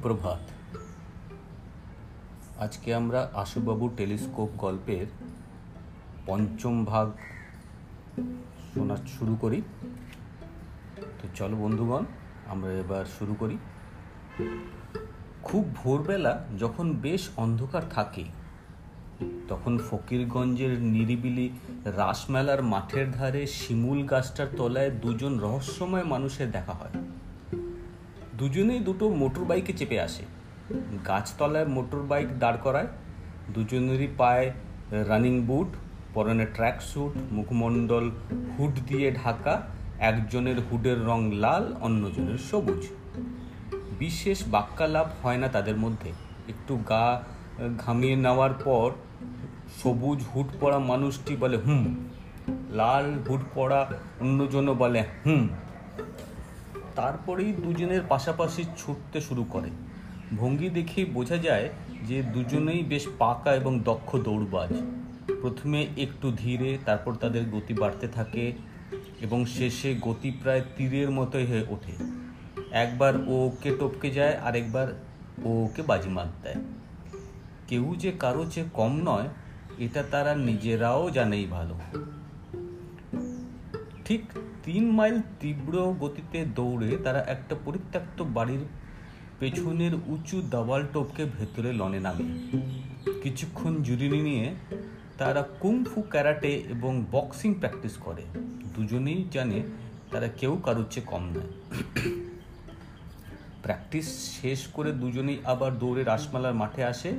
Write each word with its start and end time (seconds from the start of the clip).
সুপ্রভাত। 0.00 0.40
আজকে 2.58 2.94
আমরা 2.94 3.30
আশুবাবু 3.34 3.90
টেলিস্কোপ 3.96 4.48
গল্পের 4.58 5.06
পঞ্চম 6.26 6.84
ভাগ 6.84 7.12
শোনা 8.74 8.96
শুরু 8.96 9.36
করি। 9.40 9.62
তো 10.96 11.28
চলো 11.34 11.56
বন্ধুগণ, 11.56 12.04
আমরা 12.46 12.72
এবার 12.72 13.04
শুরু 13.04 13.34
করি। 13.38 13.58
খুব 15.42 15.74
ভোরবেলা 15.74 16.44
যখন 16.58 16.92
বেশ 16.92 17.28
অন্ধকার 17.36 17.82
থাকে, 17.90 18.24
তখন 19.48 19.78
ফকিরগঞ্জের 19.90 20.80
নিরিবিলি 20.80 21.50
রাসমেলার 21.84 22.62
মাঠের 22.62 23.10
ধারে 23.10 23.46
শিমুল 23.46 24.06
গাছটার 24.06 24.46
তলায় 24.56 24.90
দুজন 24.90 25.38
রহস্যময় 25.38 26.04
মানুষের 26.04 26.50
দেখা 26.50 26.72
হয়। 26.72 27.19
দুজনেই 28.40 28.78
দুটো 28.78 29.08
মোটর 29.08 29.44
বাইকে 29.44 29.72
চেপে 29.72 30.00
আসে। 30.00 30.22
গাছতলায় 31.06 31.66
মোটর 31.66 31.98
বাইক 31.98 32.38
দাঁড় 32.38 32.58
করায়, 32.62 32.86
দুজনেরই 33.54 34.08
পায়ে 34.18 34.52
রানিং 34.90 35.40
বুট 35.40 35.66
পরনে 36.14 36.46
ট্র্যাক 36.46 36.82
স্যুট 36.82 37.32
মুখমণ্ডল 37.32 38.10
হুড 38.58 38.70
দিয়ে 38.86 39.12
ঢাকা, 39.24 39.62
একজনের 39.98 40.56
হুডের 40.60 41.06
রং 41.06 41.32
লাল, 41.32 41.74
অন্যজনের 41.80 42.38
সবুজ। 42.38 42.86
বিশেষ 43.98 44.42
বাক্যালাপ 44.48 45.06
হয় 45.22 45.36
না 45.36 45.48
তাদের 45.48 45.76
মধ্যে। 45.76 46.10
একটু 46.48 46.76
গা 46.88 47.22
ঘামিয়ে 47.78 48.16
নেওয়ার 48.16 48.50
পর 48.64 48.90
সবুজ 49.82 50.24
হুড 50.34 50.46
পরা 50.60 50.78
মানুষটি 50.78 51.36
বলে, 51.36 51.56
হুম। 51.56 52.08
লাল 52.70 53.22
হুড 53.28 53.40
পড়া 53.54 53.88
অন্যজনও 54.20 54.74
বলে, 54.74 55.04
হুম। 55.26 55.48
তারপরেই 57.00 57.52
দুজনের 57.52 58.00
পাশাপাশি 58.08 58.64
ছুটতে 58.76 59.20
শুরু 59.20 59.44
করে। 59.44 59.70
ভঙ্গি 60.36 60.68
দেখেই 60.68 61.04
বোঝা 61.04 61.36
যায় 61.36 61.68
যে 62.04 62.22
দুজনেই 62.22 62.82
বেশ 62.82 63.08
পাকা 63.18 63.54
এবং 63.54 63.80
দক্ষ 63.80 64.16
দৌড়বাজ। 64.16 64.70
প্রথমে 65.40 65.86
একটু 65.96 66.32
ধীরে, 66.36 66.78
তারপর 66.86 67.14
তাদের 67.14 67.50
গতি 67.50 67.74
বাড়তে 67.74 68.08
থাকে 68.08 68.52
এবং 69.20 69.44
শেষে 69.44 69.94
গতি 70.00 70.30
প্রায় 70.30 70.62
তীরের 70.76 71.10
মতোই 71.10 71.46
হয়ে 71.46 71.64
ওঠে। 71.68 71.92
একবার 72.70 73.16
ও 73.16 73.32
ওকে 73.32 73.70
টপকে 73.70 74.10
যায়, 74.10 74.36
আরেকবার 74.38 75.04
ও 75.44 75.48
ওকে 75.48 75.82
বাজিমাত 75.82 76.28
দেয়। 76.42 76.56
কেউ 77.68 77.94
যে 77.98 78.12
কারও 78.12 78.50
চেয়ে 78.50 78.66
কম 78.72 79.00
নয়, 79.04 79.28
এটা 79.78 80.02
তারা 80.10 80.34
নিজেরাও 80.34 81.10
জানেই 81.10 81.46
ভালো। 81.46 81.74
ঠিক 84.04 84.22
তিন 84.64 84.90
মাইল 84.90 85.20
তীব্র 85.40 85.94
গতিতে 86.00 86.44
দৌড়ে 86.44 86.96
তারা 87.04 87.20
একটা 87.24 87.54
পরিত্যক্ত 87.64 88.22
বাড়ির 88.22 88.60
পেছনের 89.40 89.94
উঁচু 90.06 90.42
দাওয়াল 90.50 90.86
টোপকে 90.92 91.24
ভেতরে 91.24 91.72
লনে 91.72 92.00
নামে। 92.00 92.24
কিছুক্ষণ 93.22 93.82
জুরিনি 93.82 94.20
নিয়ে 94.22 94.54
তারা 95.18 95.42
কুংফু 95.60 96.02
ক্যারাটে 96.02 96.52
এবং 96.54 97.04
বক্সিং 97.12 97.54
প্র্যাকটিস 97.54 97.96
করে। 97.96 98.22
দুজনেই 98.74 99.24
জানে 99.30 99.62
তারা 100.10 100.28
কেউ 100.28 100.60
কারোর 100.64 100.84
চেয়ে 100.90 101.06
কম 101.06 101.24
নয়। 101.24 101.50
প্র্যাকটিস 103.62 104.08
শেষ 104.42 104.66
করে 104.66 104.92
দুজনেই 104.92 105.38
আবার 105.44 105.78
দৌড়ে 105.78 106.04
রাসমালার 106.04 106.54
মাঠে 106.54 106.84
আসে 106.84 107.10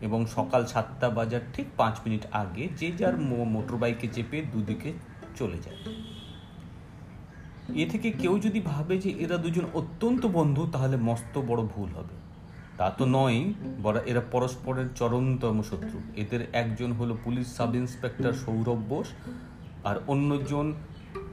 এবং 0.00 0.26
সকাল 0.26 0.66
সাতটা 0.66 1.10
বাজার 1.10 1.40
ঠিক 1.54 1.66
পাঁচ 1.76 1.94
মিনিট 2.06 2.26
আগে 2.32 2.68
যে 2.76 2.92
যার 2.92 3.16
মোটর 3.52 3.76
বাইকে 3.76 4.06
চেপে 4.08 4.42
দুদিকে 4.52 4.92
চলে 5.36 5.58
যায়। 5.58 5.80
এ 7.74 7.88
থেকে 7.90 8.10
কেউ 8.10 8.38
যদি 8.38 8.60
ভাবে 8.60 8.98
যে 8.98 9.10
এরা 9.10 9.36
দুজন 9.36 9.62
অত্যন্ত 9.74 10.26
বন্ধু, 10.26 10.66
তাহলে 10.72 10.96
মস্ত 10.96 11.38
বড় 11.38 11.62
ভুল 11.62 11.88
হবে। 11.88 12.14
তা 12.78 12.90
তো 12.90 13.06
নয় 13.06 13.52
বড় 13.82 14.00
এরা 14.06 14.20
পরস্পরের 14.30 14.86
চরমতম 14.96 15.62
শত্রু। 15.62 16.00
এদের 16.16 16.46
একজন 16.52 16.92
হলো 16.92 17.16
police 17.24 17.46
sub 17.56 17.74
inspector 17.74 18.32
Sourav 18.32 18.78
Bose 18.88 19.06
আর 19.84 19.96
অন্যজন 20.06 20.72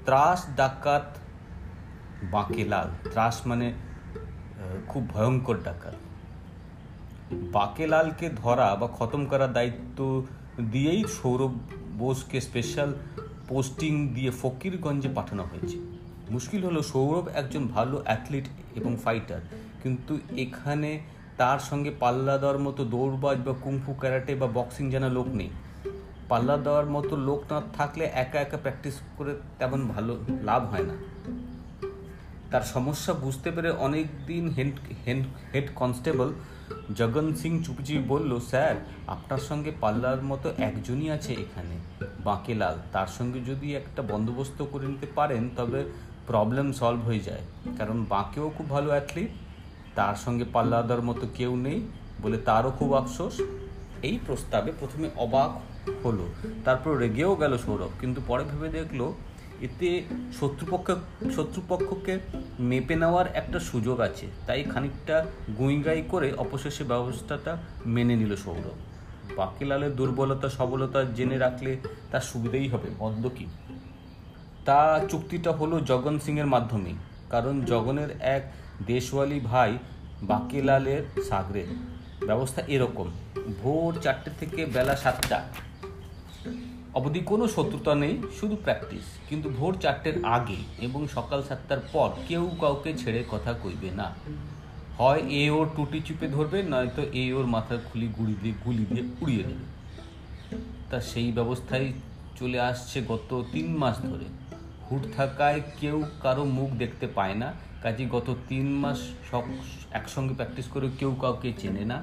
ত্রাস 0.05 0.45
ডাকাত 0.55 1.17
বাঁকেলাল। 2.31 3.09
ত্রাস 3.11 3.47
মানে 3.47 3.73
খুব 4.87 5.09
ভয়ঙ্কর 5.09 5.57
ডাকাত। 5.63 5.93
বাকেলালকে 7.33 8.29
ধরা 8.29 8.75
বা 8.75 8.87
খতম 8.87 9.25
করার 9.25 9.53
দায়িত্ব 9.53 10.25
দিয়েই 10.71 11.03
সৌরভ 11.23 11.51
বোসকে 11.97 12.41
স্পেশাল 12.41 12.93
পোস্টিং 13.47 14.07
দিয়ে 14.07 14.31
ফকিরগঞ্জে 14.41 15.09
পাঠানো 15.15 15.43
হয়েছে। 15.43 15.92
মুশকিল 16.29 16.65
হলো 16.65 16.81
সৌরভ 16.83 17.27
একজন 17.33 17.67
ভালো 17.67 18.01
অ্যাথলিট 18.05 18.45
এবং 18.75 18.97
ফাইটার 19.03 19.41
কিন্তু 19.83 20.19
এখানে 20.37 20.99
তার 21.37 21.59
সঙ্গে 21.59 21.91
পাল্লা 21.99 22.37
দেওয়ার 22.37 22.59
মতো 22.59 22.85
দৌড়বাজ 22.85 23.37
বা 23.37 23.53
কুংফু 23.61 23.93
ক্যারাটে 23.93 24.35
বা 24.35 24.47
বক্সিং 24.47 24.91
জানা 24.91 25.09
লোক 25.09 25.27
নেই। 25.27 25.49
পাল্লা 26.29 26.57
দেওয়ার 26.57 26.85
মতো 26.85 27.15
লোক 27.15 27.51
না 27.51 27.61
থাকলে 27.73 28.03
একা 28.03 28.39
একা 28.39 28.57
প্র্যাকটিস 28.57 29.01
করে 29.17 29.35
তেমন 29.59 29.87
ভালো 29.87 30.17
লাভ 30.43 30.65
হয় 30.65 30.83
না। 30.83 30.93
তার 32.51 32.61
সমস্যা 32.61 33.13
বুঝতে 33.13 33.51
পেরে 33.51 33.69
অনেক 33.69 34.05
দিন 34.27 34.49
head 35.05 35.23
head 35.53 35.67
constable 35.75 36.33
Jagan 36.95 37.33
Singh 37.33 37.63
চুপিচুপি 37.63 38.03
বলল, 38.07 38.39
স্যার, 38.39 38.75
আপনার 39.07 39.37
সঙ্গে 39.37 39.71
পাল্লার 39.81 40.21
মতো 40.23 40.49
একজনই 40.57 41.09
আছে 41.09 41.33
এখানে, 41.33 42.05
বাঁকেলাল। 42.23 42.75
তার 42.91 43.07
সঙ্গে 43.07 43.39
যদি 43.39 43.75
একটা 43.75 44.01
বন্দোবস্ত 44.01 44.63
করে 44.71 44.87
নিতে 44.87 45.07
পারেন, 45.15 45.49
তবে 45.55 45.83
প্রবলেম 46.27 46.71
সলভ 46.71 47.01
হয়ে 47.01 47.19
যায়। 47.19 47.41
কারণ 47.77 48.05
বাঁকেও 48.09 48.51
খুব 48.57 48.69
ভালো 48.69 48.89
অ্যাথলিট 48.89 49.29
তার 49.95 50.15
সঙ্গে 50.15 50.45
পাল্লা 50.53 50.81
দেওয়ার 50.81 51.05
মতো 51.05 51.27
কেউ 51.35 51.55
নেই 51.55 51.81
বলে 52.21 52.37
তারও 52.37 52.71
খুব 52.71 52.93
আফসোস। 52.93 53.41
এই 54.03 54.19
প্রস্তাবে 54.25 54.71
প্রথমে 54.79 55.09
অবাক 55.15 55.51
হলো, 56.05 56.25
তারপর 56.65 56.97
রেগেও 56.97 57.35
গেল 57.35 57.57
সৌরভ, 57.57 57.91
কিন্তু 58.01 58.21
পরে 58.27 58.43
ভেবে 58.43 58.69
দেখল, 58.69 59.13
এতে 59.61 60.03
শত্রুপক্ষ, 60.39 60.91
শত্রুপক্ষকে 61.35 62.19
মেপে 62.59 62.95
নেওয়ার 62.95 63.25
একটা 63.33 63.59
সুযোগ 63.59 63.99
আছে। 63.99 64.27
তাই 64.47 64.63
খানিকটা 64.63 65.25
গুঁইগাই 65.57 66.03
করে 66.09 66.33
অবশেষে 66.33 66.83
ব্যবস্থাটা 66.83 67.57
মেনে 67.85 68.15
নিল 68.15 68.35
সৌরভ। 68.35 68.77
বাকিলালের 69.35 69.95
দুর্বলতা, 69.95 70.49
সবলতা 70.49 71.03
জেনে 71.03 71.37
রাখলে 71.37 71.77
তার 72.11 72.21
সুবিধেই 72.21 72.67
হবে, 72.67 72.89
বন্ধ 72.99 73.27
কি? 73.27 73.45
তা 74.65 75.05
চুক্তিটা 75.09 75.51
হলো 75.51 75.79
জগন 75.79 76.19
সিংয়ের 76.19 76.45
মাধ্যমে 76.45 76.93
কারণ 77.29 77.61
জগনের 77.61 78.07
এক 78.19 78.51
দেশওয়ালি 78.85 79.39
ভাই 79.39 79.77
বাকিলালের 80.21 81.23
সাগরে। 81.23 81.65
ব্যবস্থা 82.25 82.61
এরকম। 82.67 83.11
ভোর 83.63 83.95
চারটে 84.01 84.31
থেকে 84.39 84.65
বেলা 84.65 84.95
সাতটা। 84.95 85.43
অবধি 86.93 87.19
কোনো 87.19 87.47
শত্রুতা 87.47 87.95
নেই, 87.95 88.21
শুধু 88.39 88.55
প্র্যাকটিস 88.55 89.03
কিন্তু 89.29 89.49
ভোর 89.49 89.77
চারটের 89.81 90.25
আগে 90.25 90.55
এবং 90.77 91.07
সকাল 91.07 91.43
সাতটার 91.43 91.77
পর 91.93 92.11
কেউ 92.27 92.51
কাউকে 92.61 92.93
ছেড়ে 92.97 93.23
কথা 93.31 93.53
কইবে 93.53 93.91
না। 93.91 94.13
হয় 94.97 95.19
এ 95.19 95.49
ওর 95.49 95.69
টুটি 95.75 95.99
চুপে 95.99 96.27
ধরবে, 96.27 96.63
নয়তো 96.63 97.01
এ 97.13 97.33
ওর 97.33 97.45
মাথার 97.45 97.77
খুলি 97.77 98.07
গুড়ি 98.07 98.35
দিয়ে 98.41 98.55
গুলি 98.65 98.85
দিয়ে 98.89 99.07
উড়িয়ে 99.21 99.43
দেবে। 99.43 99.65
তা 100.89 101.01
সেই 101.01 101.31
ব্যবস্থায় 101.31 101.93
চলে 102.39 102.59
আসছে 102.59 103.01
গত 103.07 103.43
তিন 103.51 103.77
মাস 103.77 104.01
ধরে। 104.01 104.42
হুট 104.87 105.03
থাকায় 105.17 105.59
কেউ 105.79 105.97
কারও 106.23 106.43
মুখ 106.57 106.69
দেখতে 106.81 107.05
পায় 107.17 107.35
না। 107.41 107.49
কাজে 107.83 108.05
গত 108.15 108.27
তিন 108.49 108.67
মাস 108.83 108.99
একসঙ্গে 109.99 110.33
প্র্যাকটিস 110.39 110.67
করে 110.73 110.87
কেউ 110.99 111.11
কাউকে 111.23 111.49
চেনে 111.61 111.83
না। 111.91 111.97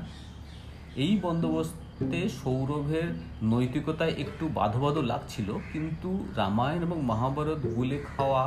এই 1.04 1.12
বন্দোবস্তে 1.24 2.20
সৌরভের 2.40 3.08
নৈতিকতায় 3.52 4.14
একটু 4.24 4.44
বাধো 4.58 4.78
বাধো 4.84 5.02
লাগছিল, 5.12 5.48
কিন্তু 5.72 6.08
রামায়ণ 6.40 6.80
এবং 6.86 6.98
মহাভারত 7.10 7.60
গুলে 7.76 7.98
খাওয়া 8.10 8.42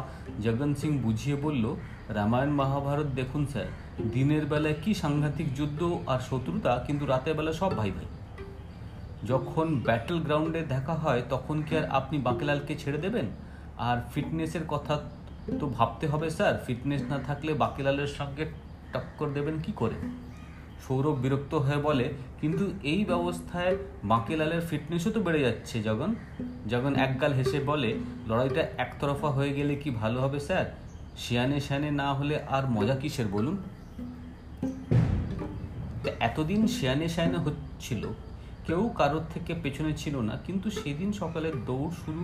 জগন 0.45 0.71
সিং 0.79 0.91
বুঝিয়ে 1.05 1.37
বলল, 1.45 1.65
রামায়ণ, 2.17 2.51
মহাভারত 2.61 3.09
দেখুন 3.19 3.43
স্যার, 3.51 3.69
দিনের 4.15 4.43
বেলায় 4.51 4.77
কি 4.83 4.91
সাংঘাতিক 5.03 5.47
যুদ্ধ 5.57 5.81
আর 6.11 6.19
শত্রুতা, 6.29 6.71
কিন্তু 6.87 7.03
রাতের 7.05 7.35
বেলা 7.37 7.53
সব 7.61 7.71
ভাই 7.79 7.91
ভাই। 7.97 8.07
যখন 9.29 9.67
ব্যাটল 9.87 10.17
গ্রাউন্ডে 10.25 10.61
দেখা 10.73 10.95
হয়, 11.03 11.21
তখন 11.33 11.57
কি 11.65 11.73
আর 11.79 11.85
আপনি 11.99 12.15
বাকেলালকে 12.27 12.73
ছেড়ে 12.81 12.99
দেবেন? 13.05 13.27
আর 13.87 13.97
ফিটনেসের 14.13 14.65
কথা 14.73 14.95
তো 15.59 15.65
ভাবতে 15.77 16.05
হবে, 16.11 16.27
স্যার। 16.37 16.55
ফিটনেস 16.65 17.01
না 17.11 17.17
থাকলে 17.27 17.51
বাকিলালের 17.63 18.11
সঙ্গে 18.19 18.43
টক্কর 18.93 19.27
দেবেন 19.37 19.55
কি 19.65 19.71
করে? 19.81 19.97
সৌরভ 20.85 21.15
বিরক্ত 21.23 21.53
হয়ে 21.65 21.79
বলে, 21.87 22.05
কিন্তু 22.41 22.65
এই 22.91 23.01
ব্যবস্থায় 23.11 23.73
বাঁকেলালের 24.11 24.61
ফিটনেসও 24.69 25.11
তো 25.15 25.19
বেড়ে 25.25 25.41
যাচ্ছে, 25.47 25.75
জগন। 25.87 26.11
জগন 26.71 26.93
একগাল 27.05 27.31
হেসে 27.39 27.59
বলে, 27.71 27.89
লড়াইটা 28.29 28.63
একতরফা 28.83 29.29
হয়ে 29.37 29.51
গেলে 29.57 29.73
কি 29.81 29.89
ভালো 30.01 30.17
হবে, 30.23 30.39
স্যার? 30.47 30.65
শিয়ানে 31.23 31.57
শিয়ানে 31.65 31.89
না 32.01 32.07
হলে 32.17 32.35
আর 32.55 32.63
মজা 32.75 32.95
কিসের, 33.01 33.27
বলুন? 33.35 33.55
এতদিন 36.27 36.61
শিয়ানে 36.75 37.07
শিয়ানে 37.15 37.39
হচ্ছিল 37.45 38.03
কেউ 38.67 38.83
কারোর 38.99 39.25
থেকে 39.33 39.51
পেছনে 39.63 39.91
ছিল 40.01 40.15
না, 40.29 40.35
কিন্তু 40.47 40.67
সেদিন 40.79 41.09
সকালে 41.21 41.49
দৌড় 41.67 41.93
শুরু 42.03 42.21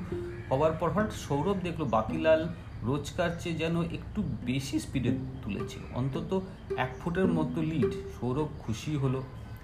হওয়ার 0.50 0.74
পর 0.80 0.90
হঠাৎ 0.96 1.12
সৌরভ 1.26 1.58
দেখল 1.68 1.82
বাকিলাল 1.96 2.42
রোজকার 2.90 3.32
চেয়ে 3.42 3.60
যেন 3.62 3.76
একটু 3.98 4.20
বেশি 4.50 4.78
স্পিডে 4.86 5.12
তুলেছে 5.44 5.78
অন্তত 6.00 6.32
এক 6.84 6.92
ফুটের 7.00 7.28
মতো 7.38 7.60
লিড 7.72 7.92
সৌরভ 8.18 8.50
খুশি 8.64 8.92
হলো। 9.04 9.20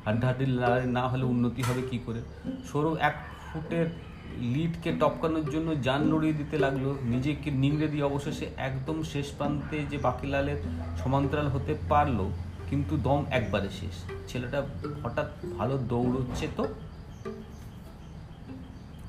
হাড্ডাহাড্ডি 0.06 0.46
লড়াই 0.60 0.86
না 0.98 1.04
হলে 1.12 1.26
উন্নতি 1.34 1.62
হবে 1.68 1.82
কি 1.90 1.98
করে? 2.06 2.22
সৌরভ 2.70 2.94
এক 3.10 3.16
ফুটের 3.48 3.88
লিডকে 4.54 4.90
টপকানোর 5.02 5.48
জন্য 5.54 5.70
যান 5.86 6.02
লড়িয়ে 6.12 6.36
দিতে 6.40 6.56
লাগল। 6.66 6.86
নিজেকে 7.14 7.50
নিংড়ে 7.62 7.88
দিয়ে 7.94 8.06
অবশেষে 8.10 8.46
একদম 8.68 8.98
শেষ 9.12 9.28
প্রান্তে 9.38 9.78
যে 9.92 9.98
বাকিলালের 10.08 10.60
সমান্তরাল 11.02 11.48
হতে 11.56 11.74
পারল 11.92 12.20
কিন্তু 12.70 12.98
দম 12.98 13.26
একবারে 13.32 13.70
শেষ। 13.70 14.12
ছেলেটা 14.32 14.66
হঠাৎ 15.04 15.28
ভালো 15.58 15.78
দৌড়চ্ছে 15.78 16.48
তো। 16.58 16.68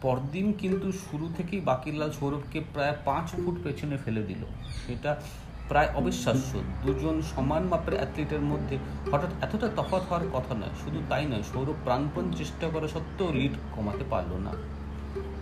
পরদিন 0.02 0.52
কিন্তু 0.52 0.92
শুরু 0.92 1.30
থেকেই 1.36 1.60
বাকিরলাল 1.60 2.10
সৌরভকে 2.10 2.60
প্রায় 2.74 2.96
পাঁচ 3.04 3.30
ফুট 3.30 3.54
পেছনে 3.64 3.96
ফেলে 3.96 4.22
দিল। 4.22 4.44
সেটা 4.86 5.20
প্রায় 5.68 5.88
অবিশ্বাস্য। 5.94 6.58
দুজন 6.86 7.22
সমান 7.22 7.62
মাপের 7.62 7.94
অ্যাথলিটের 7.94 8.40
মধ্যে 8.40 8.78
হঠাৎ 9.12 9.44
এতটা 9.44 9.68
তফাৎ 9.76 10.02
হওয়ার 10.02 10.26
কথা 10.32 10.54
নয়, 10.54 10.74
শুধু 10.84 11.02
তাই 11.08 11.26
নয়, 11.26 11.42
সৌরভ 11.42 11.74
প্রাণপণ 11.84 12.32
চেষ্টা 12.32 12.68
করা 12.68 12.88
সত্ত্বেও 12.88 13.32
লিড 13.32 13.52
কমাতে 13.72 14.04
পারল 14.10 14.36
না। 14.36 14.50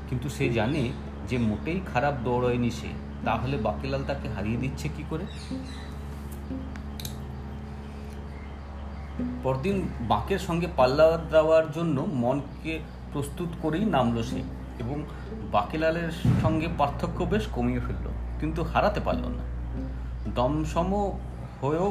কিন্তু 0.09 0.29
সে 0.29 0.49
জানে 0.49 0.93
যে 1.29 1.39
মোটেই 1.39 1.81
খারাপ 1.93 2.15
দৌড়য়নি 2.25 2.71
সে। 2.71 2.89
তাহলে 3.25 3.57
বাকিলাল 3.57 4.05
তাকে 4.07 4.29
হারিয়ে 4.29 4.57
দিচ্ছে 4.57 4.89
কি 4.97 5.05
করে? 5.11 5.25
পরদিন 9.45 9.77
বাঁকের 10.13 10.41
সঙ্গে 10.47 10.69
পাল্লা 10.79 11.07
দেওয়ার 11.35 11.67
জন্য 11.77 11.97
মনকে 12.25 12.75
প্রস্তুত 13.13 13.51
করেই 13.63 13.85
নামলো 13.95 14.21
সে 14.31 14.41
এবং 14.83 14.97
বাকিলালের 15.57 16.11
সঙ্গে 16.43 16.69
পার্থক্য 16.81 17.19
বেশ 17.33 17.45
কমিয়ে 17.57 17.83
ফেলল, 17.87 18.07
কিন্তু 18.41 18.61
হারাতে 18.73 19.01
পারল 19.09 19.25
না। 19.39 19.45
দমসম 20.37 20.91
হয়েও 21.61 21.89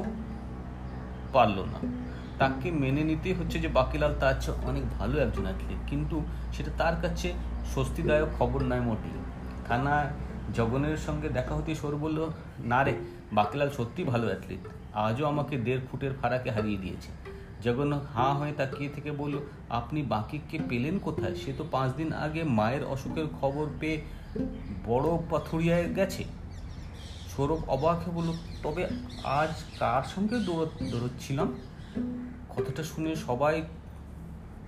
পারল 1.36 1.58
না। 1.72 1.80
তাকে 2.42 2.68
মেনে 2.82 3.04
নিতে 3.10 3.30
হচ্ছে 3.40 3.58
যে 3.64 3.70
বাকিলাল 3.80 4.12
তার 4.22 4.36
চেয়ে 4.44 4.58
অনেক 4.70 4.84
ভালো 4.98 5.16
একজন 5.26 5.46
অ্যাথলিট 5.48 5.82
কিন্তু 5.92 6.16
সেটা 6.56 6.72
তার 6.82 6.96
কাছে 7.04 7.28
স্বস্তিদায়ক 7.74 8.30
খবর 8.38 8.60
নয় 8.70 8.84
মোটেই। 8.88 9.18
থানা 9.68 9.96
জগনের 10.58 10.98
সঙ্গে 11.08 11.28
দেখা 11.38 11.54
হতে 11.58 11.72
সর 11.82 11.94
বলল, 12.04 12.20
না 12.72 12.80
রে, 12.86 12.94
বাকিলাল 13.38 13.70
সত্যি 13.78 14.02
ভালো 14.12 14.26
অ্যাথলিট 14.32 14.64
আজও 15.06 15.24
আমাকে 15.34 15.54
দেড় 15.66 15.84
ফুটের 15.88 16.14
ফারাকে 16.20 16.50
হারিয়ে 16.56 16.80
দিয়েছে। 16.84 17.10
জগন 17.66 17.90
হাঁ 18.14 18.32
হয়ে 18.40 18.54
তাকিয়ে 18.60 18.90
থেকে 18.96 19.12
বলল, 19.22 19.36
আপনি 19.80 20.00
বাকিকে 20.14 20.58
পেলেন 20.70 20.96
কোথায়? 21.06 21.36
সে 21.42 21.52
তো 21.58 21.64
পাঁচ 21.72 21.90
দিন 22.00 22.10
আগে 22.26 22.42
মায়ের 22.58 22.84
অসুখের 22.94 23.28
খবর 23.40 23.66
পেয়ে 23.80 23.98
বড় 24.86 25.08
পাথুরিয়ায় 25.32 25.88
গেছে। 25.98 26.24
সৌরভ 27.32 27.62
অবাক 27.76 28.00
বলল, 28.18 28.30
তবে 28.64 28.84
আজ 29.40 29.54
কার 29.80 30.04
সঙ্গে 30.14 30.38
দৌড়, 30.48 30.66
দৌড়চ্ছিলাম? 30.92 31.50
কথাটা 32.54 32.84
শুনে 32.84 33.12
সবাই 33.28 33.56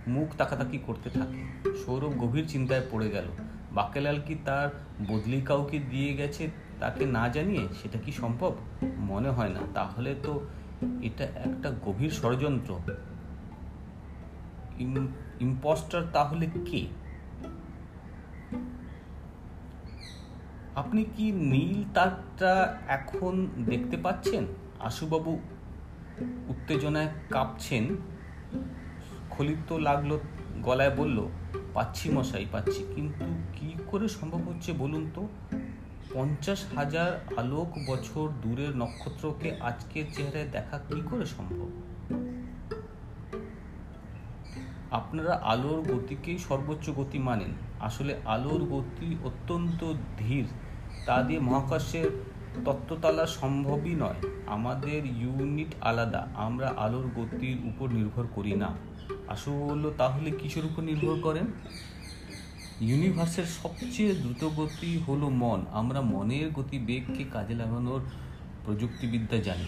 মুখ 0.07 0.27
তাকাতাকি 0.39 0.77
করতে 0.87 1.09
থাকে। 1.17 1.39
সৌরভ 1.81 2.13
গভীর 2.21 2.45
চিন্তায় 2.47 2.85
পড়ে 2.91 3.07
গেল, 3.15 3.27
বাকেলাল 3.77 4.17
কি 4.27 4.35
তার 4.47 4.67
বদলি 5.09 5.39
কাউকে 5.49 5.77
দিয়ে 5.91 6.11
গেছে 6.19 6.43
তাকে 6.81 7.03
না 7.15 7.23
জানিয়ে 7.29 7.63
সেটা 7.79 7.97
কি 8.05 8.11
সম্ভব? 8.21 8.51
মনে 9.11 9.29
হয় 9.29 9.51
না। 9.57 9.61
তাহলে 9.77 10.11
তো 10.25 10.33
এটা 11.01 11.25
একটা 11.47 11.69
গভীর 11.85 12.09
ষড়যন্ত্র। 12.09 12.71
ইম্পস্টার 15.39 16.03
তাহলে 16.13 16.45
কে? 16.65 16.81
আপনি 20.75 21.01
কি 21.15 21.31
নীল 21.31 21.83
তারটা 21.93 22.51
এখন 22.87 23.33
দেখতে 23.65 23.97
পাচ্ছেন? 23.97 24.43
আশুবাবু 24.79 25.31
উত্তেজনায় 26.47 27.09
কাঁপছেন। 27.29 27.83
খলিত 29.29 29.69
লাগল, 29.87 30.11
গলায় 30.61 30.93
বলল, 30.95 31.17
পাচ্ছি 31.73 32.09
মশাই, 32.09 32.45
পাচ্ছি, 32.51 32.81
কিন্তু 32.95 33.25
কি 33.53 33.69
করে 33.87 34.07
সম্ভব 34.07 34.41
হচ্ছে 34.49 34.71
বলুন 34.73 35.03
তো? 35.15 35.27
পঞ্চাশ 36.15 36.73
হাজার 36.75 37.37
আলোক 37.37 37.77
বছর 37.87 38.29
দূরের 38.41 38.77
নক্ষত্রকে 38.77 39.55
আজকের 39.61 40.05
চেহারায় 40.13 40.47
দেখা 40.47 40.77
কি 40.77 41.01
করে 41.11 41.25
সম্ভব? 41.25 41.69
আপনারা 44.91 45.39
আলোর 45.43 45.81
গতিকেই 45.93 46.37
সর্বোচ্চ 46.37 46.89
গতি 46.89 47.19
মানেন। 47.19 47.53
আসলে 47.79 48.15
আলোর 48.25 48.63
গতি 48.63 49.15
অত্যন্ত 49.23 49.93
ধীর। 50.17 50.45
তা 51.05 51.23
দিয়ে 51.23 51.39
মহাকাশের 51.39 52.23
তত্ত্বতালা 52.65 53.25
সম্ভবই 53.25 53.95
নয়। 53.95 54.29
আমাদের 54.47 55.05
ইউনিট 55.05 55.75
আলাদা। 55.81 56.27
আমরা 56.35 56.73
আলোর 56.77 57.07
গতির 57.15 57.57
উপর 57.65 57.89
নির্ভর 57.89 58.27
করি 58.35 58.55
না। 58.55 58.75
বলল 59.47 59.91
তাহলে 59.97 60.31
কিসের 60.31 60.65
উপর 60.65 60.83
নির্ভর 60.83 61.19
করেন? 61.23 61.45
ইউনিভার্সের 62.81 63.45
সবচেয়ে 63.45 64.15
দ্রুত 64.15 64.49
গতি 64.55 64.99
হলো 65.07 65.29
মন। 65.29 65.65
আমরা 65.71 66.01
মনের 66.01 66.51
গতি 66.51 66.79
বেগকে 66.79 67.23
কাজে 67.23 67.55
লাগানোর 67.55 68.01
প্রযুক্তিবিদ্যা 68.65 69.37
জানি। 69.37 69.67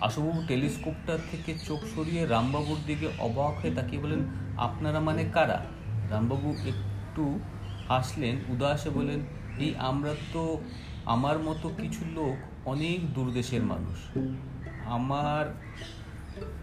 আশুবাবু 0.00 0.42
টেলিস্কোপটা 0.48 1.18
থেকে 1.30 1.58
চোখ 1.58 1.80
সরিয়ে 1.94 2.26
রামবাবুর 2.26 2.76
দিকে 2.86 3.08
অবাক 3.18 3.60
হয়ে 3.60 3.74
তাকিয়ে 3.74 4.02
বলেন 4.02 4.18
আপনারা 4.56 5.00
মানে 5.00 5.24
কারা? 5.32 5.64
রামবাবু 6.10 6.50
একটু 6.50 7.38
হাসলেন, 7.88 8.36
উদাসে 8.48 8.90
বলেন 8.90 9.20
এই 9.58 9.74
আমরা 9.78 10.14
তো 10.32 10.62
আমার 11.04 11.38
মতো 11.38 11.68
কিছু 11.68 12.04
লোক 12.14 12.68
অনেক 12.68 13.14
দূরদেশের 13.14 13.62
মানুষ। 13.62 13.98
আমার 14.84 15.69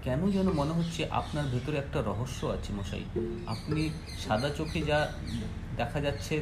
কেন 0.08 0.22
যেন 0.36 0.48
মনে 0.60 0.74
হচ্ছে 0.78 1.02
আপনার 1.20 1.46
ভেতরে 1.54 1.78
একটা 1.84 2.00
রহস্য 2.10 2.40
আছে 2.56 2.70
মশাই? 2.78 3.04
আপনি 3.54 3.82
সাদা 4.26 4.50
চোখে 4.58 4.80
যা 4.90 5.00
দেখা 5.80 6.00
যাচ্ছে 6.06 6.36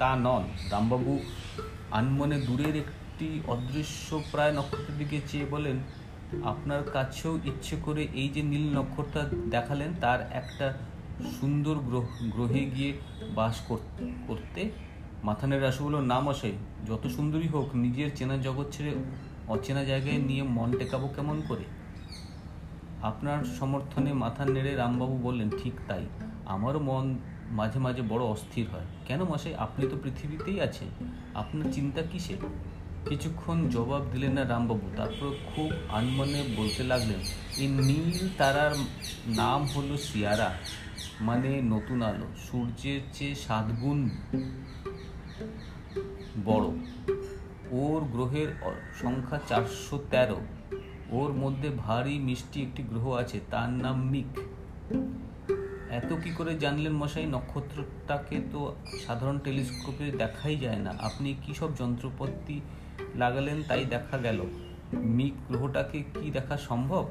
তা 0.00 0.10
নন। 0.24 0.42
রামবাবু 0.72 1.12
আনমনে 1.98 2.38
দূরের 2.48 2.74
একটি 2.84 3.28
অদৃশ্য 3.54 4.08
প্রায় 4.32 4.52
নক্ষত্রের 4.58 4.96
দিকে 5.00 5.16
চেয়ে 5.30 5.46
বলেন, 5.54 5.76
আপনার 6.52 6.82
কাছেও 6.96 7.34
ইচ্ছে 7.50 7.74
করে 7.86 8.02
এই 8.22 8.28
যে 8.34 8.42
নীল 8.52 8.64
নক্ষত্রটা 8.78 9.22
দেখালেন, 9.54 9.90
তার 10.00 10.20
একটা 10.40 10.66
সুন্দর 11.38 11.76
গ্রহ, 11.88 12.06
গ্রহে 12.34 12.62
গিয়ে 12.76 12.92
বাস 13.38 13.56
করতে? 14.28 14.62
মাথানের 15.28 15.60
রাসু 15.62 15.80
বলল, 15.84 15.96
না 16.12 16.18
মশাই, 16.26 16.54
যত 16.88 17.04
সুন্দরী 17.16 17.48
হোক, 17.54 17.68
নিজের 17.84 18.10
চেনা 18.18 18.36
জগৎ 18.46 18.68
ছেড়ে 18.74 18.92
অচেনা 19.54 19.82
জায়গায় 19.90 20.20
নিয়ে 20.28 20.42
মন 20.56 20.68
টেকাবো 20.78 21.06
কেমন 21.16 21.38
করে? 21.48 21.66
আপনার 23.02 23.44
সমর্থনে 23.44 24.12
মাথা 24.12 24.44
নেড়ে 24.44 24.74
রামবাবু 24.74 25.18
বললেন, 25.18 25.50
ঠিক 25.62 25.72
তাই। 25.88 26.06
আমারও 26.46 26.78
মন 26.78 27.18
মাঝে 27.50 27.78
মাঝে 27.78 28.02
বড় 28.02 28.24
অস্থির 28.24 28.68
হয়। 28.68 28.84
কেন 29.06 29.24
মশাই, 29.24 29.54
আপনি 29.54 29.88
তো 29.88 29.96
পৃথিবীতেই 30.02 30.60
আছেন। 30.60 31.06
আপনার 31.34 31.72
চিন্তা 31.72 32.02
কিসে 32.02 32.36
কিছুক্ষণ 33.08 33.68
জবাব 33.68 34.02
দিলেন 34.12 34.32
না 34.32 34.44
রামবাবু। 34.44 34.90
তারপর 34.96 35.30
খুব 35.54 35.70
আনমনে 35.88 36.44
বলতে 36.56 36.82
লাগলেন 36.82 37.20
এই 37.56 37.66
নীল 37.66 38.28
তারার 38.38 38.74
নাম 39.26 39.64
হলো 39.64 39.96
সিয়ারা 39.96 40.54
মানে 41.20 41.60
নতুন 41.60 42.02
আলো। 42.02 42.26
সূর্যের 42.50 43.00
চেয়ে 43.12 43.34
সাতগুণ 43.34 44.08
বড়। 46.44 46.66
ওর 47.70 48.02
গ্রহের 48.02 48.48
সংখ্যা 49.00 49.40
চারশো 49.48 50.02
তেরো। 50.10 50.40
ওর 51.10 51.32
মধ্যে 51.32 51.70
ভারী 51.70 52.18
মিষ্টি 52.18 52.62
একটি 52.62 52.82
গ্রহ 52.82 53.12
আছে, 53.12 53.40
তার 53.50 53.70
নাম 53.70 54.10
মিক। 54.10 54.38
এত 55.90 56.12
কি 56.24 56.30
করে 56.30 56.58
জানলেন 56.58 56.92
মশাই? 56.92 57.26
নক্ষত্রটাকে 57.26 58.40
তো 58.52 58.74
সাধারণ 59.06 59.38
টেলিস্কোপে 59.38 60.10
দেখাই 60.10 60.56
যায় 60.56 60.78
না। 60.78 60.90
আপনি 60.90 61.34
কি 61.42 61.54
সব 61.54 61.76
যন্ত্রপাতি 61.76 62.60
লাগালেন 63.14 63.62
তাই 63.68 63.84
দেখা 63.84 64.18
গেল। 64.18 64.42
মিক 64.94 65.32
গ্রহটাকে 65.48 66.02
কি 66.02 66.30
দেখা 66.30 66.56
সম্ভব? 66.56 67.08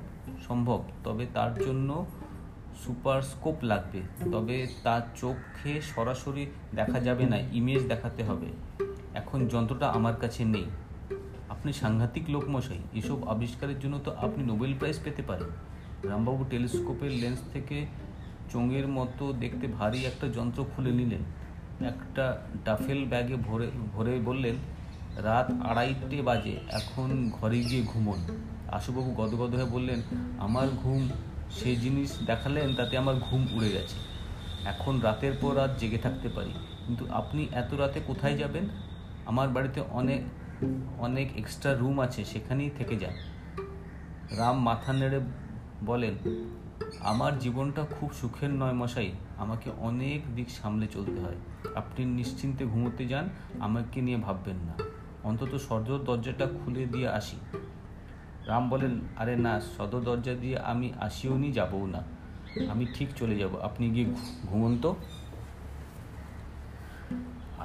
সম্ভব, 0.47 0.83
তবে 1.03 1.27
তার 1.33 1.53
জন্য 1.53 2.05
সুপার 2.85 3.21
স্কোপ 3.21 3.55
লাগবে। 3.61 4.01
তবে 4.31 4.67
তার 4.83 5.01
চোখে 5.15 5.81
সরাসরি 5.81 6.45
দেখা 6.75 6.99
যাবে 6.99 7.25
না, 7.25 7.37
ইমেজ 7.37 7.87
দেখাতে 7.87 8.23
হবে। 8.23 8.47
এখন 9.13 9.47
যন্ত্রটা 9.47 9.87
আমার 9.87 10.15
কাছে 10.15 10.45
নেই। 10.45 10.65
আপনি 11.59 11.73
সাংঘাতিক 11.73 12.29
লোকমশাই, 12.29 12.79
এসব 12.93 13.27
আবিষ্কারের 13.27 13.79
জন্য 13.79 13.99
তো 14.03 14.11
আপনি 14.11 14.43
নোবেল 14.43 14.73
প্রাইজ 14.79 14.99
পেতে 15.03 15.21
পারেন। 15.21 15.49
রামবাবু 16.09 16.45
টেলিস্কোপের 16.49 17.11
লেন্স 17.11 17.39
থেকে 17.53 17.85
চোঙের 18.51 18.87
মতো 18.87 19.33
দেখতে 19.33 19.67
ভারী 19.67 20.05
একটা 20.05 20.27
যন্ত্র 20.27 20.65
খুলে 20.75 20.91
নিলেন। 20.91 21.19
একটা 21.85 22.41
ডাফেল 22.65 23.05
ব্যাগে 23.05 23.35
ভরে 23.35 23.67
ভরে 23.93 24.19
বললেন, 24.19 24.55
রাত 25.17 25.51
আড়াইটে 25.51 26.21
বাজে, 26.21 26.59
এখন 26.69 27.31
ঘরে 27.41 27.59
গিয়ে 27.59 27.83
ঘুমন। 27.87 28.19
আশুবাবু 28.71 29.11
গদগদ 29.11 29.55
হয়ে 29.55 29.65
বললেন, 29.65 30.01
আমার 30.39 30.67
ঘুম 30.83 31.09
সেই 31.51 31.75
জিনিস 31.75 32.17
দেখালেন, 32.25 32.75
তাতে 32.75 32.97
আমার 32.97 33.15
ঘুম 33.15 33.47
উড়ে 33.53 33.69
গেছে। 33.69 33.95
এখন 34.65 34.99
রাতের 34.99 35.33
পর 35.41 35.55
রাত 35.55 35.79
জেগে 35.79 35.97
থাকতে 35.97 36.29
পারি। 36.29 36.53
কিন্তু 36.87 37.07
আপনি 37.11 37.47
এত 37.51 37.73
রাতে 37.73 37.99
কোথায় 38.07 38.37
যাবেন? 38.37 38.69
আমার 39.25 39.47
বাড়িতে 39.49 39.81
অনেক 39.91 40.21
অনেক 40.99 41.37
এক্সট্রা 41.37 41.73
রুম 41.73 41.99
আছে, 41.99 42.25
সেখানেই 42.25 42.69
থেকে 42.77 42.95
যান 42.95 43.13
রাম 44.37 44.63
মাথা 44.63 44.93
নেড়ে 44.93 45.19
বলেন, 45.85 46.13
আমার 46.99 47.39
জীবনটা 47.39 47.85
খুব 47.99 48.13
সুখের 48.13 48.49
নয় 48.49 48.73
মশাই, 48.73 49.11
আমাকে 49.37 49.71
অনেক 49.77 50.35
দিক 50.35 50.49
সামলে 50.49 50.87
চলতে 50.87 51.21
হয়। 51.21 51.35
আপনি 51.75 52.05
নিশ্চিন্তে 52.05 52.65
ঘুমোতে 52.65 53.05
যান, 53.05 53.29
আমাকে 53.59 54.01
নিয়ে 54.01 54.17
ভাববেন 54.17 54.55
না। 54.55 54.73
অন্তত 55.23 55.55
সদর 55.55 55.97
দরজাটা 55.97 56.45
খুলে 56.45 56.85
দিয়ে 56.85 57.09
আসি। 57.09 57.37
রাম 58.45 58.69
বলেন, 58.69 58.99
আরে 59.17 59.35
না, 59.35 59.61
সদর 59.61 60.01
দরজা 60.01 60.33
দিয়ে 60.33 60.59
আমি 60.59 60.93
আসিও 60.99 61.37
নি, 61.37 61.51
যাবও 61.51 61.85
না। 61.85 62.03
আমি 62.71 62.85
ঠিক 62.93 63.09
চলে 63.15 63.35
যাব। 63.35 63.59
আপনি 63.61 63.89
গিয়ে 63.89 64.05
ঘু- 64.05 64.55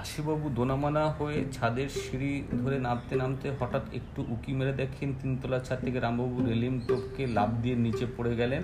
আশিবাবু 0.05 0.47
দোনামানা 0.59 1.03
হয়ে 1.19 1.39
ছাদের 1.53 1.89
সিঁড়ি 2.01 2.33
ধরে 2.63 2.77
নামতে 2.87 3.15
নামতে 3.23 3.47
হঠাৎ 3.61 3.85
একটু 3.99 4.21
উকি 4.35 4.53
মেরে 4.59 4.73
দেখেন 4.83 5.09
তিনতলা 5.21 5.59
ছাদ 5.67 5.79
থেকে 5.85 5.99
রামবাবু 6.01 6.37
রেলিম 6.51 6.75
টপকে 6.89 7.25
লাভ 7.37 7.51
দিয়ে 7.63 7.77
নিচে 7.85 8.05
পড়ে 8.17 8.33
গেলেন। 8.41 8.63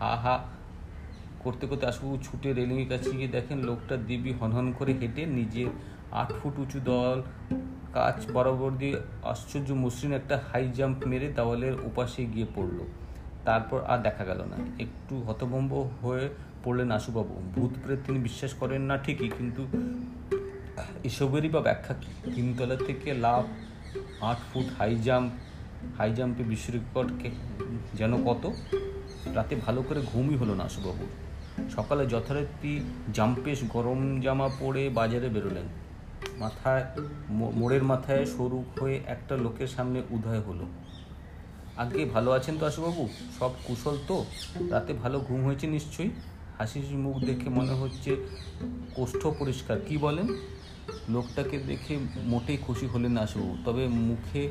হা 0.00 0.12
হা, 0.22 0.34
করতে 1.42 1.64
করতে 1.66 1.84
আশুবাবু 1.90 2.16
ছুটে 2.26 2.48
রেলিংয়ের 2.52 2.88
কাছে 2.88 3.10
গিয়ে 3.18 3.30
দেখেন 3.36 3.58
লোকটা 3.68 3.94
দিব্যি 4.08 4.32
হনহন 4.40 4.66
করে 4.78 4.92
হেঁটে 5.00 5.22
নিজের 5.38 5.68
আট 6.20 6.30
ফুট 6.38 6.54
উঁচু 6.62 6.78
দল 6.90 7.18
কাজ 7.96 8.18
বরাবর 8.34 8.72
দিয়ে 8.80 8.96
আশ্চর্য 9.32 9.68
মসৃণ 9.84 10.12
একটা 10.12 10.36
হাই 10.48 10.64
জাম্প 10.76 10.98
মেরে 11.10 11.28
দেওয়ালের 11.38 11.74
উপাসে 11.88 12.22
গিয়ে 12.34 12.48
পড়ল। 12.54 12.78
তারপর 13.46 13.78
আর 13.92 13.98
দেখা 14.06 14.24
গেল 14.30 14.40
না। 14.52 14.58
একটু 14.84 15.14
হতভম্ব 15.26 15.72
হয়ে 16.02 16.24
পড়লেন 16.64 16.90
আশুবাবু। 16.98 17.34
ভূত 17.54 17.72
প্রেত 17.82 18.00
তিনি 18.06 18.18
বিশ্বাস 18.18 18.52
করেন 18.60 18.82
না 18.90 18.94
ঠিকই, 19.04 19.30
কিন্তু 19.38 19.62
এসবেরই 21.04 21.48
বা 21.48 21.60
ব্যাখ্যা 21.60 21.94
কী? 22.00 22.30
তিনতলা 22.34 22.76
থেকে 22.86 23.14
লাভ 23.14 23.44
আট 24.20 24.36
ফুট 24.52 24.66
হাই 24.78 24.96
জাম্প 24.96 25.32
হাই 25.98 26.14
জাম্পে 26.14 26.42
বিশ্ব 26.42 26.72
রেকর্ডকে 26.72 27.30
যেন 27.94 28.12
কত? 28.24 28.52
রাতে 29.34 29.56
ভালো 29.56 29.82
করে 29.82 30.00
ঘুমই 30.12 30.36
হলো 30.36 30.54
না 30.54 30.64
আশুবাবুর 30.64 31.10
সকালে 31.70 32.06
যথারীতি 32.06 32.80
জাম্পেশ 33.14 33.58
গরম 33.68 34.20
জামা 34.20 34.48
পরে 34.60 34.88
বাজারে 34.88 35.28
বেরোলেন। 35.28 35.66
মাথায় 36.38 36.84
মোড়ের 37.30 37.84
মাথায় 37.84 38.24
সরু 38.26 38.64
হয়ে 38.80 39.00
একটা 39.06 39.36
লোকের 39.36 39.66
সামনে 39.66 40.02
উদয় 40.10 40.40
হলো। 40.40 40.66
আগে 41.76 42.04
ভালো 42.04 42.30
আছেন 42.30 42.58
তো 42.58 42.66
আশুবাবু? 42.66 43.08
সব 43.38 43.50
কুশল 43.64 43.96
তো? 44.08 44.24
রাতে 44.70 44.92
ভালো 44.92 45.20
ঘুম 45.20 45.44
হয়েছে 45.44 45.66
নিশ্চয়ই? 45.66 46.10
হাসি 46.58 46.80
হাসি 46.80 46.94
মুখ 46.94 47.16
দেখে 47.18 47.48
মনে 47.50 47.72
হচ্ছে 47.72 48.16
কোষ্ঠ 48.94 49.26
পরিষ্কার। 49.26 49.80
কি 49.88 49.96
বলেন? 49.96 50.26
লোকটাকে 51.08 51.58
দেখে 51.58 51.98
মোটেই 52.24 52.56
খুশি 52.56 52.86
হলেন 52.86 53.12
না 53.12 53.20
আশুবাবু 53.20 53.56
তবে 53.64 53.88
মুখে 53.88 54.48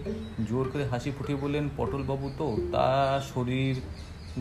জোর 0.50 0.70
করে 0.74 0.86
হাসি 0.86 1.12
ফুটিয়ে 1.12 1.38
বললেন, 1.38 1.70
পটলবাবু 1.78 2.32
তো, 2.38 2.58
তা 2.72 3.22
শরীর 3.34 3.76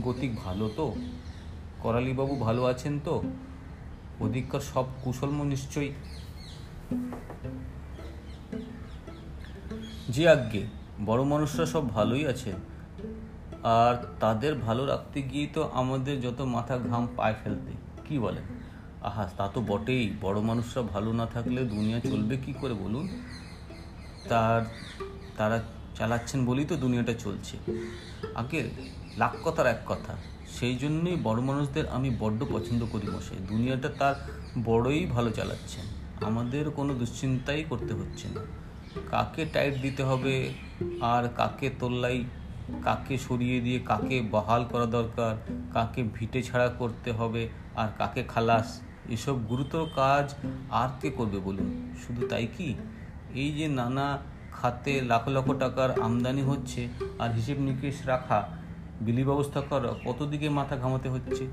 গতিক 0.02 0.36
ভালো 0.36 0.70
তো? 0.76 0.94
করালিবাবু 1.80 2.36
ভালো 2.36 2.64
আছেন 2.64 3.00
তো? 3.04 3.22
ওদিককার 4.20 4.60
সব 4.60 4.84
কুশলম 5.04 5.42
নিশ্চয়ই? 5.42 5.92
জি 10.10 10.28
আজ্ঞে, 10.28 10.66
বড় 11.06 11.22
মানুষরা 11.22 11.66
সব 11.66 11.88
ভালোই 11.88 12.26
আছে 12.26 12.52
আর 13.62 13.94
তাদের 14.20 14.54
ভালো 14.54 14.86
রাখতে 14.86 15.22
গিয়ে 15.22 15.46
তো 15.46 15.70
আমাদের 15.72 16.20
যত 16.20 16.40
মাথা 16.40 16.78
ঘাম 16.78 17.08
পায় 17.16 17.34
ফেলতে, 17.44 17.72
কি 18.08 18.18
বলেন? 18.18 18.53
আহা, 19.08 19.24
তা 19.36 19.46
তো 19.54 19.60
বটেই। 19.60 20.04
বড় 20.20 20.38
মানুষরা 20.40 20.82
ভালো 20.82 21.12
না 21.12 21.26
থাকলে 21.26 21.60
দুনিয়া 21.64 21.98
চলবে 22.00 22.36
কি 22.36 22.52
করে 22.60 22.74
বলুন? 22.74 23.06
তার, 24.28 24.62
তারা 25.36 25.58
চালাচ্ছেন 25.98 26.40
বলেই 26.46 26.64
তো 26.64 26.76
দুনিয়াটা 26.76 27.14
চলছে। 27.14 27.56
আগে 28.34 28.60
লাখ 29.16 29.34
কথার 29.44 29.66
এক 29.66 29.80
কথা, 29.86 30.12
সেই 30.56 30.74
জন্যই 30.76 31.16
বড় 31.22 31.40
মানুষদের 31.40 31.86
আমি 31.88 32.10
বড্ড 32.18 32.40
পছন্দ 32.52 32.80
করি 32.92 33.06
মশাই। 33.06 33.40
দুনিয়াটা 33.48 33.88
তার 33.98 34.14
বড়ই 34.64 35.06
ভালো 35.06 35.30
চালাচ্ছেন। 35.30 35.84
আমাদের 36.24 36.64
কোনো 36.70 36.92
দুশ্চিন্তাই 36.94 37.64
করতে 37.68 37.92
হচ্ছে 37.94 38.26
না। 38.28 38.42
কাকে 39.10 39.42
টাইট 39.52 39.74
দিতে 39.82 40.02
হবে 40.02 40.34
আর 41.00 41.24
কাকে 41.36 41.68
তোল্লাই, 41.80 42.18
কাকে 42.82 43.14
সরিয়ে 43.18 43.58
দিয়ে 43.60 43.78
কাকে 43.78 44.16
বহাল 44.30 44.62
করা 44.72 44.86
দরকার, 44.86 45.34
কাকে 45.72 46.00
ভিটে 46.14 46.40
ছাড়া 46.42 46.68
করতে 46.80 47.10
হবে 47.12 47.42
আর 47.76 47.88
কাকে 47.98 48.22
খালাস 48.34 48.68
এসব 49.08 49.46
গুরুতর 49.46 49.86
কাজ 49.94 50.34
আর 50.70 50.88
কে 51.00 51.10
করবে 51.10 51.38
বলুন? 51.38 51.94
শুধু 52.06 52.26
তাই 52.26 52.46
কি? 52.46 52.74
এই 53.34 53.52
যে 53.52 53.68
নানা 53.68 54.18
খাতে 54.52 55.00
লাখ 55.00 55.28
লক্ষ 55.28 55.50
টাকার 55.50 56.00
আমদানি 56.00 56.42
হচ্ছে 56.42 56.88
আর 57.18 57.32
হিসেব 57.32 57.60
নিকেশ 57.60 58.06
রাখা, 58.06 58.48
বিলি 59.00 59.24
ব্যবস্থা 59.24 59.60
করা 59.60 59.94
কত 60.04 60.22
দিকে 60.22 60.48
মাথা 60.48 60.76
ঘামাতে 60.76 61.08
হচ্ছে? 61.08 61.46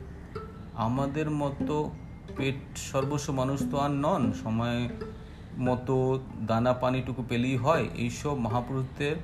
আমাদের 0.73 1.31
মতো 1.31 1.91
পেট 2.37 2.77
সর্বস্ব 2.77 3.33
মানুষ 3.33 3.71
তো 3.71 3.77
আর 3.77 3.91
নন। 3.91 4.33
সময় 4.43 4.89
মতো 5.59 6.19
দানা 6.47 6.73
পানিটুকু 6.73 7.23
পেলেই 7.29 7.57
হয়। 7.57 7.89
এইসব 7.95 8.35
মহাপুরুষদের 8.35 9.15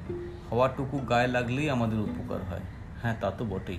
হওয়াটুকু 0.51 0.97
গায়ে 0.97 1.27
লাগলেই 1.27 1.69
আমাদের 1.69 1.99
উপকার 1.99 2.39
হয়। 2.49 2.61
হ্যাঁ 3.01 3.15
তা 3.21 3.31
তো 3.31 3.45
বটেই। 3.45 3.77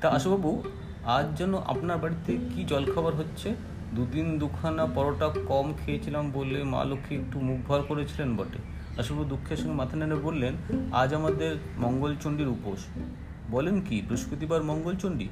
তা 0.00 0.10
আশুবাবু 0.10 0.62
আজ 1.06 1.38
যেন 1.38 1.54
আপনার 1.54 1.98
বাড়িতে 1.98 2.38
কি 2.54 2.64
জলখাবার 2.64 3.14
হচ্ছে? 3.14 3.54
দুদিন 3.94 4.38
দুখানা 4.38 4.86
পরোটা 4.86 5.28
কম 5.28 5.74
খেয়েছিলাম 5.86 6.30
বলে 6.30 6.64
মা 6.64 6.84
লক্ষ্মী 6.84 7.16
একটু 7.16 7.40
মুখ 7.40 7.68
ভর 7.68 7.82
করেছিলেন 7.82 8.36
বটে। 8.36 8.58
আশুবাবু 9.00 9.28
দুঃখের 9.28 9.56
সঙ্গে 9.56 9.72
মাথা 9.72 9.96
নেড়ে 9.96 10.14
বললেন, 10.14 10.54
আজ 10.92 11.14
আমাদের 11.14 11.56
মঙ্গলচণ্ডীর 11.78 12.48
উপোস। 12.48 12.84
বলেন 13.50 13.80
কি, 13.80 14.02
বৃহস্পতিবার 14.08 14.62
মঙ্গলচণ্ডী? 14.62 15.28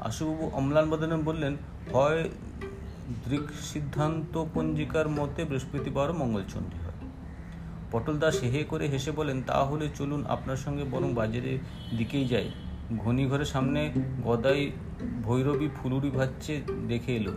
আশুবাবু 0.00 0.50
অম্লান 0.54 0.90
বদনে 0.90 1.16
বললেন, 1.16 1.56
হয় 1.92 2.28
দৃক 3.28 3.50
সিদ্ধান্ত 3.60 4.44
পঞ্জিকার 4.54 5.08
মতে 5.08 5.44
বৃহস্পতিবার 5.44 6.12
মঙ্গলচণ্ডী 6.12 6.76
হয়। 6.76 7.10
পটল 7.92 8.18
দাস 8.18 8.40
হেহে 8.42 8.64
করে 8.64 8.86
হেসে 8.86 9.10
বলেন, 9.10 9.42
তাহলে 9.42 9.88
চলুন 9.94 10.24
আপনার 10.26 10.56
সঙ্গে 10.56 10.84
বরং 10.84 11.14
বাজারের 11.14 11.58
দিকেই 11.98 12.24
যাই। 12.24 12.50
ঘড়িঘরের 12.96 13.44
সামনে 13.44 13.92
গদাই 14.24 14.70
ভৈরবী 15.22 15.68
ফুলুরি 15.82 16.10
ভাজছে 16.10 16.62
দেখে 16.88 17.16
এলো। 17.16 17.32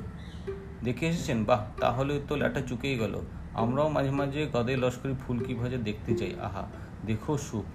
দেখে 0.83 1.07
এসেছেন? 1.07 1.43
বাহ, 1.43 1.65
তাহলে 1.79 2.21
তো 2.27 2.35
ল্যাটা 2.35 2.61
চুকেই 2.61 2.97
গেল। 2.97 3.21
আমরাও 3.53 3.89
মাঝে 3.89 4.11
মাঝে 4.11 4.47
গদাই 4.53 4.77
লস্করি 4.77 5.13
ফুলকি 5.27 5.53
ভাজা 5.53 5.77
দেখতে 5.77 6.17
চাই। 6.17 6.35
আহা, 6.41 6.67
দেখো 7.05 7.37
সুখ, 7.37 7.65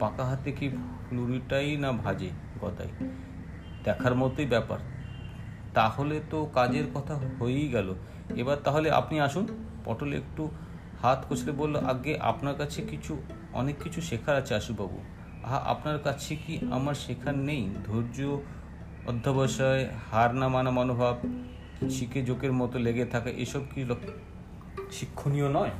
পাকা 0.00 0.24
হাতে 0.24 0.52
কি 0.52 0.68
ফুলুরিটাই 0.68 1.76
না 1.76 1.92
ভাজে 1.92 2.30
গদাই? 2.60 2.88
দেখার 3.84 4.14
মতোই 4.14 4.46
ব্যাপার। 4.46 4.78
তাহলে 5.74 6.20
তো 6.30 6.50
কাজের 6.54 6.84
কথা 6.94 7.14
হয়েই 7.14 7.68
গেল। 7.68 7.94
এবার 8.36 8.56
তাহলে 8.64 8.90
আপনি 8.90 9.20
আসুন। 9.20 9.46
পটল 9.84 10.12
একটু 10.12 10.50
হাত 11.02 11.24
কচলে 11.30 11.52
বলল, 11.52 11.76
আগে 11.76 12.18
আপনার 12.18 12.54
কাছে 12.54 12.82
কিছু, 12.82 13.22
অনেক 13.52 13.76
কিছু 13.82 14.00
শেখার 14.00 14.36
আছে 14.36 14.54
আশুবাবু। 14.54 15.02
আপনার 15.44 15.98
কাছে 15.98 16.36
কি 16.36 16.58
আমার 16.70 16.94
শেখার 16.94 17.36
নেই? 17.36 17.70
ধৈর্য, 17.84 18.38
অধ্যবসায়, 19.06 19.88
হার 20.10 20.34
না 20.34 20.48
মানা 20.48 20.70
মনোভাব 20.70 21.16
শিখে 21.90 22.22
জোকের 22.22 22.52
মতো 22.52 22.78
লেগে 22.78 23.04
থাকা, 23.04 23.30
এসব 23.30 23.60
কি 23.74 23.86
শিক্ষণীয় 24.92 25.48
নয়? 25.48 25.70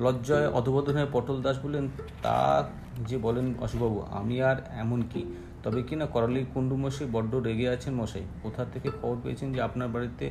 লজ্জায় 0.00 0.48
অধবোধন 0.48 1.06
পটল 1.12 1.42
দাস 1.42 1.58
বললেন, 1.62 1.88
তা 2.22 2.68
যে 3.08 3.18
বলেন 3.18 3.54
অশুবাবু 3.60 4.00
আমি 4.00 4.42
আর 4.42 4.56
এমন 4.70 5.02
কি? 5.02 5.24
তবে 5.62 5.82
কি 5.82 5.96
না 5.96 6.06
করালি 6.06 6.44
কুণ্ডু 6.54 6.76
মশাই 6.76 7.08
বড্ড 7.12 7.34
রেগে 7.34 7.68
আছেন 7.68 7.94
মশাই? 7.94 8.22
কোথা 8.42 8.64
থেকে 8.64 8.90
খবর 9.02 9.16
পেয়েছেন 9.22 9.52
যে 9.52 9.60
আপনার 9.60 9.88
বাড়িতে 9.88 10.30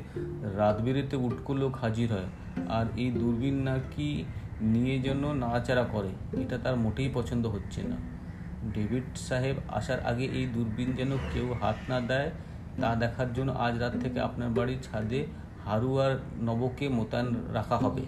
রাত 0.58 0.82
বেরিতে 0.82 1.16
উটকো 1.16 1.54
লোক 1.54 1.76
হাজির 1.76 2.14
হয়? 2.14 2.26
আর 2.70 2.86
এই 2.98 3.12
দূরবীন 3.12 3.54
নাকি 3.54 4.24
নিয়ে 4.62 5.00
যেন 5.00 5.34
নাড়াচাড়া 5.34 5.84
করে, 5.84 6.12
এটা 6.42 6.58
তার 6.58 6.76
মোটেই 6.76 7.10
পছন্দ 7.14 7.48
হচ্ছে 7.48 7.82
না। 7.84 7.98
ডেভিড 8.74 9.04
সাহেব 9.16 9.56
আসার 9.68 10.00
আগে 10.00 10.26
এই 10.26 10.46
দূরবীন 10.46 10.90
যেন 10.92 11.12
কেউ 11.34 11.54
হাত 11.62 11.76
না 11.90 12.02
দেয়, 12.02 12.30
তা 12.82 12.96
দেখার 12.96 13.34
জন্য 13.34 13.52
আজ 13.52 13.78
রাত 13.78 13.94
থেকে 14.04 14.20
আপনার 14.20 14.50
বাড়ির 14.50 14.82
ছাদে 14.82 15.26
হারু 15.66 16.00
আর 16.00 16.12
নবকে 16.42 16.90
মোতায়েন 16.90 17.28
রাখা 17.54 17.78
হবে। 17.78 18.02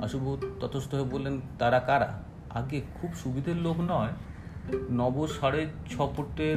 অশুভ 0.00 0.24
ততস্থ 0.60 0.94
হয়ে 0.94 1.04
বললেন, 1.04 1.40
তারা 1.58 1.80
কারা? 1.80 2.22
আগে 2.50 2.80
খুব 3.00 3.10
সুবিধের 3.14 3.56
লোক 3.56 3.76
নয়। 3.80 4.12
নব 4.90 5.26
সাড়ে 5.26 5.66
ছ 5.90 5.94
ফুটের 6.16 6.56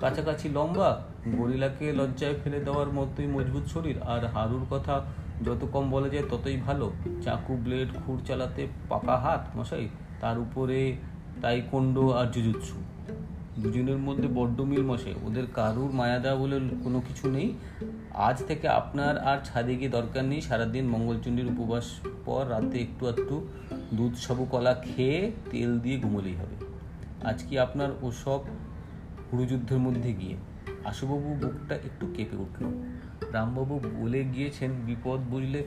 কাছাকাছি 0.00 0.48
লম্বা, 0.48 1.02
গরিলাকে 1.38 1.92
লজ্জায় 1.92 2.34
ফেলে 2.44 2.60
দেওয়ার 2.60 2.90
মতোই 2.90 3.26
মজবুত 3.26 3.64
শরীর, 3.66 4.02
আর 4.02 4.26
হারুর 4.26 4.66
কথা 4.70 5.04
যত 5.44 5.66
কম 5.72 5.90
বলা 5.90 6.08
যায় 6.08 6.22
ততই 6.30 6.56
ভালো। 6.56 6.92
চাকু 7.22 7.56
ব্লেড 7.56 7.88
খুর 8.06 8.20
চালাতে 8.26 8.66
পাকা 8.88 9.16
হাত, 9.16 9.56
মশাই, 9.56 9.88
তার 10.20 10.38
উপরে 10.38 10.96
তাইকোন্ডো 11.40 12.10
আর 12.10 12.26
জুজুৎসু 12.26 12.74
দুজনের 13.58 13.98
মধ্যে 13.98 14.28
বড্ড 14.34 14.60
মিল 14.60 14.82
মশে 14.82 15.14
ওদের 15.26 15.46
কারুর 15.54 15.90
মায়া 15.92 16.18
দেওয়া 16.18 16.38
বলে 16.38 16.60
কোনো 16.84 17.00
কিছু 17.00 17.30
নেই। 17.30 17.52
আজ 18.14 18.42
থেকে 18.46 18.68
আপনার 18.68 19.18
আর 19.18 19.38
ছাদে 19.44 19.76
গিয়ে 19.76 19.90
দরকার 19.90 20.24
নেই, 20.24 20.40
সারাদিন 20.40 20.86
মঙ্গলচণ্ডীর 20.86 21.46
উপবাস 21.46 21.84
পর 22.24 22.46
রাতে 22.50 22.78
একটু 22.78 23.08
একটু 23.08 23.48
দুধ 23.94 24.14
সাবু 24.14 24.44
কলা 24.44 24.74
খেয়ে 24.74 25.32
তেল 25.50 25.78
দিয়ে 25.78 25.98
ঘুমলেই 26.00 26.34
হবে। 26.34 26.66
আজ 27.26 27.42
কি 27.42 27.58
আপনার 27.58 27.88
ওসব 28.02 28.40
হুড়ুযুদ্ধের 29.32 29.78
মধ্যে 29.78 30.12
গিয়ে? 30.12 30.36
আশুবাবু 30.84 31.36
বুকটা 31.40 31.74
একটু 31.74 32.06
কেঁপে 32.14 32.36
উঠল। 32.36 32.64
রামবাবু 33.32 33.80
বলে 34.00 34.24
গিয়েছেন, 34.24 34.70
বিপদ 34.86 35.20
বুঝলে 35.20 35.64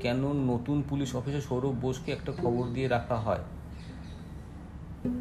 কেন 0.00 0.32
নতুন 0.32 0.82
পুলিশ 0.88 1.16
অফিসার 1.16 1.40
সৌরভ 1.40 1.74
বোসকে 1.80 2.12
একটা 2.12 2.32
খবর 2.32 2.64
দিয়ে 2.66 2.88
রাখা 2.88 3.16
হয়? 3.16 3.44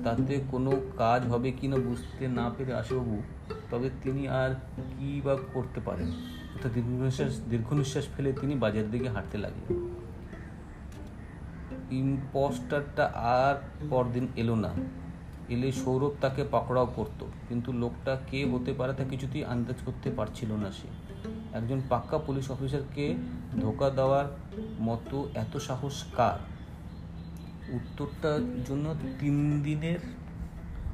তাতে 0.04 0.40
কোনো 0.52 0.72
কাজ 0.98 1.28
হবে 1.28 1.52
কি 1.52 1.68
না 1.68 1.78
বুঝতে 1.78 2.28
না 2.28 2.50
পেরে 2.58 2.74
আশুবাবু, 2.74 3.22
তবে 3.72 3.90
তিনি 4.04 4.28
আর 4.28 4.56
কি 4.90 5.22
বা 5.26 5.36
করতে 5.54 5.80
পারেন? 5.82 6.10
অর্থাৎ 6.54 6.72
দীর্ঘ 6.74 6.88
নিঃশ্বাস 6.88 7.42
দীর্ঘ 7.50 7.74
নিঃশ্বাস 7.74 8.06
ফেলে 8.18 8.34
তিনি 8.34 8.56
বাজার 8.56 8.92
দিকে 8.92 9.10
হাঁটতে 9.10 9.38
লাগলেন। 9.38 9.90
ইম্পস্টারটা 11.92 13.06
আর 13.16 13.56
পরদিন 13.90 14.28
এলো 14.36 14.56
না। 14.56 14.72
এলে 15.50 15.72
সৌরভ 15.72 16.12
তাকে 16.22 16.44
পাকড়াও 16.52 16.86
করত, 16.96 17.26
কিন্তু 17.50 17.74
লোকটা 17.74 18.20
কে 18.32 18.46
হতে 18.46 18.74
পারে 18.74 18.94
তা 18.94 19.04
কিছুতেই 19.04 19.44
আন্দাজ 19.44 19.76
করতে 19.86 20.12
পারছিল 20.12 20.52
না 20.54 20.72
সে। 20.72 20.88
একজন 21.54 21.80
পাক্কা 21.90 22.18
পুলিশ 22.18 22.46
অফিসারকে 22.52 23.06
ধোকা 23.62 23.90
দেওয়ার 23.90 24.28
মতো 24.80 25.18
এত 25.44 25.54
সাহস 25.58 25.96
কার? 26.18 26.40
উত্তরটার 27.78 28.42
জন্য 28.68 28.86
তিন 29.20 29.36
দিনের 29.62 30.00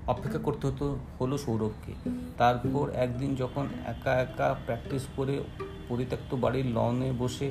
অপেক্ষা 0.08 0.40
করতে 0.48 0.64
হতো 0.68 0.86
হলো 1.20 1.36
সৌরভকে। 1.38 1.94
তারপর 2.38 2.86
একদিন 3.06 3.32
যখন 3.36 3.66
একা 3.86 4.14
একা 4.26 4.48
প্র্যাকটিস 4.66 5.04
করে 5.16 5.36
পরিত্যক্ত 5.90 6.32
বাড়ির 6.36 6.68
লনে 6.78 7.10
বসে 7.12 7.48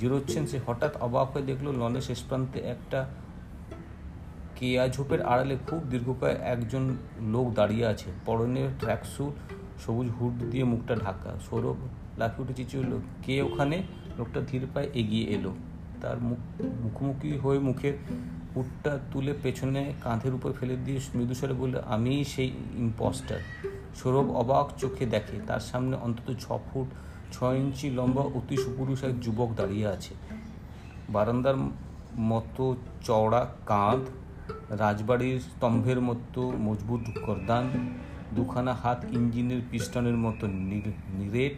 জিরোচ্ছেন, 0.00 0.42
সে 0.46 0.58
হঠাৎ 0.66 0.92
অবাক 1.06 1.26
হয়ে 1.32 1.42
দেখল 1.42 1.66
লনের 1.80 2.00
শেষ 2.00 2.20
প্রান্তে 2.28 2.58
একটা 2.74 3.00
কেয়া 4.56 4.84
ঝোপের 4.88 5.20
আড়ালে 5.22 5.56
খুব 5.68 5.80
দীর্ঘকায় 5.92 6.36
একজন 6.54 6.84
লোক 7.34 7.46
দাঁড়িয়ে 7.54 7.86
আছে। 7.86 8.08
পরনের 8.26 8.68
ট্র্যাকস্যুট 8.80 9.34
সবুজ 9.82 10.08
হুড 10.16 10.34
দিয়ে 10.50 10.64
মুখটা 10.64 10.94
ঢাকা। 10.96 11.30
সৌরভ 11.50 11.78
লাফি 12.18 12.42
উঠে 12.42 12.54
চেঁচিয়ে 12.54 12.84
কে 13.22 13.42
ওখানে? 13.42 13.82
লোকটা 14.18 14.40
ধীর 14.40 14.66
পায়ে 14.74 14.88
এগিয়ে 14.94 15.24
এলো। 15.24 15.54
তার 16.00 16.20
মুখ 16.20 16.38
মুখোমুখি 16.82 17.38
হয়ে 17.38 17.58
মুখের 17.58 17.92
হুডটা 18.56 18.98
তুলে 19.12 19.34
পেছনে 19.42 19.92
কাঁধের 20.02 20.34
উপর 20.34 20.52
ফেলে 20.52 20.76
দিয়ে 20.76 21.00
মৃদুস্বরে 21.14 21.52
বলল 21.52 21.80
আমি 21.86 22.24
সেই 22.24 22.52
ইম্পস্টার 22.76 23.38
সৌরভ 23.96 24.30
অবাক 24.30 24.78
চোখে 24.78 25.06
দেখে, 25.06 25.40
তার 25.46 25.60
সামনে 25.60 25.96
অন্তত 25.96 26.34
ছ 26.40 26.46
ফুট 26.46 26.86
ছ 27.32 27.42
ইঞ্চি 27.42 27.90
লম্বা 27.90 28.22
অতি 28.22 28.56
সুপুরুষ 28.56 29.04
এক 29.04 29.20
যুবক 29.20 29.48
দাঁড়িয়ে 29.56 29.86
আছে। 29.86 30.14
বারান্দার 31.10 31.54
মতো 32.18 32.76
চওড়া 33.02 33.46
কাঁধ, 33.66 34.00
রাজবাড়ির 34.70 35.40
স্তম্ভের 35.40 36.00
মতো 36.00 36.50
মজবুত 36.50 37.00
করদান, 37.26 37.68
দুখানা 38.36 38.74
হাত 38.74 39.04
ইঞ্জিনের 39.04 39.60
পিস্টনের 39.70 40.16
মতো 40.16 40.46
নিরেট 40.46 41.54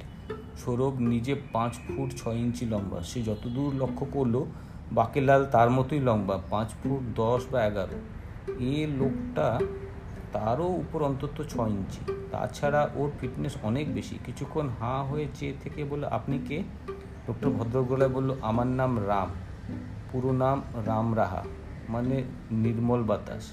সৌরভ 0.57 0.95
নিজে 1.01 1.35
পাঁচ 1.53 1.73
ফুট 1.73 2.09
ছয় 2.17 2.35
ইঞ্চি 2.35 2.65
লম্বা। 2.67 2.99
সে 3.01 3.23
যতদূর 3.23 3.75
লক্ষ্য 3.75 4.07
করল, 4.13 4.45
বাকেলাল 4.93 5.47
তার 5.47 5.71
মতোই 5.71 6.01
লম্বা, 6.01 6.37
পাঁচ 6.51 6.69
ফুট 6.71 7.01
দশ 7.15 7.41
বা 7.53 7.59
এগারো। 7.65 7.99
এ 8.59 8.87
লোকটা 8.99 9.61
তারও 10.33 10.65
উপর 10.65 11.03
অন্তত 11.03 11.37
ছ 11.49 11.55
ইঞ্চি। 11.69 12.03
তাছাড়া 12.31 12.91
ওর 12.95 13.11
ফিটনেস 13.21 13.57
অনেক 13.63 13.95
বেশি। 13.95 14.19
কিছুক্ষণ 14.27 14.69
হাঁ 14.81 15.05
হয়ে 15.05 15.27
চেয়ে 15.35 15.55
থেকে 15.63 15.85
বলে 15.85 16.07
আপনি 16.07 16.39
কে? 16.49 16.63
ডক্টর 17.27 17.51
ভদ্রগোলায় 17.51 18.11
বলল, 18.11 18.31
আমার 18.43 18.67
নাম 18.67 18.93
রাম। 19.07 19.29
পুরো 20.13 20.33
নাম 20.33 20.63
রাম 20.87 21.17
রাহা 21.17 21.43
মানে 21.89 22.23
নির্মল 22.51 23.03
বাতাস। 23.03 23.53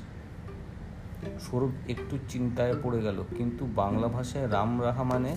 সৌরভ 1.39 1.71
একটু 1.87 2.17
চিন্তায় 2.29 2.73
পড়ে 2.83 3.01
গেল, 3.01 3.23
কিন্তু 3.37 3.67
বাংলা 3.75 4.07
ভাষায় 4.07 4.49
রাম 4.49 4.81
রাহা 4.81 5.03
মানে 5.03 5.35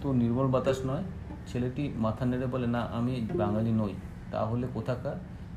তো 0.00 0.12
নির্মল 0.12 0.46
বাতাস 0.46 0.78
নয়, 0.86 1.04
ছেলেটি 1.46 1.92
মাথা 1.96 2.24
নেড়ে 2.26 2.46
বলে, 2.46 2.66
না, 2.66 2.80
আমি 2.80 3.26
বাঙালি 3.34 3.72
নই। 3.72 3.94
তাহলে 4.30 4.66
কোথাকার? 4.74 5.16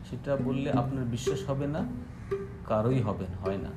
সেটা 0.10 0.36
বললে 0.36 0.72
আপনার 0.72 1.06
বিশ্বাস 1.06 1.50
হবে 1.50 1.68
না, 1.68 1.82
কারোই 2.66 3.00
হবে 3.02 3.26
হয় 3.44 3.58
না। 3.58 3.70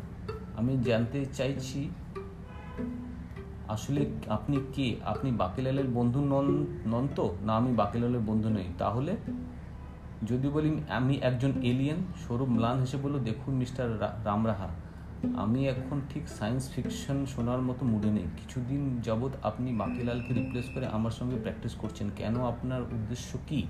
আমি 0.57 0.79
জানতে 0.83 1.25
চাইছি, 1.25 1.91
আসলে 3.69 4.07
আপনি 4.29 4.57
কে? 4.73 4.97
আপনি 5.05 5.31
বাকিলালের 5.33 5.89
বন্ধু 5.89 6.21
নন 6.25 6.67
নন 6.87 7.09
তো? 7.17 7.37
না, 7.43 7.57
আমি 7.57 7.75
বাকিলালের 7.75 8.21
বন্ধু 8.21 8.49
নই। 8.49 8.65
তাহলে? 8.79 9.17
যদি 10.27 10.49
বলি, 10.49 10.81
আমি 10.89 11.15
একজন 11.23 11.53
এলিয়েন, 11.63 11.97
সৌরভ 12.29 12.49
ম্লান 12.49 12.81
হেসে 12.81 12.97
বলল, 12.97 13.19
দেখুন 13.19 13.55
মিস্টার 13.55 14.01
রামরাহা 14.25 14.69
আমি 15.37 15.69
এখন 15.69 16.01
ঠিক 16.11 16.29
সায়েন্স 16.29 16.63
ফিকশন 16.75 17.27
শোনার 17.27 17.63
মতো 17.63 17.87
মুডে 17.87 18.11
নেই। 18.11 18.27
কিছুদিন 18.37 19.01
যাবৎ 19.01 19.33
আপনি 19.43 19.73
বাকিলালকে 19.73 20.35
রিপ্লেস 20.35 20.67
করে 20.75 20.87
আমার 20.87 21.11
সঙ্গে 21.11 21.37
প্র্যাকটিস 21.37 21.75
করছেন। 21.75 22.11
কেন? 22.17 22.35
আপনার 22.45 22.83
উদ্দেশ্য 22.83 23.39
কি? 23.49 23.61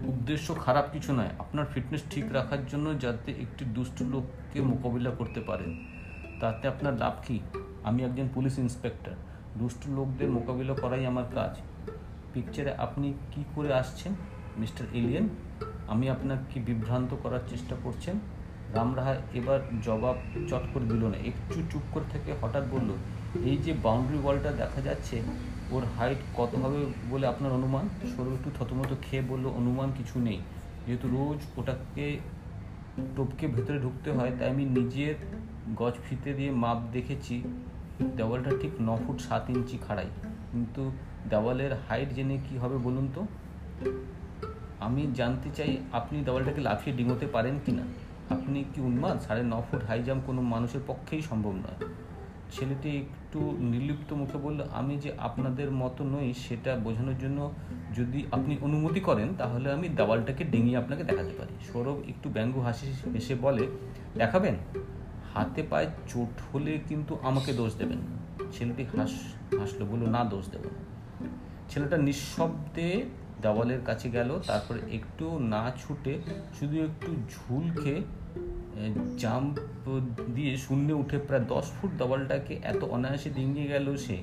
উদ্দেশ্য 0.00 0.54
খারাপ 0.54 0.86
কিছু 0.92 1.12
নয়। 1.12 1.32
আপনার 1.38 1.66
ফিটনেস 1.66 2.02
ঠিক 2.10 2.24
রাখার 2.32 2.66
জন্য 2.66 2.86
যাতে 3.00 3.30
একটি 3.32 3.64
দুষ্ট 3.64 4.02
লোককে 4.02 4.60
মোকাবিলা 4.60 5.10
করতে 5.10 5.40
পারেন, 5.40 5.70
তাতে 6.40 6.68
আপনার 6.68 6.94
লাভ 6.98 7.14
কি? 7.26 7.40
আমি 7.84 8.00
একজন 8.04 8.28
পুলিশ 8.34 8.58
ইন্সপেক্টর 8.58 9.14
দুষ্ট 9.58 9.82
লোকদের 9.88 10.30
মোকাবিলা 10.30 10.74
করাই 10.74 11.06
আমার 11.06 11.24
কাজ। 11.34 11.52
পিকচারে 12.34 12.72
আপনি 12.74 13.14
কি 13.30 13.44
করে 13.54 13.70
আসছেন 13.74 14.12
মিস্টার 14.56 14.84
এলিয়েন 14.92 15.28
আমি 15.88 16.10
আপনাকে 16.10 16.60
বিভ্রান্ত 16.60 17.10
করার 17.22 17.40
চেষ্টা 17.48 17.74
করছেন। 17.84 18.16
রামরাহা 18.74 19.14
এবার 19.34 19.60
জবাব 19.82 20.14
চট 20.48 20.64
করে 20.74 20.84
দিল 20.84 21.04
না। 21.04 21.16
একটু 21.16 21.62
চুপ 21.70 21.82
করে 21.92 22.04
থেকে 22.12 22.34
হঠাৎ 22.40 22.64
বলল, 22.70 22.90
এই 23.44 23.56
যে 23.56 23.72
বাউন্ডারি 23.82 24.18
ওয়ালটা 24.22 24.52
দেখা 24.52 24.80
যাচ্ছে, 24.80 25.22
ওর 25.70 25.82
হাইট 25.98 26.18
কত 26.34 26.54
হবে 26.54 26.86
বলে 27.10 27.26
আপনার 27.26 27.52
অনুমান? 27.52 27.88
সরু 28.16 28.34
একটু 28.34 28.50
থতমত 28.58 28.94
খেয়ে 29.02 29.22
বলল, 29.28 29.46
অনুমান 29.46 29.92
কিছু 29.96 30.20
নেই। 30.20 30.40
যেহেতু 30.86 31.08
রোজ 31.08 31.58
ওটাকে 31.58 32.18
টোপকে 33.16 33.46
ভেতরে 33.46 33.78
ঢুকতে 33.78 34.10
হয়, 34.10 34.32
তাই 34.38 34.50
আমি 34.50 34.64
নিজের 34.64 35.14
গজ 35.76 35.92
ফিতে 36.08 36.32
দিয়ে 36.32 36.50
মাপ 36.50 36.78
দেখেছি। 36.92 37.42
দেওয়ালটা 38.16 38.50
ঠিক 38.60 38.70
ন 38.80 38.96
ফুট 39.06 39.20
সাত 39.20 39.50
ইঞ্চি 39.50 39.78
খাড়াই। 39.88 40.06
কিন্তু 40.52 40.90
দেওয়ালের 41.30 41.72
হাইট 41.88 42.14
জেনে 42.14 42.38
কি 42.48 42.58
হবে 42.58 42.76
বলুন 42.76 43.08
তো? 43.14 43.26
আমি 44.80 45.06
জানতে 45.14 45.50
চাই, 45.50 45.76
আপনি 45.92 46.20
দেওয়ালটাকে 46.24 46.60
লাফিয়ে 46.60 46.96
ডিঙোতে 46.96 47.26
পারেন 47.26 47.58
কি 47.66 47.72
না 47.72 47.82
আপনি 48.30 48.64
কি 48.74 48.80
উন্মাদ? 48.80 49.20
সাড়ে 49.20 49.42
ন 49.42 49.62
ফুট 49.70 49.84
হাই 49.84 50.02
জাম্প 50.02 50.22
কোনো 50.26 50.42
মানুষের 50.42 50.80
পক্ষেই 50.86 51.22
সম্ভব 51.22 51.52
নয়। 51.52 51.88
ছেলেটি 52.52 52.96
একটু 52.96 53.56
নির্লিপ্ত 53.58 54.12
মুখে 54.12 54.38
বলল, 54.38 54.64
আমি 54.72 54.96
যে 54.96 55.12
আপনাদের 55.18 55.70
মতো 55.70 56.04
নই, 56.04 56.32
সেটা 56.32 56.76
বোঝানোর 56.76 57.18
জন্য 57.18 57.52
যদি 57.96 58.26
আপনি 58.32 58.56
অনুমতি 58.60 59.00
করেন, 59.00 59.28
তাহলে 59.38 59.72
আমি 59.72 59.88
দেওয়ালটাকে 59.88 60.44
ডিঙিয়ে 60.44 60.76
আপনাকে 60.76 61.04
দেখাতে 61.04 61.30
পারি। 61.38 61.64
সৌরভ 61.72 62.08
একটু 62.08 62.30
ব্যঙ্গ 62.30 62.58
হাসি 62.58 62.86
হেসে 63.14 63.34
বলে, 63.34 63.66
দেখাবেন? 64.14 64.54
হাতে 65.34 65.62
পায়ে 65.70 65.86
চোট 66.08 66.54
হলে 66.54 66.78
কিন্তু 66.88 67.18
আমাকে 67.22 67.52
দোষ 67.52 67.74
দেবেন। 67.74 67.98
ছেলেটি 68.52 68.84
হাস, 68.84 69.10
হাসলো, 69.60 69.86
বলল, 69.86 70.08
না, 70.08 70.24
দোষ 70.24 70.48
দেব 70.50 70.60
না। 70.60 71.26
ছেলেটা 71.68 71.96
নিঃশব্দে 71.96 73.04
দেওয়ালের 73.46 73.82
কাছে 73.84 74.08
গেল, 74.10 74.30
তারপরে 74.46 74.80
একটু 74.98 75.26
না 75.52 75.62
ছুটে 75.82 76.12
শুধু 76.56 76.76
একটু 76.88 77.10
ঝুলকে 77.34 77.94
জাম্প 79.18 79.54
দিয়ে 80.34 80.52
শূন্যে 80.56 80.94
উঠে 81.02 81.18
প্রায় 81.18 81.44
দশ 81.48 81.66
ফুট 81.76 81.90
দেওয়ালটাকে 81.98 82.54
এত 82.72 82.80
অনায়াসে 82.96 83.28
ডিঙিয়ে 83.30 83.66
গেল 83.66 83.86
সে। 83.96 84.16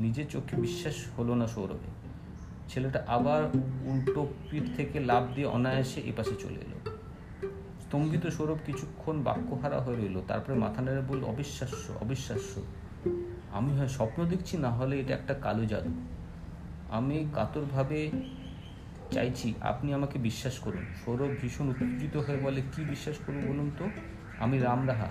নিজের 0.00 0.26
চোখে 0.30 0.54
বিশ্বাস 0.56 0.96
হলো 1.16 1.32
না 1.40 1.46
সৌরভে। 1.46 1.90
ছেলেটা 2.70 3.00
আবার 3.06 3.40
উল্টো 3.90 4.22
পিঠ 4.50 4.64
থেকে 4.76 4.96
লাভ 5.10 5.22
দিয়ে 5.34 5.48
অনায়াসে 5.56 6.00
এপাশে 6.10 6.34
চলে 6.38 6.60
এলো। 6.66 6.78
স্তম্ভিত 7.84 8.24
সৌরভ 8.36 8.58
কিছুক্ষণ 8.66 9.16
বাক্যহারা 9.22 9.78
হয়ে 9.84 9.96
রইল, 9.96 10.16
তারপরে 10.28 10.54
মাথা 10.54 10.80
নেড়ে 10.82 11.02
বলল, 11.08 11.22
অবিশ্বাস্য 11.24 11.84
অবিশ্বাস্য। 12.00 12.52
আমি 13.52 13.70
হয় 13.78 13.90
স্বপ্ন 13.96 14.18
দেখছি 14.24 14.54
না 14.64 14.70
হলে 14.70 14.94
এটা 15.00 15.12
একটা 15.14 15.34
কালো 15.44 15.64
জাদু। 15.72 15.92
আমি 16.90 17.16
কাতরভাবে 17.34 17.98
চাইছি, 19.10 19.54
আপনি 19.60 19.94
আমাকে 19.94 20.18
বিশ্বাস 20.18 20.58
করুন। 20.58 20.84
সৌরভ 21.04 21.28
ভীষণ 21.42 21.68
উত্তেজিত 21.68 22.16
হয়ে 22.16 22.36
বলে, 22.36 22.62
কি 22.72 22.84
বিশ্বাস 22.84 23.16
করুন 23.26 23.40
বলুন 23.40 23.70
তো? 23.78 23.88
আমি 24.38 24.58
রাম 24.58 24.86
রাহা। 24.86 25.06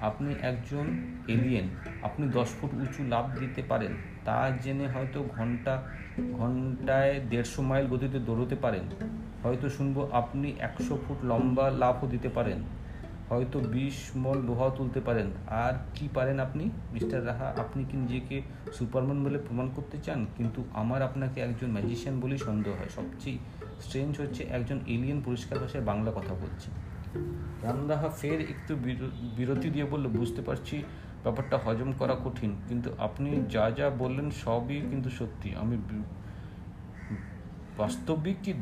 আপনি 0.00 0.34
একজন 0.42 0.86
এলিয়েন 1.28 1.68
আপনি 2.02 2.28
দশ 2.28 2.48
ফুট 2.60 2.74
উঁচু 2.74 3.02
লাভ 3.08 3.38
দিতে 3.38 3.62
পারেন। 3.68 3.92
তা 4.24 4.50
জেনে 4.62 4.86
হয়তো 4.86 5.22
ঘণ্টা, 5.22 5.82
ঘন্টায় 6.32 7.20
দেড়শো 7.30 7.62
মাইল 7.62 7.86
গতিতে 7.86 8.18
দৌড়তে 8.18 8.56
পারেন। 8.56 8.82
হয়তো 9.42 9.68
শুনব 9.68 10.08
আপনি 10.12 10.54
একশো 10.58 10.98
ফুট 11.08 11.24
লম্বা 11.24 11.70
লাভও 11.70 12.06
দিতে 12.06 12.28
পারেন। 12.28 12.62
হয়তো 13.28 13.58
বিশ 13.74 13.96
মন 14.22 14.36
লোহাও 14.48 14.70
তুলতে 14.78 15.00
পারেন। 15.08 15.28
আর 15.64 15.74
কি 15.96 16.06
পারেন 16.16 16.36
আপনি? 16.46 16.64
মিস্টার 16.94 17.20
রাহা, 17.28 17.46
আপনি 17.62 17.80
কি 17.88 17.96
নিজেকে 18.04 18.36
সুপারম্যান 18.76 19.18
বলে 19.24 19.38
প্রমাণ 19.46 19.66
করতে 19.76 19.96
চান? 20.06 20.20
কিন্তু 20.36 20.60
আমার 20.82 21.00
আপনাকে 21.08 21.38
একজন 21.46 21.68
ম্যাজিশিয়ান 21.76 22.16
বলেই 22.22 22.40
সন্দেহ 22.48 22.72
হয়। 22.78 22.92
সবচেয়ে 22.98 23.38
স্ট্রেঞ্জ 23.84 24.12
হচ্ছে 24.20 24.42
একজন 24.56 24.78
এলিয়েন 24.94 25.18
পরিষ্কার 25.26 25.56
ভাষায় 25.62 25.84
বাংলা 25.90 26.10
কথা 26.18 26.34
বলছে। 26.42 26.68
রাম 27.64 27.80
রাহা 27.90 28.08
ফের 28.20 28.38
একটু 28.52 28.72
বিরতি 29.36 29.68
দিয়ে 29.74 29.86
বলল, 29.92 30.06
বুঝতে 30.18 30.40
পারছি 30.48 30.76
ব্যাপারটা 31.24 31.56
হজম 31.64 31.90
করা 32.00 32.14
কঠিন, 32.24 32.50
কিন্তু 32.68 32.88
আপনি 33.06 33.28
যা 33.54 33.64
যা 33.78 33.86
বললেন 34.02 34.28
সবই 34.44 34.78
কিন্তু 34.90 35.08
সত্যি। 35.18 35.48
আমি 35.62 35.76
বাস্তবিক 37.78 38.36
কি 38.44 38.52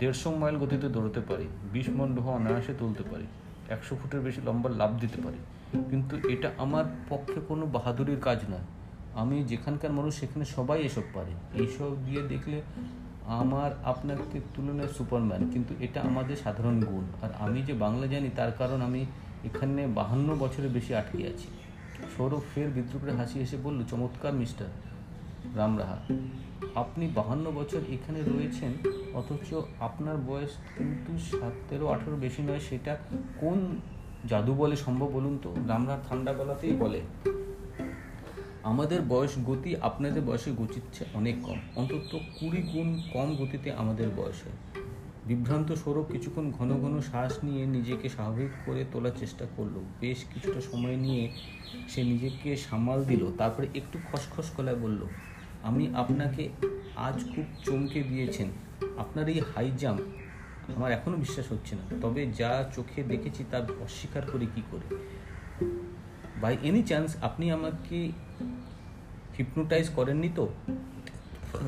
দেড়শো 0.00 0.28
মাইল 0.40 0.56
গতিতে 0.62 0.88
দৌড়তে 0.94 1.20
পারি? 1.28 1.46
বিশ 1.72 1.86
মন 1.98 2.08
লোহা 2.16 2.32
অনায়াসে 2.38 2.74
তুলতে 2.80 3.04
পারি। 3.10 3.26
একশো 3.72 3.96
ফুটের 4.02 4.20
বেশি 4.20 4.40
লম্বা 4.44 4.70
লাভ 4.70 5.00
দিতে 5.00 5.22
পারি। 5.22 5.38
কিন্তু 5.90 6.28
এটা 6.28 6.50
আমার 6.58 6.84
পক্ষে 7.08 7.40
কোনো 7.48 7.66
বাহাদুরির 7.66 8.20
কাজ 8.20 8.38
নয়। 8.50 8.64
আমি 9.14 9.44
যেখানকার 9.44 9.92
মানুষ, 9.92 10.20
সেখানে 10.20 10.44
সবাই 10.44 10.80
এসব 10.82 11.02
পারে। 11.14 11.62
এইসব 11.62 12.04
দিয়ে 12.04 12.22
দেখলে 12.22 12.62
আমার 13.26 13.70
আপনাকে 13.84 14.40
তুলনায় 14.54 14.88
সুপারম্যান। 14.88 15.50
কিন্তু 15.50 15.74
এটা 15.80 16.00
আমাদের 16.00 16.36
সাধারণ 16.36 16.80
গুণ। 16.80 17.04
আর 17.22 17.30
আমি 17.38 17.62
যে 17.62 17.72
বাংলা 17.72 18.06
জানি, 18.06 18.30
তার 18.36 18.52
কারণ 18.52 18.82
আমি 18.82 19.06
এখানে 19.44 19.86
বাহান্ন 19.86 20.36
বছরের 20.38 20.70
বেশি 20.70 20.94
আটকে 20.94 21.26
আছি। 21.26 21.48
সৌরভ 22.16 22.40
ফের 22.54 22.68
বিদ্রুপে 22.68 23.12
হাসি 23.12 23.40
এসে 23.40 23.56
বলল, 23.56 23.84
চমৎকার, 23.90 24.34
মিস্টার 24.34 24.66
রামরাহা। 25.56 25.96
আপনি 26.82 27.04
বাহান্ন 27.18 27.46
বছর 27.58 27.80
এখানে 27.96 28.20
রয়েছেন, 28.32 28.72
অথচ 29.20 29.48
আপনার 29.88 30.16
বয়স 30.28 30.52
কিন্তু 30.76 31.12
সতেরো 31.30 31.84
আঠেরো 31.94 32.16
বেশি 32.16 32.42
নয়, 32.48 32.62
সেটা 32.68 32.92
কোন 33.42 33.58
জাদু 34.30 34.52
বলে 34.62 34.76
সম্ভব 34.76 35.08
বলুন 35.16 35.34
তো? 35.44 35.50
রামরা 35.70 35.96
ঠান্ডা 36.06 36.32
গলাতেই 36.38 36.74
বলে, 36.82 37.00
আমাদের 38.70 39.00
বয়স 39.12 39.32
গতি 39.48 39.70
আপনাদের 39.88 40.22
বয়সে 40.28 40.50
গতিচ্ছে 40.60 41.02
অনেক 41.18 41.36
কম, 41.46 41.58
অন্তত 41.80 42.12
কুড়ি 42.36 42.60
গুণ 42.72 42.88
কম 43.14 43.28
গতিতে 43.40 43.68
আমাদের 43.82 44.08
বয়স 44.18 44.38
হয়। 44.44 44.58
বিভ্রান্ত 45.28 45.68
সৌরভ 45.82 46.06
কিছুক্ষণ 46.14 46.46
ঘন 46.58 46.70
ঘন 46.82 46.94
শ্বাস 47.00 47.32
নিয়ে 47.46 47.62
নিজেকে 47.76 48.06
স্বাভাবিক 48.08 48.52
করে 48.66 48.80
তোলার 48.92 49.14
চেষ্টা 49.22 49.44
করল। 49.56 49.76
বেশ 50.00 50.18
কিছুটা 50.32 50.60
সময় 50.70 50.96
নিয়ে 50.96 51.22
সে 51.92 52.00
নিজেকে 52.02 52.50
সামাল 52.66 52.98
দিল, 53.10 53.22
তারপরে 53.40 53.66
একটু 53.80 53.96
খসখস 54.08 54.48
গলায় 54.56 54.78
বলল 54.84 55.02
আমি 55.62 55.92
আপনাকে 55.94 56.48
আজ 56.96 57.24
খুব 57.34 57.44
চমকে 57.64 58.02
দিয়েছেন। 58.02 58.48
আপনার 58.98 59.28
এই 59.28 59.40
হাই 59.40 59.70
জাম্প 59.78 60.00
আমার 60.76 60.92
এখনও 60.92 61.16
বিশ্বাস 61.16 61.52
হচ্ছে 61.52 61.76
না। 61.76 61.82
তবে 62.00 62.26
যা 62.26 62.70
চোখে 62.76 63.02
দেখেছি 63.02 63.44
তা 63.50 63.58
অস্বীকার 63.58 64.22
করে 64.32 64.46
কি 64.54 64.62
করে? 64.70 64.96
বাই 66.40 66.56
এনি 66.62 66.82
চান্স 66.82 67.16
আপনি 67.22 67.50
আমাকে 67.50 68.12
হিপনোটাইজ 69.38 69.88
করেননি 69.88 70.28
তো? 70.36 70.48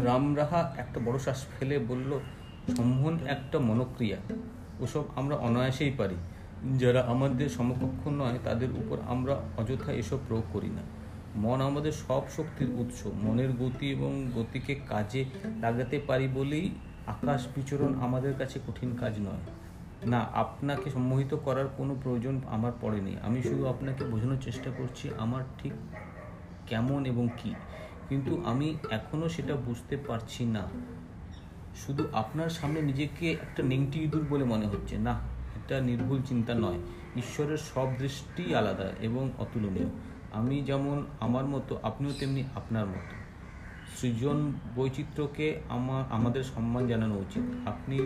রামরাহা 0.05 0.75
একটা 0.77 1.01
বড় 1.05 1.19
শ্বাস 1.19 1.45
ফেলে 1.59 1.79
বলল, 1.79 2.21
সম্মোহন 2.77 3.19
একটা 3.27 3.59
মনোক্রিয়া। 3.59 4.17
ওসব 4.81 5.05
আমরা 5.17 5.37
অনায়াসেই 5.37 5.91
পারি। 5.91 6.15
যারা 6.79 7.03
আমাদের 7.03 7.49
সমকক্ষ 7.49 8.09
নয়, 8.09 8.39
তাদের 8.45 8.71
উপর 8.71 8.99
আমরা 9.09 9.41
অযথা 9.57 9.93
এসব 9.93 10.19
প্রয়োগ 10.29 10.45
করি 10.53 10.71
না। 10.71 10.94
মন 11.37 11.61
আমাদের 11.61 11.93
সব 11.93 12.23
শক্তির 12.37 12.71
উৎস। 12.71 13.07
মনের 13.07 13.53
গতি 13.53 13.91
এবং 13.91 14.31
গতিকে 14.35 14.75
কাজে 14.75 15.25
লাগাতে 15.61 16.01
পারি 16.07 16.29
বলেই 16.29 16.71
আকাশ 17.07 17.47
বিচরণ 17.57 17.95
আমাদের 17.95 18.35
কাছে 18.39 18.61
কঠিন 18.69 18.97
কাজ 19.01 19.19
নয়। 19.19 19.43
না, 20.07 20.19
আপনাকে 20.19 20.91
সম্মোহিত 20.91 21.35
করার 21.35 21.65
কোনো 21.77 21.97
প্রয়োজন 22.03 22.41
আমার 22.47 22.73
পড়েনি 22.81 23.17
আমি 23.23 23.43
শুধু 23.43 23.67
আপনাকে 23.67 24.05
বোঝানোর 24.05 24.37
চেষ্টা 24.43 24.71
করছি 24.79 25.09
আমার 25.19 25.43
ঠিক 25.59 25.73
কেমন 26.67 27.07
এবং 27.07 27.29
কি। 27.43 27.55
কিন্তু 28.09 28.43
আমি 28.45 28.77
এখনও 28.91 29.29
সেটা 29.29 29.55
বুঝতে 29.55 29.97
পারছি 29.97 30.45
না। 30.45 30.69
শুধু 31.87 32.09
আপনার 32.13 32.51
সামনে 32.51 32.83
নিজেকে 32.83 33.33
একটা 33.33 33.63
নেংটি 33.63 34.03
ইঁদুর 34.03 34.25
বলে 34.31 34.45
মনে 34.45 34.67
হচ্ছে। 34.67 34.99
না, 34.99 35.21
এটা 35.57 35.81
নির্ভুল 35.81 36.23
চিন্তা 36.27 36.55
নয়। 36.55 36.79
ঈশ্বরের 37.17 37.59
সব 37.59 37.89
দৃষ্টি 37.99 38.55
আলাদা 38.55 38.93
এবং 39.01 39.31
অতুলনীয়। 39.39 39.87
আমি 40.35 40.63
যেমন 40.63 41.07
আমার 41.21 41.47
মতো, 41.47 41.79
আপনিও 41.83 42.13
তেমনি 42.19 42.45
আপনার 42.55 42.87
মতো। 42.87 43.17
সৃজন 43.97 44.53
বৈচিত্র্যকে 44.77 45.61
আমার, 45.69 46.05
আমাদের 46.11 46.45
সম্মান 46.45 46.87
জানানো 46.87 47.19
উচিত। 47.19 47.69
আপনি 47.69 47.99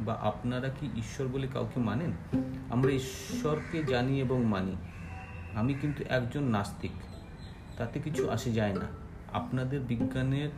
বা 0.00 0.14
আপনারা 0.14 0.68
কি 0.68 0.86
ঈশ্বর 0.96 1.26
বলে 1.28 1.46
কাউকে 1.46 1.80
মানেন? 1.80 2.12
আমরা 2.70 2.90
ঈশ্বরকে 2.90 3.84
জানি 3.84 4.20
এবং 4.20 4.44
মানি। 4.44 4.76
আমি 5.54 5.74
কিন্তু 5.74 6.04
একজন 6.08 6.42
নাস্তিক। 6.42 6.90
তাতে 7.78 8.00
কিছু 8.00 8.30
আসে 8.30 8.52
যায় 8.52 8.74
না। 8.74 8.86
আপনাদের 9.32 9.80
বিজ্ঞানের 9.80 10.48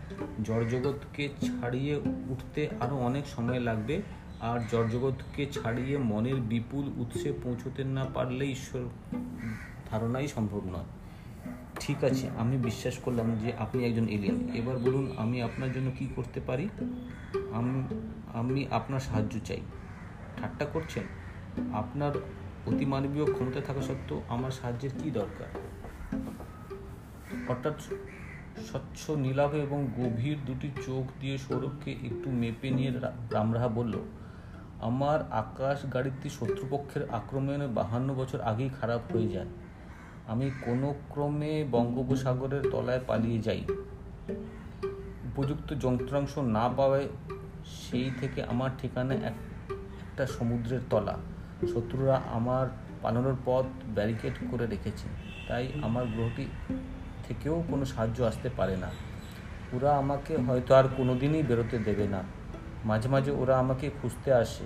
জড়জগৎকে 0.44 1.28
ছাড়িয়ে 1.28 1.96
উঠতে 2.28 2.68
আরও 2.80 2.96
অনেক 2.96 3.26
সময় 3.26 3.60
লাগবে। 3.60 4.02
আর 4.40 4.60
জড়জগৎকে 4.72 5.46
ছাড়িয়ে 5.46 5.98
মনের 5.98 6.36
বিপুল 6.36 6.92
উৎসে 6.96 7.32
পৌঁছতে 7.42 7.84
না 7.84 8.04
পারলে 8.04 8.46
ঈশ্বর 8.46 8.84
ধারণাই 9.90 10.28
সম্ভব 10.28 10.62
নয়। 10.64 10.88
ঠিক 11.80 12.04
আছে, 12.04 12.28
আমি 12.38 12.56
বিশ্বাস 12.56 12.98
করলাম 12.98 13.38
যে 13.38 13.52
আপনি 13.58 13.84
একজন 13.84 14.08
এলিয়েন 14.08 14.38
এবার 14.54 14.76
বলুন, 14.78 15.04
আমি 15.16 15.42
আপনার 15.42 15.72
জন্য 15.72 15.90
কি 15.98 16.06
করতে 16.16 16.40
পারি? 16.40 16.68
আমি 17.52 17.82
আমি 18.34 18.66
আপনার 18.70 19.00
সাহায্য 19.00 19.34
চাই। 19.44 19.60
ঠাট্টা 20.36 20.64
করছেন? 20.64 21.02
আপনার 21.72 22.12
অতিমানবীয় 22.66 23.26
ক্ষমতা 23.32 23.60
থাকা 23.60 23.82
সত্ত্বেও 23.82 24.22
আমার 24.28 24.50
সাহায্যের 24.50 24.90
কি 24.98 25.10
দরকার? 25.10 25.50
হঠাৎ 27.48 27.76
স্বচ্ছ 28.66 29.10
নীলাভ 29.10 29.54
এবং 29.54 29.86
গভীর 29.96 30.36
দুটি 30.46 30.68
চোখ 30.86 31.04
দিয়ে 31.20 31.38
সৌরভকে 31.38 31.90
একটু 31.92 32.30
মেপে 32.30 32.70
নিয়ে 32.70 32.90
রামরাহা 33.30 33.68
বলল, 33.68 33.94
আমার 34.80 35.20
আকাশ 35.30 35.78
গাড়িটি 35.94 36.28
শত্রুপক্ষের 36.30 37.10
আক্রমণে 37.10 37.66
বাহান্ন 37.66 38.14
বছর 38.14 38.40
আগেই 38.40 38.70
খারাপ 38.80 39.02
হয়ে 39.12 39.28
যায়। 39.28 39.46
আমি 40.26 40.50
কোনো 40.62 40.94
ক্রমে 41.08 41.64
বঙ্গোপসাগরের 41.70 42.62
তলায় 42.70 43.00
পালিয়ে 43.06 43.38
যাই। 43.38 43.64
উপযুক্ত 45.24 45.74
যন্ত্রাংশ 45.74 46.38
না 46.38 46.68
পাওয়ায় 46.68 47.08
সেই 47.64 48.10
থেকে 48.20 48.42
আমার 48.42 48.70
ঠিকানা 48.78 49.14
এক, 49.14 49.34
একটা 49.72 50.26
সমুদ্রের 50.26 50.80
তলা। 50.90 51.18
শত্রুরা 51.74 52.22
আমার 52.32 52.66
পালানোর 53.02 53.36
পথ 53.44 53.64
ব্যারিকেড 53.94 54.32
করে 54.50 54.66
রেখেছে। 54.66 55.08
তাই 55.48 55.68
আমার 55.82 56.06
গ্রহটি 56.06 56.46
থেকেও 57.28 57.64
কোনো 57.68 57.84
সাহায্য 57.84 58.24
আসতে 58.24 58.50
পারে 58.56 58.76
না। 58.76 58.90
ওরা 59.72 59.96
আমাকে 59.96 60.36
হয়তো 60.36 60.74
আর 60.74 60.84
কোনো 60.96 61.14
দিনই 61.14 61.42
বেরোতে 61.42 61.78
দেবে 61.78 62.08
না। 62.08 62.22
মাঝে 62.84 63.08
মাঝে 63.08 63.30
ওরা 63.30 63.58
আমাকে 63.58 63.90
খুঁজতে 64.02 64.32
আসে। 64.32 64.64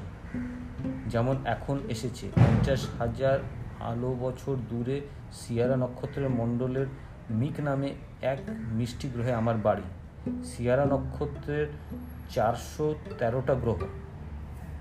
যেমন 1.07 1.37
এখন 1.45 1.79
এসেছে, 1.89 2.31
পঞ্চাশ 2.37 2.89
হাজার 2.99 3.39
আলো 3.81 4.17
বছর 4.21 4.57
দূরে 4.69 5.01
সিয়ারা 5.33 5.77
নক্ষত্রের 5.77 6.31
মণ্ডলের 6.31 6.87
মিক 7.31 7.61
নামে 7.61 7.95
এক 8.23 8.39
মিষ্টি 8.73 9.09
গ্রহে 9.09 9.35
আমার 9.35 9.55
বাড়ি। 9.57 9.83
সিয়ারা 10.45 10.85
নক্ষত্রের 10.85 11.67
চারশো 12.31 12.95
তেরোটা 13.19 13.55
গ্রহ। 13.55 13.79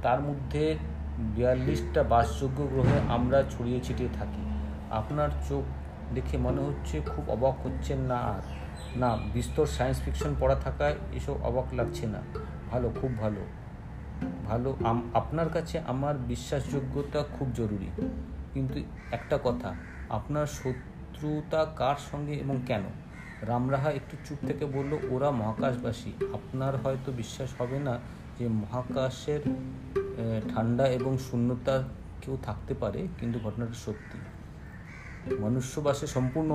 তার 0.01 0.21
মধ্যে 0.21 0.77
বিয়াল্লিশটা 1.17 2.03
বাসযোগ্য 2.03 2.63
গ্রহে 2.63 2.99
আমরা 3.07 3.43
ছড়িয়ে 3.49 3.79
ছিটিয়ে 3.83 4.09
থাকি। 4.19 4.41
আপনার 4.91 5.29
চোখ 5.49 5.63
দেখে 6.13 6.37
মনে 6.37 6.61
হচ্ছে 6.61 7.01
খুব 7.05 7.29
অবাক 7.29 7.65
হচ্ছেন 7.65 7.99
না 7.99 8.15
আর? 8.15 8.41
না, 8.95 9.17
বিস্তর 9.33 9.65
সায়েন্স 9.65 10.01
ফিকশন 10.01 10.35
পড়া 10.39 10.55
থাকায় 10.55 10.95
এসব 11.13 11.35
অবাক 11.43 11.73
লাগছে 11.73 12.07
না। 12.07 12.21
ভালো, 12.71 12.91
খুব 13.01 13.17
ভালো। 13.17 13.45
ভালো 14.47 14.77
আপনার 15.13 15.49
কাছে 15.49 15.79
আমার 15.79 16.17
বিশ্বাসযোগ্যতা 16.17 17.23
খুব 17.39 17.51
জরুরি। 17.55 17.89
কিন্তু 18.53 18.77
একটা 19.11 19.37
কথা, 19.43 19.69
আপনার 20.09 20.47
শত্রুতা 20.59 21.61
কার 21.75 21.97
সঙ্গে 22.11 22.35
এবং 22.43 22.55
কেন? 22.67 22.85
রামরাহা 23.41 23.89
একটু 23.91 24.15
চুপ 24.25 24.39
থেকে 24.47 24.65
বলল, 24.75 24.91
ওরা 25.09 25.29
মহাকাশবাসী। 25.31 26.11
আপনার 26.33 26.73
হয়তো 26.77 27.09
বিশ্বাস 27.11 27.49
হবে 27.59 27.79
না 27.87 27.95
যে 28.37 28.45
মহাকাশের 28.61 29.41
ঠান্ডা 30.51 30.85
এবং 30.87 31.13
শূন্যতা 31.17 31.75
কেউ 32.21 32.35
থাকতে 32.43 32.73
পারে, 32.73 32.99
কিন্তু 33.19 33.37
ঘটনাটা 33.39 33.77
সত্যি। 33.85 34.17
মনুষ্যবাসে 35.39 36.07
সম্পূর্ণ 36.07 36.49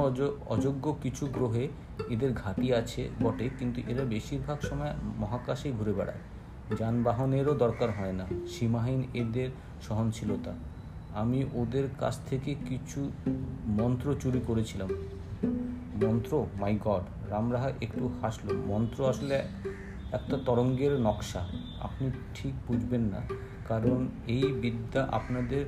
অযোগ্য 0.54 0.84
কিছু 1.02 1.24
গ্রহে 1.26 1.64
এদের 2.08 2.32
ঘাঁটি 2.32 2.68
আছে 2.80 3.02
বটে, 3.22 3.46
কিন্তু 3.58 3.78
এরা 3.92 4.04
বেশিরভাগ 4.14 4.58
সময় 4.68 4.94
মহাকাশেই 5.22 5.72
ঘুরে 5.72 5.92
বেড়ায়। 5.92 6.22
যানবাহনেরও 6.78 7.54
দরকার 7.64 7.90
হয় 7.98 8.14
না। 8.20 8.26
সীমাহীন 8.52 9.00
এদের 9.14 9.50
সহনশীলতা। 9.86 10.52
আমি 11.14 11.44
ওদের 11.54 11.88
কাছ 11.98 12.18
থেকে 12.30 12.54
কিছু 12.68 13.10
মন্ত্র 13.66 14.14
চুরি 14.20 14.40
করেছিলাম। 14.46 14.88
মন্ত্র? 16.04 16.46
মাই 16.60 16.78
গড 16.84 17.30
রামরাহা 17.30 17.72
একটু 17.80 18.10
হাসলো। 18.22 18.54
মন্ত্র 18.66 19.08
আসলে 19.08 19.34
একটা 20.12 20.38
তরঙ্গের 20.46 21.00
নকশা। 21.00 21.48
আপনি 21.80 22.10
ঠিক 22.34 22.52
বুঝবেন 22.66 23.00
না। 23.00 23.20
কারণ 23.68 24.08
এই 24.26 24.42
বিদ্যা 24.42 25.08
আপনাদের 25.12 25.64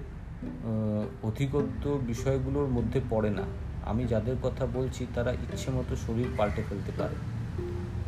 অধিগত 1.23 1.99
বিষয়গুলোর 2.07 2.69
মধ্যে 2.69 3.01
পড়ে 3.11 3.31
না। 3.31 3.43
আমি 3.87 4.07
যাদের 4.07 4.37
কথা 4.43 4.67
বলছি, 4.67 5.07
তারা 5.15 5.33
ইচ্ছে 5.33 5.71
মতো 5.71 5.97
শরীর 5.97 6.27
পাল্টে 6.37 6.63
ফেলতে 6.69 6.93
পারে। 6.99 7.15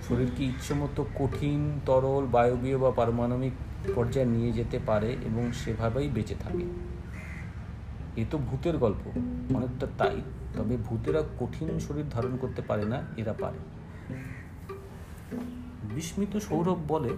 শরীরকে 0.08 0.44
ইচ্ছে 0.44 0.74
মতো 0.74 1.06
কঠিন, 1.14 1.80
তরল, 1.86 2.26
বায়বীয় 2.26 2.78
বা 2.78 2.90
পারমাণবিক 2.90 3.52
পর্যায়ে 3.94 4.26
নিয়ে 4.26 4.52
যেতে 4.52 4.78
পারে 4.86 5.12
এবং 5.12 5.52
সেভাবেই 5.52 6.08
বেঁচে 6.08 6.34
থাকে। 6.34 6.97
এ 8.20 8.24
তো 8.30 8.36
ভূতের 8.38 8.76
গল্প, 8.78 9.02
অনেকটা 9.56 9.86
তাই। 9.98 10.16
তবে 10.56 10.74
ভূতেরা 10.76 11.22
কঠিন 11.40 11.68
শরীর 11.78 12.06
ধারণ 12.10 12.34
করতে 12.40 12.62
পারে 12.62 12.84
না, 12.84 12.98
এরা 13.16 13.34
পারে। 13.40 13.58
বিস্মিত 15.94 16.32
সৌরভ 16.36 16.78
বলে, 16.88 17.10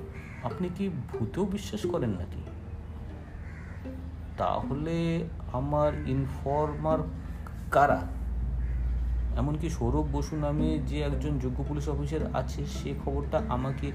আপনি 0.42 0.66
কি 0.76 0.84
ভূতেও 1.12 1.44
বিশ্বাস 1.44 1.82
করেন 1.86 2.10
নাকি? 2.10 2.42
তাহলে 4.36 4.96
আমার 5.52 5.92
ইনফর্মার 6.06 7.00
কারা? 7.70 8.00
এমনকি 9.36 9.66
সৌরভ 9.70 10.06
বসু 10.12 10.34
নামে 10.36 10.68
যে 10.86 10.98
একজন 11.00 11.38
যোগ্য 11.38 11.58
পুলিশ 11.68 11.86
অফিসার 11.88 12.24
আছে, 12.34 12.60
সে 12.66 12.90
খবরটা 13.04 13.38
আমাকে 13.48 13.86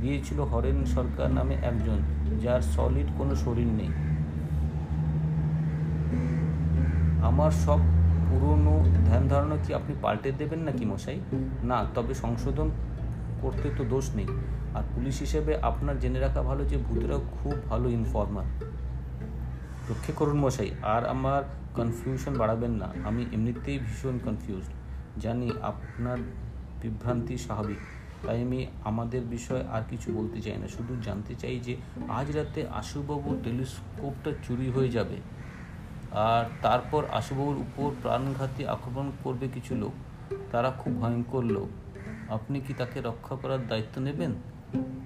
দিয়েছিল 0.00 0.38
হরেন 0.40 0.78
সরকার 0.84 1.28
নামে 1.30 1.54
একজন, 1.62 1.98
যার 2.42 2.62
সলিড 2.74 3.06
কোনো 3.18 3.34
শরীর 3.34 3.70
নেই। 3.80 3.92
আমার 7.28 7.50
সব 7.50 7.80
পুরনো 8.28 8.74
ধ্যান 9.06 9.28
ধারণা 9.28 9.56
কি 9.64 9.70
আপনি 9.74 9.94
পাল্টে 10.02 10.32
দেবেন 10.32 10.58
নাকি 10.58 10.84
মশাই? 10.84 11.18
না, 11.62 11.78
তবে 11.94 12.14
সংশোধন 12.14 12.70
করতে 13.42 13.70
তো 13.76 13.84
দোষ 13.84 14.06
নেই। 14.14 14.28
আর 14.74 14.82
পুলিশ 14.94 15.16
হিসেবে 15.18 15.52
আপনার 15.70 15.98
জেনে 15.98 16.20
রাখা 16.20 16.42
ভালো 16.42 16.64
যে 16.64 16.76
ভূতেরা 16.76 17.18
খুব 17.38 17.54
ভালো 17.68 17.86
ইনফর্মার 17.88 18.44
রক্ষে 19.90 20.12
করুন 20.12 20.38
মশাই, 20.38 20.70
আর 20.94 21.02
আমার 21.06 21.42
কনফিউশন 21.74 22.34
বাড়াবেন 22.38 22.70
না। 22.70 22.88
আমি 23.04 23.22
এমনিতেই 23.32 23.78
ভীষণ 23.78 24.16
কনফিউজড 24.24 24.72
জানি 25.20 25.48
আপনার 25.62 26.18
বিভ্রান্তি 26.82 27.38
স্বাভাবিক, 27.38 27.80
তাই 28.26 28.42
আমি 28.42 28.66
আমাদের 28.84 29.20
বিষয়ে 29.20 29.64
আর 29.70 29.82
কিছু 29.90 30.12
বলতে 30.12 30.40
চাই 30.40 30.56
না। 30.56 30.68
শুধু 30.68 30.92
জানতে 31.02 31.34
চাই 31.34 31.60
যে 31.66 31.76
আজ 32.08 32.26
রাতে 32.36 32.60
আশুবাবুর 32.80 33.36
টেলিস্কোপটা 33.44 34.30
চুরি 34.42 34.70
হয়ে 34.70 34.88
যাবে। 34.88 35.16
আর 36.12 36.44
তারপর 36.62 37.04
আশুবাবুর 37.10 37.56
উপর 37.56 37.90
প্রাণঘাতী 38.02 38.64
আক্রমণ 38.64 39.10
করবে 39.24 39.48
কিছু 39.48 39.74
লোক। 39.74 39.92
তারা 40.52 40.70
খুব 40.70 41.00
ভয়ঙ্কর 41.00 41.44
লোক। 41.44 41.68
আপনি 42.32 42.60
কি 42.60 42.74
তাকে 42.74 43.00
রক্ষা 43.00 43.36
করার 43.36 43.66
দায়িত্ব 43.66 44.02
নেবেন? 44.02 44.32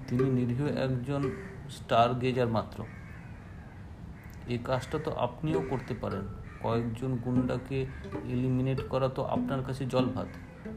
তিনি 0.07 0.23
নিরীহ 0.23 0.65
একজন 0.65 1.31
স্টার 1.69 2.13
গেজার 2.13 2.47
মাত্র। 2.47 2.85
এই 4.47 4.59
কাজটা 4.63 4.99
তো 5.03 5.11
আপনিও 5.11 5.63
করতে 5.69 5.93
পারেন। 5.93 6.21
কয়েকজন 6.63 7.15
গুন্ডাকে 7.15 7.85
এলিমিনেট 8.23 8.81
করা 8.89 9.07
তো 9.07 9.23
আপনার 9.23 9.63
কাছে 9.63 9.85
জল 9.85 10.05
ভাত 10.05 10.27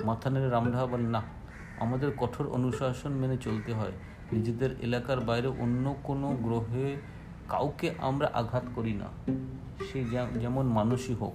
মাথা 0.04 0.30
নেড়ে 0.30 0.48
রামঢা 0.48 0.86
বলেন, 0.86 1.06
না, 1.06 1.22
আমাদের 1.80 2.10
কঠোর 2.16 2.48
অনুশাসন 2.48 3.12
মেনে 3.12 3.36
চলতে 3.36 3.72
হয়। 3.72 3.92
নিজেদের 4.32 4.80
এলাকার 4.80 5.20
বাইরে 5.20 5.48
অন্য 5.48 5.96
কোনো 6.02 6.30
গ্রহে 6.30 6.96
কাউকে 7.48 7.94
আমরা 7.98 8.30
আঘাত 8.34 8.62
করি 8.74 8.92
না। 8.92 9.06
সে 9.86 10.04
যেমন 10.40 10.66
মানুষই 10.66 11.14
হোক, 11.14 11.34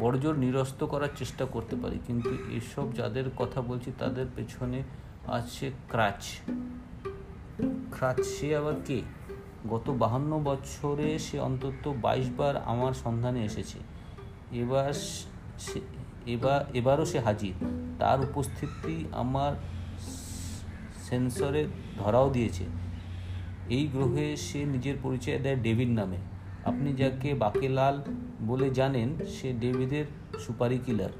বড়জোর 0.00 0.38
নিরস্ত 0.38 0.84
করার 0.84 1.08
চেষ্টা 1.16 1.44
করতে 1.44 1.76
পারি, 1.76 1.98
কিন্তু 2.06 2.30
এসব 2.30 2.94
যাদের 2.94 3.24
কথা 3.36 3.60
বলছি 3.60 3.92
তাদের 3.98 4.26
পেছনে 4.36 4.82
আছে 5.26 5.70
ক্রাচ। 5.88 6.22
ক্রাচ 7.90 8.20
সে 8.20 8.56
আবার 8.56 8.74
কে? 8.86 9.02
গত 9.70 9.90
বাহান্ন 9.90 10.40
বছরে 10.44 11.18
সে 11.18 11.40
অন্তত 11.40 11.94
বাইশ 12.02 12.28
বার 12.36 12.56
আমার 12.56 12.92
সন্ধানে 12.92 13.44
এসেছে। 13.44 13.78
এবার 14.52 14.92
সে 15.58 15.80
এবার 16.26 16.76
এবারও 16.76 17.04
সে 17.04 17.18
হাজির। 17.20 17.54
তার 17.98 18.20
উপস্থিতি 18.20 19.04
আমার 19.12 19.52
সেন্সরে 21.08 21.66
ধরাও 21.98 22.30
দিয়েছে। 22.30 22.64
এই 23.68 23.86
গ্রহে 23.86 24.36
সে 24.36 24.64
নিজের 24.64 24.96
পরিচয় 25.02 25.38
দেয় 25.38 25.56
ডেভিড 25.56 25.88
নামে। 25.88 26.16
আপনি 26.64 26.92
যাকে 26.92 27.34
বাকেলাল 27.34 28.02
বলে 28.46 28.70
জানেন, 28.70 29.16
সে 29.26 29.52
ডেভিদের 29.52 30.04
সুপারি 30.38 30.78
কিলার। 30.78 31.10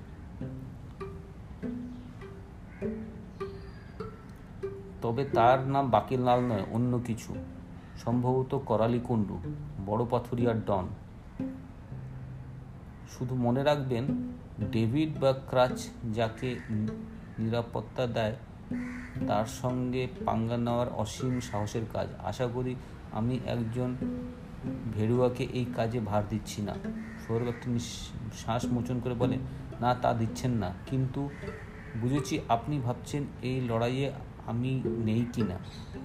তবে 5.03 5.25
তার 5.25 5.67
নাম 5.69 5.91
বাকিলাল 5.91 6.41
নয়, 6.41 6.63
অন্য 6.73 7.01
কিছু। 7.07 7.35
সম্ভবত 8.05 8.59
করালি 8.67 9.01
কুণ্ডু 9.05 9.39
বড় 9.87 10.07
পাথুরিয়ার 10.11 10.65
ডন। 10.65 10.89
শুধু 13.19 13.35
মনে 13.35 13.63
রাখবেন, 13.63 14.05
ডেভিড 14.73 15.19
বা 15.19 15.33
ক্রাচ 15.33 15.89
যাকে 16.15 16.59
নিরাপত্তা 17.39 18.07
দেয়, 18.07 18.37
তার 19.27 19.47
সঙ্গে 19.47 20.09
পাঙ্গা 20.25 20.57
নেওয়ার 20.57 20.89
অসীম 20.89 21.41
সাহসের 21.41 21.83
কাজ। 21.93 22.09
আশা 22.25 22.47
করি 22.47 22.75
আমি 23.13 23.39
একজন 23.47 23.95
ভেড়ুয়াকে 24.95 25.45
এই 25.45 25.65
কাজে 25.77 26.01
ভার 26.01 26.23
দিচ্ছি 26.29 26.63
না। 26.63 26.75
সৌরভ 27.27 27.49
একটি 27.49 27.79
শ্বাস 28.39 28.65
মোচন 28.65 29.01
করে 29.01 29.15
বলে, 29.15 29.39
না, 29.81 29.95
তা 29.95 30.15
দিচ্ছেন 30.15 30.51
না। 30.51 30.73
কিন্তু 30.87 31.31
বুঝেছি 32.01 32.41
আপনি 32.49 32.79
ভাবছেন 32.79 33.25
এই 33.43 33.61
লড়াইয়ে 33.61 34.13
আমি 34.47 34.83
নেই 34.85 35.27
কি 35.33 35.43
না। 35.43 35.59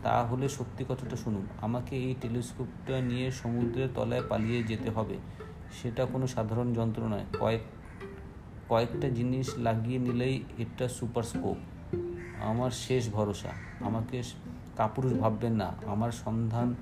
তাহলে 0.03 0.49
সত্যি 0.49 0.85
কথাটা 0.89 1.15
শুনুন, 1.15 1.45
আমাকে 1.61 1.95
এই 1.95 2.15
টেলিস্কোপটা 2.21 3.01
নিয়ে 3.01 3.31
সমুদ্রের 3.31 3.89
তলায় 3.95 4.21
পালিয়ে 4.29 4.63
যেতে 4.63 4.89
হবে। 4.89 5.17
সেটা 5.81 6.05
কোনো 6.05 6.27
সাধারণ 6.27 6.73
যন্ত্র 6.73 7.07
নয়। 7.07 7.25
কয়েক, 7.39 7.61
কয়েকটা 8.69 9.09
জিনিস 9.09 9.57
লাগিয়ে 9.57 9.99
নিলেই 9.99 10.43
এটা 10.57 10.87
সুপার 10.87 11.23
স্কোপ। 11.23 11.57
আমার 12.41 12.71
শেষ 12.71 13.09
ভরসা। 13.09 13.49
আমাকে 13.79 14.23
কাপুরুষ 14.77 15.13
ভাববেন 15.13 15.53
না। 15.53 15.73
আমার 15.85 16.11
সন্ধান 16.11 16.75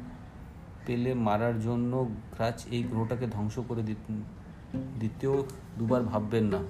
পেলে 0.85 1.11
মারার 1.27 1.55
জন্য 1.61 1.91
গ্রাচ 2.31 2.65
এই 2.67 2.83
গ্রহটাকে 2.83 3.27
ধ্বংস 3.27 3.59
করে 3.67 3.81
দিতেও 4.99 5.45
দুবার 5.77 6.03
ভাববেন 6.03 6.45
না। 6.45 6.61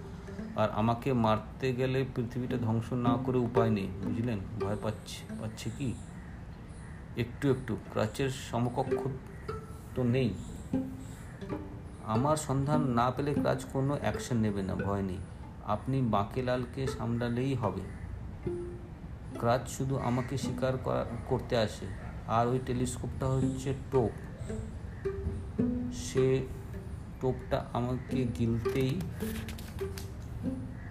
আর 0.61 0.69
আমাকে 0.71 1.13
মারতে 1.13 1.67
গেলে 1.73 2.05
পৃথিবীটা 2.15 2.57
ধ্বংস 2.57 2.93
না 2.93 3.13
করে 3.25 3.37
উপায় 3.37 3.69
নেই, 3.69 3.87
বুঝলেন? 4.03 4.39
ভয় 4.61 4.77
পাচ্ছে 4.83 5.19
পাচ্ছে 5.39 5.69
কি? 5.77 5.89
একটু 7.17 7.51
একটু 7.51 7.77
ক্রাচের 7.91 8.29
সমকক্ষ 8.51 9.01
তো 9.95 10.03
নেই। 10.03 10.29
আমার 12.03 12.37
সন্ধান 12.37 12.81
না 12.99 13.11
পেলে 13.11 13.33
ক্রাচ 13.33 13.65
কোনো 13.65 13.97
অ্যাকশন 14.01 14.37
নেবে 14.37 14.61
না, 14.61 14.75
ভয় 14.75 15.01
নেই। 15.01 15.21
আপনি 15.65 16.01
বাঁকেলালকে 16.01 16.87
সামলালেই 16.87 17.53
হবে। 17.53 17.83
ক্রাচ 19.39 19.63
শুধু 19.67 19.95
আমাকে 19.97 20.37
স্বীকার 20.37 20.73
করতে 21.27 21.57
আসে। 21.57 22.04
আর 22.27 22.47
ওই 22.47 22.59
টেলিস্কোপটা 22.65 23.27
হচ্ছে 23.27 23.73
টোপ। 23.91 24.11
সে 25.93 26.47
টোপটা 27.21 27.65
আমাকে 27.73 28.27
গিলতেই 28.39 29.01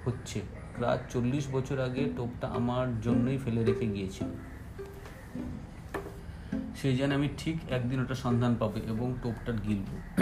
হচ্ছে। 0.05 0.41
প্রায় 0.77 0.99
চল্লিশ 1.11 1.49
বছর 1.53 1.81
আগে 1.81 2.13
টোপটা 2.17 2.49
আমার 2.49 3.01
জন্যই 3.01 3.39
ফেলে 3.39 3.65
রেখে 3.65 3.87
গিয়েছিল। 3.87 4.27
সেই 6.77 6.97
জন্য 6.97 7.15
আমি 7.15 7.29
ঠিক 7.39 7.59
একদিন 7.71 8.01
ওটা 8.01 8.15
সন্ধান 8.15 8.57
পাবে 8.59 8.81
এবং 8.81 9.15
টোপটা 9.23 9.53
গিলব। 9.53 10.21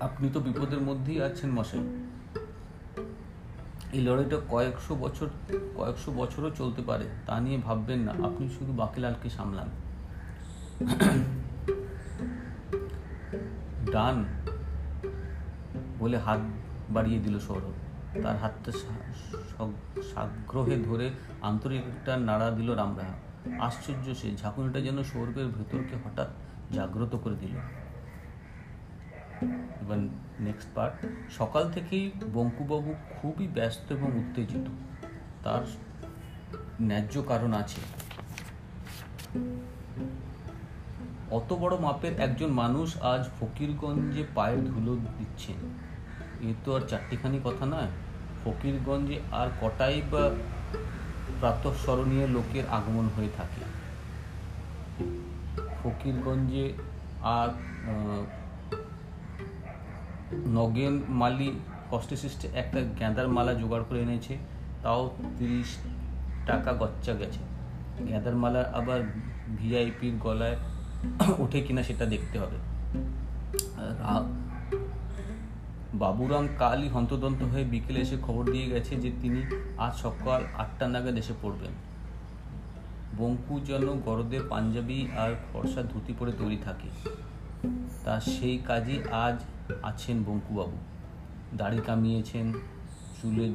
আপনি 0.00 0.30
তো 0.32 0.40
বিপদের 0.40 0.80
মধ্যেই 0.80 1.22
আছেন 1.22 1.50
মশাই। 1.50 1.80
এই 3.92 4.00
লড়াইটা 4.00 4.40
কয়েকশো 4.48 4.94
বছর, 4.94 5.26
কয়েকশো 5.76 6.12
বছরও 6.12 6.50
চলতে 6.50 6.82
পারে, 6.82 7.04
তা 7.26 7.40
নিয়ে 7.40 7.58
ভাববেন 7.58 7.98
না। 7.98 8.12
আপনি 8.12 8.48
শুধু 8.48 8.72
বাকিলালকে 8.72 9.30
সামলান। 9.30 9.68
ডান 13.92 14.24
বলে 15.98 16.18
হাত 16.18 16.40
বাড়িয়ে 16.90 17.18
দিল 17.18 17.38
সৌরভ। 17.38 17.72
তার 18.22 18.38
হাতটা 18.38 18.72
সাগ্রহে 20.14 20.76
ধরে 20.76 21.10
আন্তরিক 21.42 21.80
একটা 21.80 22.16
নাড়া 22.16 22.50
দিল 22.50 22.70
রামরাহা 22.70 23.14
আশ্চর্য 23.66 24.14
সে, 24.14 24.36
ঝাঁকুনিটা 24.36 24.80
যেন 24.80 25.02
সৌরভের 25.02 25.46
ভেতরকে 25.46 25.96
হঠাৎ 26.04 26.28
জাগ্রত 26.72 27.16
করে 27.16 27.34
দিল। 27.34 27.50
এবার 29.82 29.98
নেক্সট 30.40 30.68
পার্ট 30.74 31.06
সকাল 31.32 31.70
থেকেই 31.70 32.12
বঙ্কুবাবু 32.32 32.94
খুবই 33.10 33.48
ব্যস্ত 33.48 33.92
এবং 33.92 34.18
উত্তেজিত। 34.18 34.68
তার 35.44 35.60
ন্যায্য 36.80 37.22
কারণ 37.22 37.52
আছে। 37.52 37.80
অত 41.36 41.50
বড় 41.62 41.74
মাপের 41.84 42.14
একজন 42.26 42.50
মানুষ 42.62 42.88
আজ 43.12 43.22
ফকিরগঞ্জে 43.38 44.22
পায়ের 44.36 44.60
ধুলো 44.70 44.92
দিচ্ছেন 45.18 45.58
এ 46.48 46.50
তো 46.64 46.68
আর 46.76 46.82
চারটিখানি 46.90 47.38
কথা 47.44 47.64
নয়। 47.72 47.90
ফকিরগঞ্জে 48.42 49.16
আর 49.40 49.48
কটাই 49.60 49.96
বা 50.12 50.22
প্রাতঃস্মরণীয় 51.40 52.26
লোকের 52.36 52.64
আগমন 52.76 53.06
হয়ে 53.16 53.30
থাকে। 53.38 53.62
ফকিরগঞ্জে 55.80 56.66
আর 57.36 57.48
নগেন 60.58 60.94
মালি 61.20 61.48
কষ্টে 61.90 62.16
সৃষ্টে 62.16 62.46
একটা 62.62 62.80
গ্যাঁদার 62.98 63.28
মালা 63.36 63.52
জোগাড় 63.60 63.84
করে 63.88 64.00
এনেছে, 64.06 64.34
তাও 64.82 65.02
তিরিশ 65.38 65.70
টাকা 66.48 66.70
গচ্চা 66.72 67.12
গেছে। 67.20 67.42
গ্যাঁদার 68.08 68.36
মালা 68.42 68.62
আবার 68.78 69.00
ভিআইপির 69.58 70.14
গলায় 70.26 70.56
ওঠে 71.38 71.60
কিনা 71.60 71.82
সেটা 71.82 72.06
দেখতে 72.06 72.38
হবে। 72.38 72.58
বাবুরাম 75.94 76.48
কালই 76.58 76.88
হন্তদন্ত 76.88 77.42
হয়ে 77.42 77.64
বিকেলে 77.64 78.00
এসে 78.00 78.16
খবর 78.22 78.44
দিয়ে 78.52 78.66
গেছে 78.66 78.96
যে 78.96 79.10
তিনি 79.20 79.40
আজ 79.78 79.94
সকাল 79.94 80.40
আটটা 80.56 80.88
নাগাদ 80.88 81.16
এসে 81.16 81.34
পড়বেন। 81.42 81.72
বঙ্কু 83.18 83.60
যেন 83.60 83.86
গরদে 84.00 84.38
পাঞ্জাবি 84.48 85.08
আর 85.16 85.30
ফর্সা 85.48 85.82
ধুতি 85.82 86.12
পরে 86.18 86.32
তৈরি 86.32 86.58
থাকে। 86.64 86.88
তা 88.04 88.20
সেই 88.20 88.58
কাজই 88.58 88.98
আজ 89.10 89.36
আছেন 89.82 90.22
বঙ্কুবাবু। 90.22 90.76
দাড়ি 91.56 91.80
কামিয়েছেন, 91.86 92.52
চুলে 93.22 93.46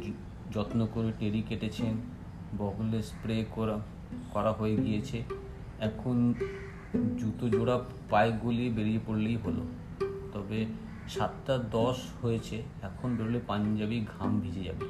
যত্ন 0.54 0.88
করে 0.94 1.12
টেরি 1.20 1.42
কেটেছেন, 1.50 1.94
বগলে 2.58 3.02
স্প্রে 3.02 3.46
করা 3.52 3.78
করা 4.34 4.52
হয়ে 4.52 4.76
গিয়েছে। 4.78 5.24
এখন 5.80 6.34
জুতো 6.94 7.50
জোড়া 7.50 7.82
পায়ে 8.10 8.32
গুলিয়ে 8.32 8.70
বেরিয়ে 8.70 9.00
পড়লেই 9.08 9.36
হলো। 9.36 9.66
তবে 10.34 10.66
সাতটা 11.10 11.58
দশ 11.58 11.98
হয়েছে, 12.22 12.64
এখন 12.82 13.16
বেরোলে 13.16 13.40
পাঞ্জাবি 13.48 14.06
ঘাম 14.20 14.40
ভিজে 14.40 14.64
যাবে। 14.64 14.86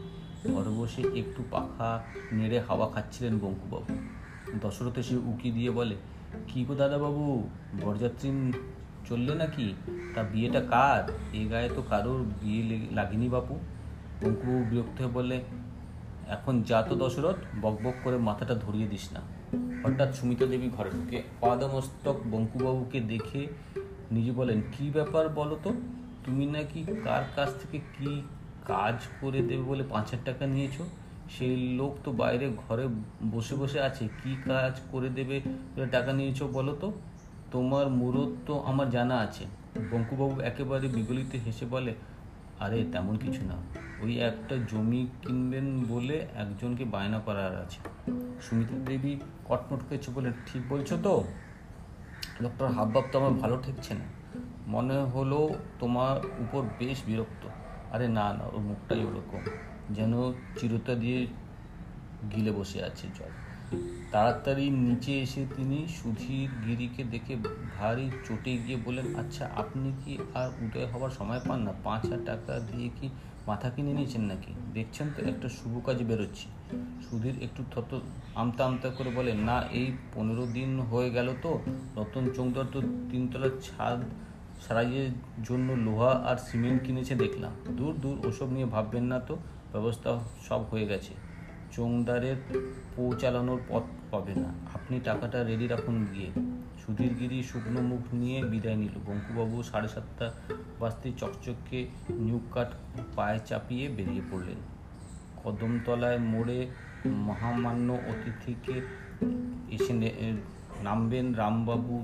ঘরে 0.53 0.69
বসে 0.69 1.01
একটু 1.01 1.43
পাখা 1.51 2.03
নেড়ে 2.31 2.59
হাওয়া 2.59 2.89
খাচ্ছিলেন 2.89 3.39
বঙ্কুবাবু। 3.39 3.95
দশরথ 4.61 4.97
এসে 4.97 5.15
উকি 5.15 5.51
দিয়ে 5.51 5.71
বলে, 5.71 5.95
কি 6.47 6.65
গো 6.65 6.75
দাদাবাবু, 6.75 7.49
বরযাত্রী 7.81 8.51
চললে 9.09 9.35
নাকি? 9.35 9.73
তা 10.15 10.23
বিয়েটা 10.23 10.61
কার? 10.61 11.11
এ 11.33 11.47
গায়ে 11.49 11.69
তো 11.75 11.83
কারোর 11.89 12.25
বিয়ে 12.41 12.63
লেগে- 12.63 12.95
লাগেনি 12.95 13.29
বাপু। 13.29 13.59
বঙ্কুবাবু 14.23 14.65
বিরক্ত 14.69 15.01
হয়ে 15.01 15.11
বলে 15.11 15.43
এখন 16.35 16.53
যা 16.69 16.79
তো 16.89 16.93
দশরথ 17.03 17.39
বকবক 17.63 17.95
করে 18.03 18.17
মাথাটা 18.27 18.55
ধরিয়ে 18.65 18.87
দিস 18.93 19.05
না। 19.15 19.21
হঠাৎ 19.83 20.09
সুমিতা 20.17 20.45
দেবী 20.51 20.67
ঘরে 20.77 20.89
ঢুকে 20.95 21.17
পাদমস্তক 21.41 22.17
বঙ্কুবাবুকে 22.33 22.99
দেখে 23.13 23.41
নিজে 24.15 24.31
বলেন, 24.39 24.57
কি 24.73 24.85
ব্যাপার 24.97 25.23
বলো 25.39 25.55
তো? 25.65 25.71
তুমি 26.25 26.45
নাকি 26.55 26.79
কার 27.05 27.23
কাছ 27.35 27.49
থেকে 27.61 27.77
কি 27.95 28.11
কাজ 28.71 28.97
করে 29.21 29.39
দেবে 29.49 29.63
বলে 29.71 29.83
পাঁচ 29.93 30.05
হাজার 30.11 30.25
টাকা 30.29 30.43
নিয়েছো? 30.53 30.83
সেই 31.35 31.55
লোক 31.79 31.93
তো 32.05 32.09
বাইরে 32.21 32.45
ঘরে 32.63 32.85
বসে 33.33 33.55
বসে 33.61 33.79
আছে। 33.87 34.03
কি 34.19 34.31
কাজ 34.49 34.73
করে 34.91 35.09
দেবে 35.17 35.35
টাকা 35.95 36.11
নিয়েছো 36.19 36.45
বলো 36.57 36.73
তো? 36.81 36.87
তোমার 37.53 37.85
মুরত 37.99 38.31
তো 38.47 38.53
আমার 38.69 38.87
জানা 38.95 39.15
আছে। 39.25 39.43
বঙ্কুবাবু 39.91 40.35
একেবারে 40.49 40.85
বিগলিত 40.95 41.31
হেসে 41.45 41.65
বলে, 41.73 41.91
আরে 42.63 42.77
তেমন 42.93 43.15
কিছু 43.23 43.41
না। 43.49 43.57
ওই 44.03 44.19
একটা 44.19 44.57
জমি 44.57 45.07
কিনবেন 45.21 45.83
বলে 45.83 46.27
একজনকে 46.35 46.85
বায়না 46.85 47.19
করার 47.19 47.61
আছে। 47.61 47.79
সুমিতা 48.41 48.75
দেবী 48.85 49.15
কটমট 49.45 49.79
করেছে 49.89 50.11
বলে 50.11 50.31
ঠিক 50.45 50.61
বলছো 50.69 50.97
তো? 51.03 51.23
লোকটার 52.41 52.71
হাবভাব 52.71 53.03
তো 53.11 53.19
আমার 53.19 53.39
ভালো 53.39 53.61
ঠেকছে 53.65 53.93
না। 53.93 54.05
মনে 54.67 54.93
হলো 54.93 55.49
তোমার 55.79 56.25
উপর 56.25 56.63
বেশ 56.79 57.01
বিরক্ত। 57.05 57.47
আরে 57.91 58.07
না 58.07 58.33
না, 58.33 58.43
ওর 58.43 58.59
মুখটাই 58.59 59.05
ওরকম। 59.05 59.39
যেন 59.91 60.33
চিরতা 60.57 60.95
দিয়ে 60.95 61.27
গিলে 62.35 62.51
বসে 62.51 62.83
আছে 62.83 63.07
জল। 63.07 63.29
তাড়াতাড়ি 64.11 64.69
নিচে 64.69 65.21
এসে 65.21 65.45
তিনি 65.55 65.87
সুধীর 65.87 66.49
গিরিকে 66.65 67.03
দেখে 67.03 67.35
ভারী 67.79 68.11
চটে 68.25 68.57
গিয়ে 68.57 68.77
বলেন 68.85 69.15
আচ্ছা 69.15 69.49
আপনি 69.55 69.93
কি 70.05 70.17
আর 70.33 70.49
উদয় 70.61 70.85
হওয়ার 70.85 71.11
সময় 71.11 71.39
পান 71.47 71.61
না? 71.61 71.73
পাঁচ 71.83 72.05
হাজার 72.05 72.19
টাকা 72.25 72.59
দিয়ে 72.59 72.89
কি 73.01 73.09
মাথা 73.47 73.69
কিনে 73.69 73.93
নিয়েছেন 73.93 74.21
নাকি? 74.21 74.53
দেখছেন 74.73 75.11
তো, 75.15 75.25
একটা 75.25 75.49
শুভ 75.49 75.85
কাজে 75.85 76.03
বেরোচ্ছি। 76.03 76.47
সুধীর 77.09 77.33
একটু 77.41 77.63
থত 77.71 77.99
আমতা 78.35 78.65
আমতা 78.65 78.89
করে 78.89 79.09
বলে, 79.15 79.33
না, 79.33 79.61
এই 79.71 79.91
পনেরো 80.13 80.45
দিন 80.45 80.79
হয়ে 80.79 81.09
গেল 81.09 81.33
তো। 81.41 81.59
রতন 81.95 82.29
চৌধুরী 82.35 82.67
তো 82.71 82.81
তিনতলার 82.81 83.49
ছাদ 83.49 84.01
সারাইয়ের 84.67 85.09
জন্য 85.43 85.71
লোহা 85.71 86.09
আর 86.09 86.37
সিমেন্ট 86.37 86.83
কিনেছে 86.83 87.15
দেখলাম। 87.15 87.51
দূর 87.77 87.93
দূর, 87.93 88.27
ওসব 88.27 88.49
নিয়ে 88.49 88.65
ভাববেন 88.65 89.03
না 89.03 89.19
তো। 89.19 89.37
ব্যবস্থা 89.71 90.19
সব 90.49 90.63
হয়ে 90.63 90.87
গেছে। 90.87 91.13
চোংদারের 91.71 92.35
পৌঁছালানোর 92.95 93.61
পথ 93.69 93.83
পাবে 94.11 94.35
না। 94.35 94.49
আপনি 94.73 94.99
টাকাটা 95.03 95.43
রেডি 95.43 95.67
রাখুন 95.67 96.07
গিয়ে। 96.13 96.29
সুধীরগিরি 96.85 97.43
শুকনো 97.43 97.81
মুখ 97.81 98.03
নিয়ে 98.13 98.43
বিদায় 98.43 98.75
নিল। 98.75 98.95
বঙ্কুবাবু 99.05 99.63
সাড়ে 99.63 99.87
সাতটা 99.87 100.31
বাজতে 100.79 101.11
চকচকে 101.17 101.87
নিউক 102.09 102.45
কাট 102.53 102.69
পায়ে 103.15 103.39
চাপিয়ে 103.45 103.87
বেরিয়ে 103.87 104.21
পড়লেন। 104.31 104.59
কদমতলায় 105.43 106.19
মোড়ে 106.19 106.67
মহামান্য 107.27 107.89
অতিথিকে 107.93 108.75
এসে 109.75 109.93
নামবেন 110.83 111.33
রামবাবু। 111.33 111.95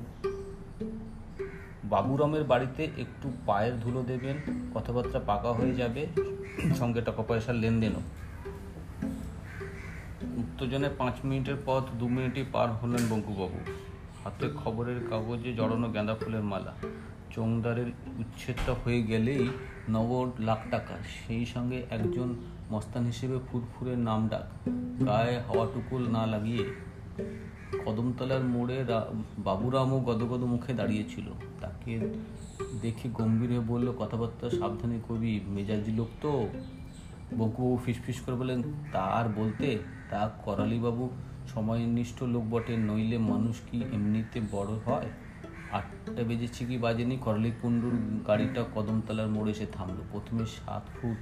বাবুরামের 1.84 2.44
বাড়িতে 2.44 2.84
একটু 2.98 3.32
পায়ের 3.46 3.80
ধুলো 3.80 4.02
দেবেন, 4.04 4.36
কথাবার্তা 4.74 5.20
পাকা 5.20 5.52
হয়ে 5.52 5.74
যাবে, 5.76 6.08
সঙ্গে 6.80 7.02
টাকা 7.02 7.22
পয়সার 7.28 7.56
লেনদেনও। 7.56 8.02
উত্তেজনায় 10.42 10.94
পাঁচ 10.98 11.16
মিনিটের 11.24 11.58
পথ 11.66 11.84
দু 12.00 12.08
মিনিটই 12.08 12.46
পার 12.52 12.70
হলেন 12.72 13.04
বঙ্কুবাবু। 13.10 13.89
হাতে 14.24 14.46
খবরের 14.62 15.00
কাগজে 15.10 15.52
জড়ানো 15.60 15.88
গাঁদা 15.96 16.16
ফুলের 16.16 16.46
মালা। 16.52 16.74
চোংদারের 17.34 17.90
উচ্ছেদটা 18.22 18.74
হয়ে 18.82 19.00
গেলেই 19.04 19.44
নগদ 19.90 20.30
লাখ 20.40 20.62
টাকা। 20.72 20.96
সেই 21.18 21.44
সঙ্গে 21.46 21.78
একজন 21.98 22.30
মস্তান 22.72 23.04
হিসেবে 23.06 23.38
ফুরফুরের 23.48 24.00
নাম 24.08 24.22
ডাক। 24.32 24.46
গায়ে 25.06 25.36
হাওয়াটুকুল 25.48 26.04
না 26.08 26.24
লাগিয়ে 26.26 26.66
কদমতলার 27.86 28.44
মোড়ে 28.44 28.78
বাবুরামও 29.48 29.98
গদগদ 30.00 30.42
মুখে 30.44 30.74
দাঁড়িয়েছিল। 30.74 31.28
তাকে 31.62 31.94
দেখে 32.82 33.08
গম্ভীর 33.14 33.50
হয়ে 33.50 33.64
বলল, 33.68 33.88
কথাবার্তা 34.00 34.46
সাবধানে 34.50 34.98
করবি, 35.08 35.32
মেজাজি 35.56 35.92
লোক 35.92 36.12
তো। 36.22 36.32
বঙ্কুবাবু 37.38 37.78
ফিসফিস 37.86 38.18
করে 38.22 38.36
বলেন 38.36 38.60
তা 38.92 39.04
আর 39.20 39.26
বলতে, 39.36 39.68
তা 40.10 40.22
করালিবাবু 40.46 41.04
সময়নিষ্ঠ 41.54 42.24
লোক 42.24 42.44
বটে, 42.44 42.78
নইলে 42.78 43.18
মানুষ 43.18 43.56
কি 43.72 43.84
এমনিতে 43.94 44.42
বড় 44.52 44.68
হয়? 44.68 45.10
আটটা 45.72 46.24
বেজেছে 46.24 46.66
কি 46.66 46.78
বাজেনি? 46.78 47.18
করালি 47.18 47.52
কুণ্ডুর 47.62 48.24
গাড়িটা 48.28 48.66
কদমতলার 48.76 49.28
মোড়ে 49.28 49.52
এসে 49.52 49.66
থামলো। 49.66 50.04
প্রথমে 50.12 50.46
সাত 50.46 50.84
ফুট 51.02 51.18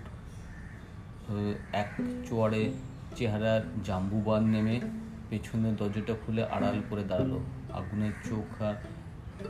এক 1.73 1.93
চোয়ারে 2.29 2.73
চেহারার 3.15 3.61
জাম্বুবান 3.83 4.45
নেমে 4.45 4.81
পেছনের 5.29 5.75
দরজাটা 5.75 6.13
খুলে 6.25 6.43
আড়াল 6.43 6.81
করে 6.89 7.03
দাঁড়াল। 7.03 7.39
আগুনের 7.73 8.11
চোখ 8.29 8.61
আর 8.61 8.73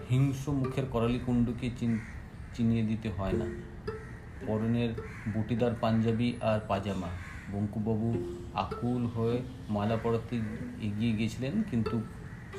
হিংস্র 0.09 0.51
মুখের 0.51 0.85
করালি 0.85 1.19
কুণ্ডুকে 1.25 1.69
চিন- 1.79 1.97
চিনিয়ে 2.53 2.83
দিতে 2.83 3.09
হয় 3.09 3.33
না। 3.33 3.45
পরনের 4.47 4.89
বুটিদার 5.33 5.71
পাঞ্জাবি 5.81 6.37
আর 6.41 6.59
পাজামা। 6.67 7.07
বঙ্কুবাবু 7.51 8.09
আকুল 8.63 9.03
হয়ে 9.15 9.37
মালা 9.69 9.97
পড়াতে 10.03 10.35
এগিয়ে 10.87 11.13
গিয়েছিলেন 11.17 11.53
কিন্তু 11.71 11.97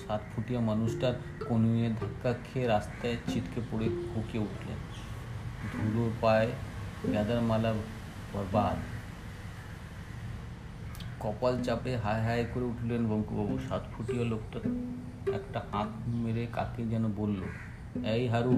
সাত 0.03 0.23
ফুটিয়া 0.31 0.61
মানুষটার 0.61 1.15
কনুয়ে 1.49 1.87
ধাক্কা 2.01 2.31
খেয়ে 2.47 2.67
রাস্তায় 2.67 3.17
ছিটকে 3.29 3.61
পড়ে 3.71 3.87
ফুঁকে 4.09 4.39
উঠলেন। 4.39 4.79
ধুলো 5.73 6.05
পায়ে 6.21 6.49
গাদার 7.15 7.41
মালা 7.41 7.71
বরবাদ। 8.33 8.79
কপাল 11.23 11.55
চাপে 11.63 11.93
হায় 11.97 12.23
হায় 12.27 12.45
করে 12.53 12.65
উঠলেন 12.65 13.03
বঙ্কুবাবু। 13.11 13.55
সাত 13.69 13.83
ফুটিয়া 13.93 14.25
লোকটা 14.25 14.59
একটা 15.39 15.59
হাঁক 15.71 15.91
মেরে 16.23 16.45
কাকে 16.57 16.83
যেন 16.93 17.05
বলল, 17.21 17.41
এই 18.17 18.25
হারু, 18.29 18.55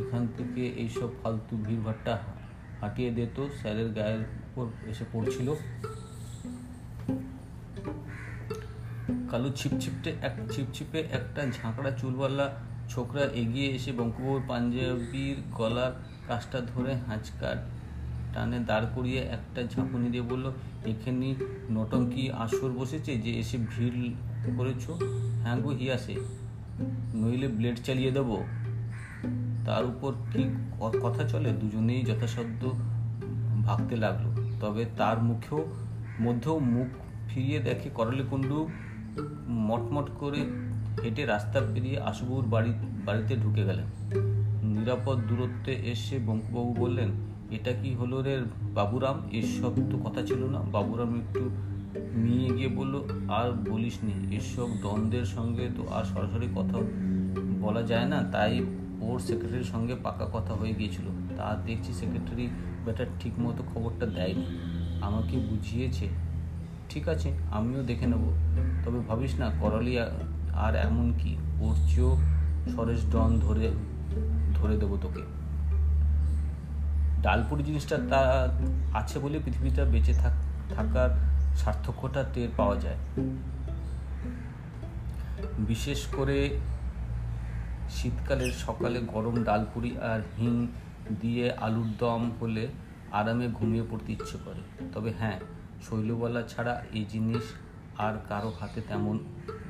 এখান 0.00 0.22
থেকে 0.36 0.62
এইসব 0.82 1.10
ফালতু 1.20 1.54
ভিড়ভাট্টা 1.66 2.14
হাঁটিয়ে 2.80 3.10
দে 3.16 3.24
তো, 3.36 3.42
স্যারের 3.58 3.90
গায়ের 3.96 4.22
উপর 4.62 4.90
এসে 4.90 5.04
পড়ছিল। 5.12 5.54
কালো 9.30 9.52
ছিপছিপটে 9.56 10.14
এক 10.22 10.52
ছিপছিপে 10.52 11.00
একটা 11.00 11.46
ঝাঁকড়া 11.52 11.90
চুলওয়ালা 11.90 12.54
ছোকরা 12.88 13.20
এগিয়ে 13.20 13.66
এসে 13.66 13.92
বঙ্কুবাবুর 13.92 14.42
পাঞ্জাবির 14.48 15.36
গলার 15.52 15.92
কাজটা 16.28 16.60
ধরে 16.60 16.94
হাঁচকা 16.94 17.66
টানে 18.34 18.58
দাঁড় 18.58 18.86
করিয়ে 18.94 19.18
একটা 19.18 19.62
ঝাঁকুনি 19.62 20.10
দিয়ে 20.10 20.22
বলল, 20.22 20.52
এখানে 20.86 21.34
নটঙ্কি 21.70 22.30
আসর 22.30 22.70
বসেছে 22.70 23.16
যে 23.16 23.38
এসে 23.38 23.58
ভিড় 23.76 24.14
করেছ? 24.56 24.90
হ্যাঁ 25.42 25.56
গো 25.56 25.68
হিয়াসে 25.68 26.16
নইলে 27.14 27.48
ব্লেড 27.48 27.78
চালিয়ে 27.84 28.10
দেবো। 28.10 28.44
তার 29.66 29.84
উপর 29.84 30.12
ক- 30.80 30.98
কথা 31.02 31.28
চলে? 31.28 31.50
দুজনেই 31.50 32.02
যথাসাধ্য 32.02 32.70
ভাবতে 33.64 33.96
লাগল। 33.96 34.27
তবে 34.60 34.82
তার 34.96 35.16
মুখেও, 35.22 35.60
মধ্যেও 36.20 36.56
মুখ 36.74 36.88
ফিরিয়ে 37.28 37.58
দেখে 37.60 37.88
করলে 37.90 38.22
কুণ্ডু 38.30 38.58
মটমট 39.68 40.08
করে 40.20 40.40
হেঁটে 41.02 41.22
রাস্তা 41.26 41.58
পেরিয়ে 41.72 41.98
আশুবাবুর 42.00 42.46
বাড়ি, 42.54 42.72
বাড়িতে 43.06 43.32
ঢুকে 43.36 43.62
গেলেন। 43.64 43.88
নিরাপদ 44.74 45.18
দূরত্বে 45.28 45.72
এসে 45.92 46.16
বঙ্কুবাবু 46.26 46.70
বললেন, 46.82 47.10
এটা 47.56 47.72
কি 47.72 47.90
হলো 47.94 48.16
রে 48.22 48.34
বাবুরাম? 48.74 49.16
এসব 49.40 49.74
তো 49.90 49.96
কথা 50.04 50.20
ছিল 50.22 50.40
না। 50.54 50.60
বাবুরাম 50.74 51.10
একটু 51.22 51.42
নিয়ে 52.24 52.48
গিয়ে 52.56 52.68
বলল, 52.68 52.94
আর 53.28 53.48
বলিস 53.70 53.96
নি 54.04 54.14
এসব 54.36 54.68
দ্বন্দ্বের 54.82 55.26
সঙ্গে 55.36 55.64
তো 55.76 55.82
আর 55.96 56.04
সরাসরি 56.04 56.48
কথা 56.54 56.78
বলা 57.64 57.82
যায় 57.82 58.06
না। 58.12 58.18
তাই 58.34 58.52
ওর 59.06 59.18
সেক্রেটারির 59.26 59.68
সঙ্গে 59.74 59.94
পাকা 60.06 60.26
কথা 60.32 60.52
হয়ে 60.54 60.74
গিয়েছিল। 60.78 61.06
তা 61.36 61.46
দেখছি 61.66 61.90
সেক্রেটারি 61.92 62.46
ব্যাটার 62.88 63.10
ঠিক 63.20 63.34
মতো 63.38 63.64
খবরটা 63.74 64.06
দেয়নি। 64.06 64.46
আমাকে 65.00 65.36
বুঝিয়েছে। 65.36 66.08
ঠিক 66.88 67.08
আছে, 67.08 67.28
আমিও 67.52 67.82
দেখে 67.82 68.06
নেব। 68.06 68.24
তবে 68.84 69.00
ভাবিস 69.08 69.32
না 69.40 69.50
করালি 69.60 69.98
আর 70.54 70.72
এমন 70.76 71.12
কি? 71.18 71.36
ওর 71.60 71.76
চেয়েও 71.88 72.12
সরেশ 72.74 73.02
ডন 73.12 73.38
ধরে 73.38 73.70
ধরে 74.54 74.76
দেবো 74.76 74.98
তোকে। 75.02 75.22
ডালপুরি 77.22 77.62
জিনিসটা 77.62 77.96
তা 78.08 78.20
আছে 78.94 79.18
বলে 79.18 79.38
পৃথিবীটা 79.44 79.84
বেঁচে 79.84 80.12
থাক, 80.12 80.32
থাকার 80.76 81.10
সার্থক্যটা 81.56 82.24
টের 82.34 82.48
পাওয়া 82.56 82.76
যায়। 82.76 82.98
বিশেষ 85.58 86.06
করে 86.16 86.38
শীতকালের 87.90 88.52
সকালে 88.52 89.00
গরম 89.00 89.44
ডালপুরি 89.44 89.90
আর 89.98 90.20
হিং 90.38 90.66
দিয়ে 91.22 91.46
আলুর 91.66 91.90
দম 91.98 92.22
হলে 92.40 92.64
আরামে 93.12 93.46
ঘুমিয়ে 93.48 93.84
পড়তে 93.90 94.12
ইচ্ছে 94.12 94.36
করে। 94.44 94.62
তবে 94.94 95.10
হ্যাঁ 95.20 95.38
শৈলবালা 95.86 96.42
ছাড়া 96.42 96.74
এই 96.92 97.04
জিনিস 97.12 97.44
আর 97.98 98.14
কারও 98.28 98.50
হাতে 98.60 98.80
তেমন 98.80 99.16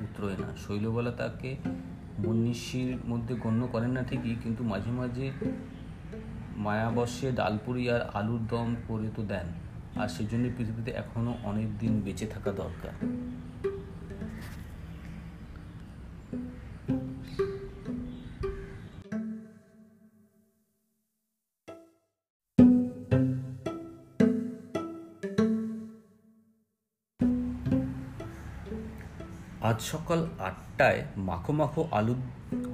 উতরোয় 0.05 0.37
না। 0.37 0.49
শৈলবালা 0.65 1.11
তাকে 1.11 1.51
মনীষীর 2.25 2.91
মধ্যে 3.07 3.35
গণ্য 3.35 3.63
করেন 3.67 3.91
না 3.91 4.03
ঠিকই, 4.03 4.35
কিন্তু 4.43 4.63
মাঝে 4.65 4.91
মাঝে 4.91 5.27
মায়াবশ্যে 6.57 7.33
ডালপুরি 7.33 7.91
আর 7.91 8.03
আলুর 8.19 8.43
দম 8.47 8.69
করে 8.89 9.09
তো 9.17 9.23
দেন। 9.23 9.47
আর 10.01 10.09
সেজন্য 10.09 10.45
পৃথিবীতে 10.57 10.91
এখনও 10.91 11.33
অনেক 11.45 11.69
দিন 11.79 11.93
বেঁচে 12.05 12.27
থাকা 12.27 12.51
দরকার। 12.53 12.93
সকাল 29.93 30.27
আটটায় 30.39 31.05
মাখো 31.17 31.53
মাখো 31.53 31.89
আলু 31.91 32.15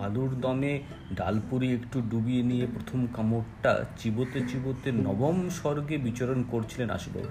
আলুর 0.00 0.40
দমে 0.40 0.82
ডালপুরি 1.14 1.74
একটু 1.74 2.00
ডুবিয়ে 2.00 2.42
নিয়ে 2.42 2.66
প্রথম 2.66 3.06
কামড়টা 3.06 3.84
চিবোতে 3.98 4.40
চিবোতে 4.48 4.92
নবম 4.92 5.48
স্বর্গে 5.48 5.98
বিচরণ 5.98 6.44
করছিলেন 6.50 6.90
আশুবাবু। 6.90 7.28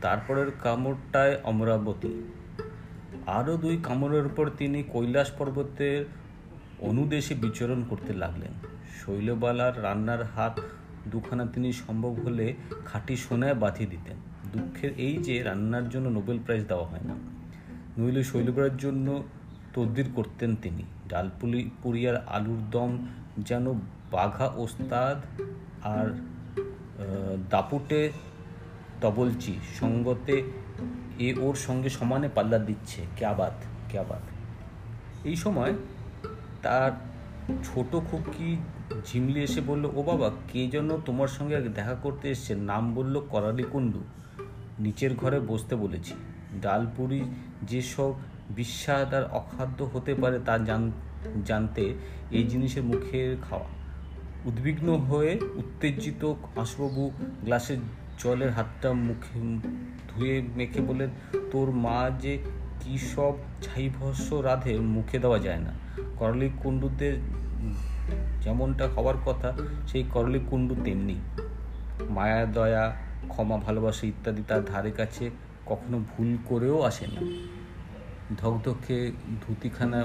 তারপরের 0.00 0.46
কামড়টায় 0.62 1.36
অমরাবতী। 1.44 2.32
আরও 3.26 3.56
দুই 3.56 3.78
কামড়ের 3.82 4.28
পর 4.28 4.50
তিনি 4.50 4.82
কৈলাস 4.82 5.30
পর্বতের 5.30 6.04
অনুদেশে 6.78 7.34
বিচরণ 7.34 7.84
করতে 7.90 8.12
লাগলেন। 8.12 8.52
শৈলবালার 9.00 9.82
রান্নার 9.82 10.22
হাত 10.24 10.60
দুখানা 11.06 11.46
তিনি 11.46 11.72
সম্ভব 11.72 12.12
হলে 12.24 12.54
খাঁটি 12.84 13.16
সোনায় 13.16 13.54
বাঁধিয়ে 13.54 13.90
দিতেন। 13.90 14.16
দুঃখের 14.52 14.90
এই 14.96 15.16
যে 15.16 15.42
রান্নার 15.42 15.88
জন্য 15.88 16.08
নোবেল 16.08 16.38
প্রাইজ 16.44 16.64
দেওয়া 16.64 16.86
হয় 16.86 17.04
না। 17.04 17.35
নইলে 17.98 18.22
শৈলবালার 18.24 18.76
জন্য 18.76 19.06
তদ্বির 19.74 20.08
করতেন 20.14 20.50
তিনি। 20.62 20.84
ডালপুলি 21.08 21.60
পুরিয়ার 21.82 22.16
আলুর 22.26 22.62
দম 22.70 22.90
যেন 23.38 23.66
বাঘা 24.10 24.46
ওস্তাদ 24.64 25.18
আর 25.94 26.06
দাপুটে 27.50 28.00
তবলচি 29.00 29.54
সঙ্গতে 29.80 30.36
এ 31.18 31.28
ওর 31.40 31.56
সঙ্গে 31.66 31.90
সমানে 31.98 32.28
পাল্লা 32.28 32.58
দিচ্ছে। 32.58 33.00
ক্যাবাত 33.16 33.56
ক্যাবাত 33.90 34.24
এই 35.24 35.36
সময় 35.36 35.72
তার 36.62 36.92
ছোট 37.64 37.90
খুকি 38.08 38.50
ঝিমলি 39.06 39.40
এসে 39.42 39.60
বলল, 39.60 39.84
ও 39.98 40.00
বাবা, 40.02 40.28
কে 40.52 40.62
যেন 40.66 40.88
তোমার 41.06 41.30
সঙ্গে 41.36 41.56
দেখা 41.78 41.94
করতে 41.94 42.26
এসছে? 42.30 42.52
নাম 42.70 42.84
বলল 42.94 43.14
করালি 43.30 43.64
কুণ্ডু 43.72 44.02
নিচের 44.78 45.12
ঘরে 45.14 45.38
বসতে 45.40 45.74
বলেছি। 45.76 46.14
ডালপুরি 46.62 47.22
যেসব 47.62 48.12
বিস্বাদ 48.50 49.14
আর 49.14 49.24
অখাদ্য 49.30 49.84
হতে 49.84 50.14
পারে 50.14 50.38
তা 50.46 50.54
জানতে 51.44 51.94
এই 52.30 52.44
জিনিসের 52.44 52.82
মুখের 52.82 53.36
খাওয়া। 53.42 53.68
উদ্বিগ্ন 54.44 54.88
হয়ে 54.96 55.38
উত্তেজিত 55.54 56.34
আশুবাবু 56.56 57.10
গ্লাসের 57.44 57.76
জলের 58.18 58.50
হাতটা 58.50 58.92
মুখে 58.92 59.38
ধুয়ে 60.08 60.42
মেখে 60.56 60.80
বলেন 60.80 61.10
তোর 61.52 61.70
মা 61.70 62.10
যে 62.20 62.38
কী 62.80 62.98
সব 62.98 63.34
ছাইভস্য 63.62 64.34
রাধে 64.34 64.78
মুখে 64.78 65.18
দেওয়া 65.18 65.38
যায় 65.38 65.58
না। 65.58 65.72
করলি 66.16 66.50
কুণ্ডুতে 66.62 67.16
যেমনটা 68.42 68.84
হওয়ার 68.88 69.18
কথা, 69.26 69.52
সেই 69.88 70.04
করলি 70.10 70.38
কুণ্ডু 70.50 70.74
তেমনি। 70.84 71.14
মায়া, 72.10 72.46
দয়া, 72.46 72.96
ক্ষমা, 73.28 73.56
ভালোবাসা 73.56 74.06
ইত্যাদি 74.06 74.42
তার 74.48 74.64
ধারে 74.64 74.90
কাছে 74.90 75.30
কখনো 75.66 75.98
ভুল 75.98 76.36
করেও 76.46 76.82
আসেনি। 76.82 77.48
ধকধকে 78.38 79.12
ধুতিখানা 79.46 80.04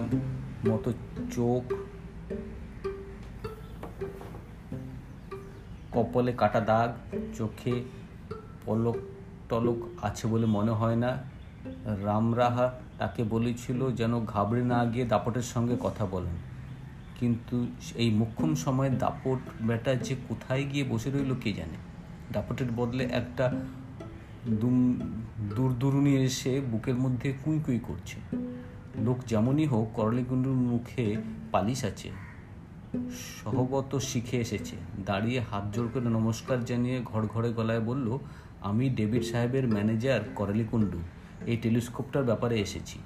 মতো 0.70 0.94
চোখ, 1.32 1.74
কপলে 5.92 6.34
কাটা 6.34 6.60
দাগ, 6.60 7.18
চোখে 7.38 7.84
পলক 8.66 8.96
টলক 9.50 9.76
আছে 10.02 10.28
বলে 10.28 10.46
মনে 10.46 10.72
হয় 10.72 10.96
না। 10.96 11.18
রামরাহা 12.04 12.74
তাকে 12.98 13.24
বলেছিল 13.24 13.92
যেন 13.92 14.26
ঘাবড়ে 14.26 14.64
না 14.64 14.86
গিয়ে 14.86 15.06
দাপটের 15.06 15.42
সঙ্গে 15.42 15.78
কথা 15.80 16.06
বলেন। 16.06 16.36
কিন্তু 17.20 17.68
এই 17.96 18.10
মুখ্যম 18.12 18.56
সময়ে 18.56 18.90
দাপট 18.90 19.38
বেটা 19.62 19.96
যে 19.96 20.16
কোথায় 20.30 20.64
গিয়ে 20.64 20.84
বসে 20.84 21.12
রইল 21.12 21.36
কে 21.42 21.54
জানে? 21.54 21.78
দাপটের 22.32 22.68
বদলে 22.76 23.04
একটা 23.04 23.66
দুম 24.48 25.00
দূরদূরণী 25.56 26.16
এসে 26.16 26.62
বুকের 26.62 26.96
মধ্যে 26.96 27.34
কুই 27.46 27.60
কুই 27.66 27.80
করছে। 27.80 28.20
লোক 29.02 29.18
যেমনই 29.28 29.66
হোক, 29.66 29.88
করলিকুণ্ডুর 29.94 30.54
মুখে 30.54 31.16
পালিশ 31.52 31.86
আছে। 31.86 32.10
সহবত 33.44 33.96
শিখে 33.96 34.38
এসেছে। 34.38 34.76
দাঁড়িয়ে 35.06 35.42
হাত 35.52 35.76
জোর 35.76 35.90
করে 35.94 36.04
নমস্কার 36.04 36.66
জানিয়ে 36.66 37.02
ঘর 37.06 37.28
ঘরে 37.28 37.54
গলায় 37.54 37.80
বলল, 37.80 38.18
আমি 38.62 38.90
ডেভিড 38.90 39.24
সাহেবের 39.24 39.68
ম্যানেজার, 39.68 40.22
করলিকুণ্ডু। 40.36 41.00
এই 41.46 41.58
টেলিস্কোপটার 41.58 42.24
ব্যাপারে 42.24 42.60
এসেছি। 42.60 43.00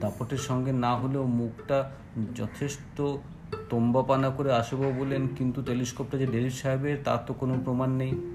দাপটের 0.00 0.38
সঙ্গে 0.38 0.72
না 0.72 0.96
হলেও 0.96 1.24
মুখটা 1.24 1.90
যথেষ্ট 2.34 3.02
তোম্বাপানা 3.70 4.30
করে 4.30 4.52
আসব 4.52 4.92
বলেন, 4.98 5.26
কিন্তু 5.26 5.62
টেলিস্কোপটা 5.62 6.18
যে 6.18 6.26
ডেভিড 6.26 6.52
সাহেবের, 6.52 6.96
তার 7.04 7.18
তো 7.26 7.34
কোনো 7.34 7.54
প্রমাণ 7.64 7.90
নেই। 7.90 8.33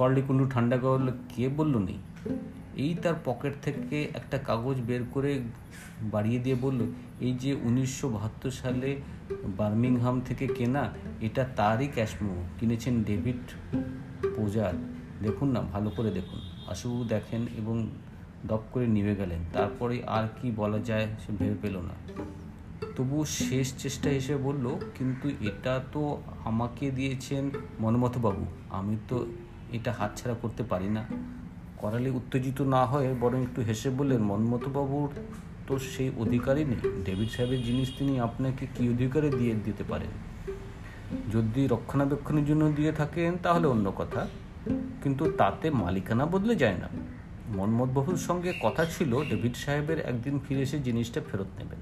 করলিকুণ্ডু 0.00 0.44
ঠান্ডা 0.54 0.76
করলে 0.84 1.12
কে 1.32 1.44
বলল 1.58 1.74
নেই? 1.88 2.00
এই 2.84 2.92
তার 3.02 3.16
পকেট 3.24 3.54
থেকে 3.66 3.96
একটা 4.18 4.36
কাগজ 4.48 4.76
বের 4.88 5.02
করে 5.14 5.32
বাড়িয়ে 6.14 6.40
দিয়ে 6.44 6.56
বলল, 6.64 6.80
এই 7.26 7.32
যে 7.42 7.50
উনিশশো 7.68 8.06
বাহাত্তর 8.14 8.52
সালে 8.62 8.90
বার্মিংহাম 9.58 10.16
থেকে 10.28 10.44
কেনা, 10.58 10.84
এটা 11.26 11.42
তারই 11.58 11.88
ক্যাশমো 11.96 12.34
কিনেছেন 12.58 12.94
ডেভিড 13.08 13.42
পোজার। 14.36 14.74
দেখুন 15.24 15.48
না, 15.54 15.60
ভালো 15.74 15.88
করে 15.96 16.10
দেখুন। 16.18 16.40
আশুবাবু 16.72 17.02
দেখেন 17.14 17.42
এবং 17.60 17.76
দপ 18.48 18.62
করে 18.72 18.86
নিভে 18.96 19.14
গেলেন। 19.20 19.40
তারপরে 19.56 19.96
আর 20.16 20.26
কি 20.36 20.46
বলা 20.60 20.78
যায় 20.88 21.06
সে 21.22 21.30
ভেবে 21.38 21.56
পেল 21.62 21.76
না। 21.88 21.94
তবু 22.96 23.16
শেষ 23.24 23.66
চেষ্টা 23.82 24.08
হিসেবে 24.18 24.40
বলল, 24.48 24.66
কিন্তু 24.96 25.26
এটা 25.48 25.74
তো 25.94 26.02
আমাকে 26.50 26.84
দিয়েছেন 26.98 27.44
মনমথবাবু। 27.82 28.44
আমি 28.78 28.96
তো 29.08 29.16
এটা 29.72 29.92
হাতছাড়া 29.92 30.36
করতে 30.42 30.62
পারি 30.62 30.88
না। 30.88 31.04
করালে 31.76 32.10
উত্তেজিত 32.10 32.60
না 32.60 32.86
হয়ে 32.86 33.14
বরং 33.20 33.42
একটু 33.42 33.62
হেসে 33.62 33.90
বললেন 33.90 34.22
মনমথবাবুর 34.22 35.10
তো 35.66 35.78
সেই 35.78 36.10
অধিকারই 36.18 36.64
নেই। 36.64 37.02
ডেভিড 37.04 37.30
সাহেবের 37.30 37.62
জিনিস 37.62 37.92
তিনি 37.98 38.20
আপনাকে 38.20 38.66
কী 38.74 38.88
অধিকারে 38.88 39.30
দিয়ে 39.30 39.54
দিতে 39.54 39.84
পারেন? 39.88 40.30
যদি 41.32 41.66
রক্ষণাবেক্ষণের 41.66 42.44
জন্য 42.44 42.72
দিয়ে 42.76 42.92
থাকেন 42.92 43.34
তাহলে 43.42 43.66
অন্য 43.66 43.92
কথা। 43.96 44.26
কিন্তু 45.02 45.32
তাতে 45.38 45.70
মালিকানা 45.70 46.26
বদলে 46.26 46.56
যায় 46.56 46.76
না। 46.76 46.88
মনমথবাবুর 47.56 48.16
সঙ্গে 48.16 48.52
কথা 48.62 48.84
ছিল, 48.84 49.24
ডেভিড 49.24 49.56
সাহেবের 49.56 50.00
একদিন 50.00 50.40
ফিরে 50.48 50.60
এসে 50.60 50.78
জিনিসটা 50.78 51.20
ফেরত 51.30 51.46
নেবেন। 51.58 51.78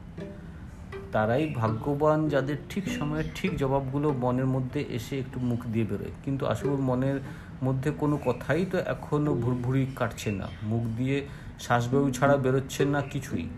তারাই 1.12 1.54
ভাগ্যবান 1.54 2.28
যাদের 2.28 2.56
ঠিক 2.68 2.88
সময়ে 2.88 3.22
ঠিক 3.34 3.56
জবাবগুলো 3.56 4.12
মনের 4.12 4.46
মধ্যে 4.46 4.84
এসে 4.88 5.18
একটু 5.18 5.40
মুখ 5.40 5.66
দিয়ে 5.66 5.86
বেরোয়। 5.90 6.10
কিন্তু 6.24 6.46
আসলে 6.46 6.70
মনের 6.70 7.20
মধ্যে 7.62 7.90
কোনো 7.90 8.18
কথাই 8.24 8.66
তো 8.66 8.78
এখনও 8.78 9.34
ভুরভুরি 9.34 9.86
কাটছে 9.96 10.32
না। 10.32 10.48
মুখ 10.62 10.82
দিয়ে 10.96 11.26
শ্বাসবায়ু 11.60 12.10
ছাড়া 12.10 12.36
বেরোচ্ছে 12.36 12.84
না 12.84 13.02
কিছুই। 13.02 13.48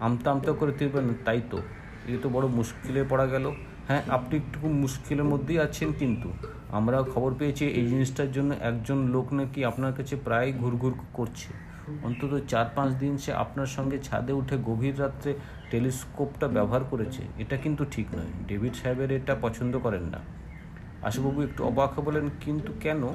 আমতা 0.00 0.30
আমতা 0.30 0.52
করে 0.52 0.72
তুলবেন 0.72 1.14
তাই 1.24 1.40
তো। 1.50 1.58
এ 2.08 2.16
তো 2.22 2.28
বড় 2.28 2.46
মুশকিলে 2.46 3.04
পড়া 3.10 3.26
গেল। 3.26 3.52
হ্যাঁ 3.88 4.02
আপনি 4.08 4.38
একটু 4.38 4.68
মুশকিলের 4.68 5.24
মধ্যেই 5.24 5.58
আছেন 5.58 5.92
কিন্তু। 5.92 6.32
আমরা 6.72 7.02
খবর 7.14 7.34
পেয়েছি 7.38 7.66
এই 7.66 7.86
জিনিসটার 7.86 8.32
জন্য 8.32 8.54
একজন 8.60 8.98
লোক 8.98 9.32
নাকি 9.32 9.64
আপনার 9.64 9.92
কাছে 9.92 10.16
প্রায় 10.16 10.52
ঘুরঘুর 10.52 10.94
করছে। 11.12 11.66
অন্তত 12.02 12.40
চার 12.48 12.66
পাঁচ 12.74 12.92
দিন 12.92 13.16
সে 13.16 13.32
আপনার 13.32 13.66
সঙ্গে 13.66 13.98
ছাদে 13.98 14.32
উঠে 14.32 14.56
গভীর 14.64 15.00
রাত্রে 15.00 15.34
টেলিস্কোপটা 15.70 16.48
ব্যবহার 16.48 16.84
করেছে। 16.84 17.22
এটা 17.38 17.56
কিন্তু 17.56 17.84
ঠিক 17.90 18.06
নয়। 18.14 18.26
ডেভিড 18.48 18.74
সাহেবের 18.74 19.12
এটা 19.12 19.36
পছন্দ 19.42 19.78
করেন 19.78 20.02
না। 20.02 20.18
আশুবাবু 21.02 21.42
একটু 21.42 21.64
অবাক 21.64 22.00
বলেন, 22.00 22.30
কিন্তু 22.40 22.72
কেন? 22.80 23.08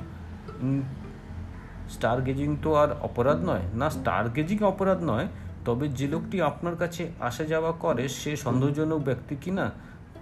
স্টার 1.89 2.21
গেজিং 2.21 2.57
তো 2.61 2.75
আর 2.75 2.87
অপরাধ 3.01 3.37
নয়। 3.43 3.61
না 3.73 3.89
স্টার 3.89 4.29
গেজিং 4.29 4.63
অপরাধ 4.63 5.03
নয়, 5.03 5.27
তবে 5.65 5.87
যে 5.87 6.07
লোকটি 6.07 6.41
আপনার 6.41 6.75
কাছে 6.75 7.11
আসা 7.19 7.43
যাওয়া 7.43 7.71
করে, 7.71 8.07
সে 8.07 8.35
সন্দেহজনক 8.35 9.01
ব্যক্তি 9.01 9.35
কিনা, 9.35 9.71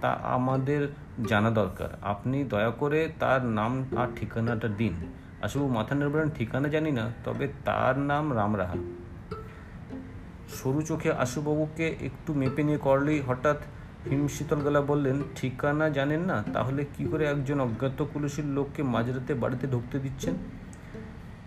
তা 0.00 0.10
আমাদের 0.22 0.88
জানা 1.28 1.50
দরকার। 1.50 1.88
আপনি 2.02 2.44
দয়া 2.44 2.70
করে 2.70 3.12
তার 3.20 3.44
নাম 3.44 3.84
আর 3.96 4.06
ঠিকানাটা 4.16 4.68
দিন। 4.68 4.94
আশুবাবু 5.42 5.74
মাথা 5.74 5.94
নেড়ে 5.94 6.30
ঠিকানা 6.38 6.68
জানি 6.68 6.90
না, 6.90 7.10
তবে 7.24 7.48
তার 7.64 7.98
নাম 7.98 8.36
রামরাহা। 8.36 8.76
সরু 10.48 10.82
চোখে 10.82 11.12
আশুবাবুকে 11.12 11.96
একটু 12.00 12.34
মেপে 12.34 12.62
নিয়ে 12.62 12.78
করলেই 12.78 13.20
হঠাৎ 13.20 13.56
হিমশীতল 14.06 14.56
গলা 14.56 14.80
বললেন, 14.80 15.22
ঠিকানা 15.36 15.88
জানেন 15.88 16.20
না? 16.20 16.44
তাহলে 16.52 16.84
কি 16.96 17.04
করে 17.04 17.24
একজন 17.24 17.60
অজ্ঞাত 17.60 18.04
পুলিশের 18.12 18.44
লোককে 18.44 18.82
মাঝরাতে 18.82 19.34
বাড়িতে 19.34 19.66
ঢুকতে 19.66 19.98
দিচ্ছেন? 19.98 20.34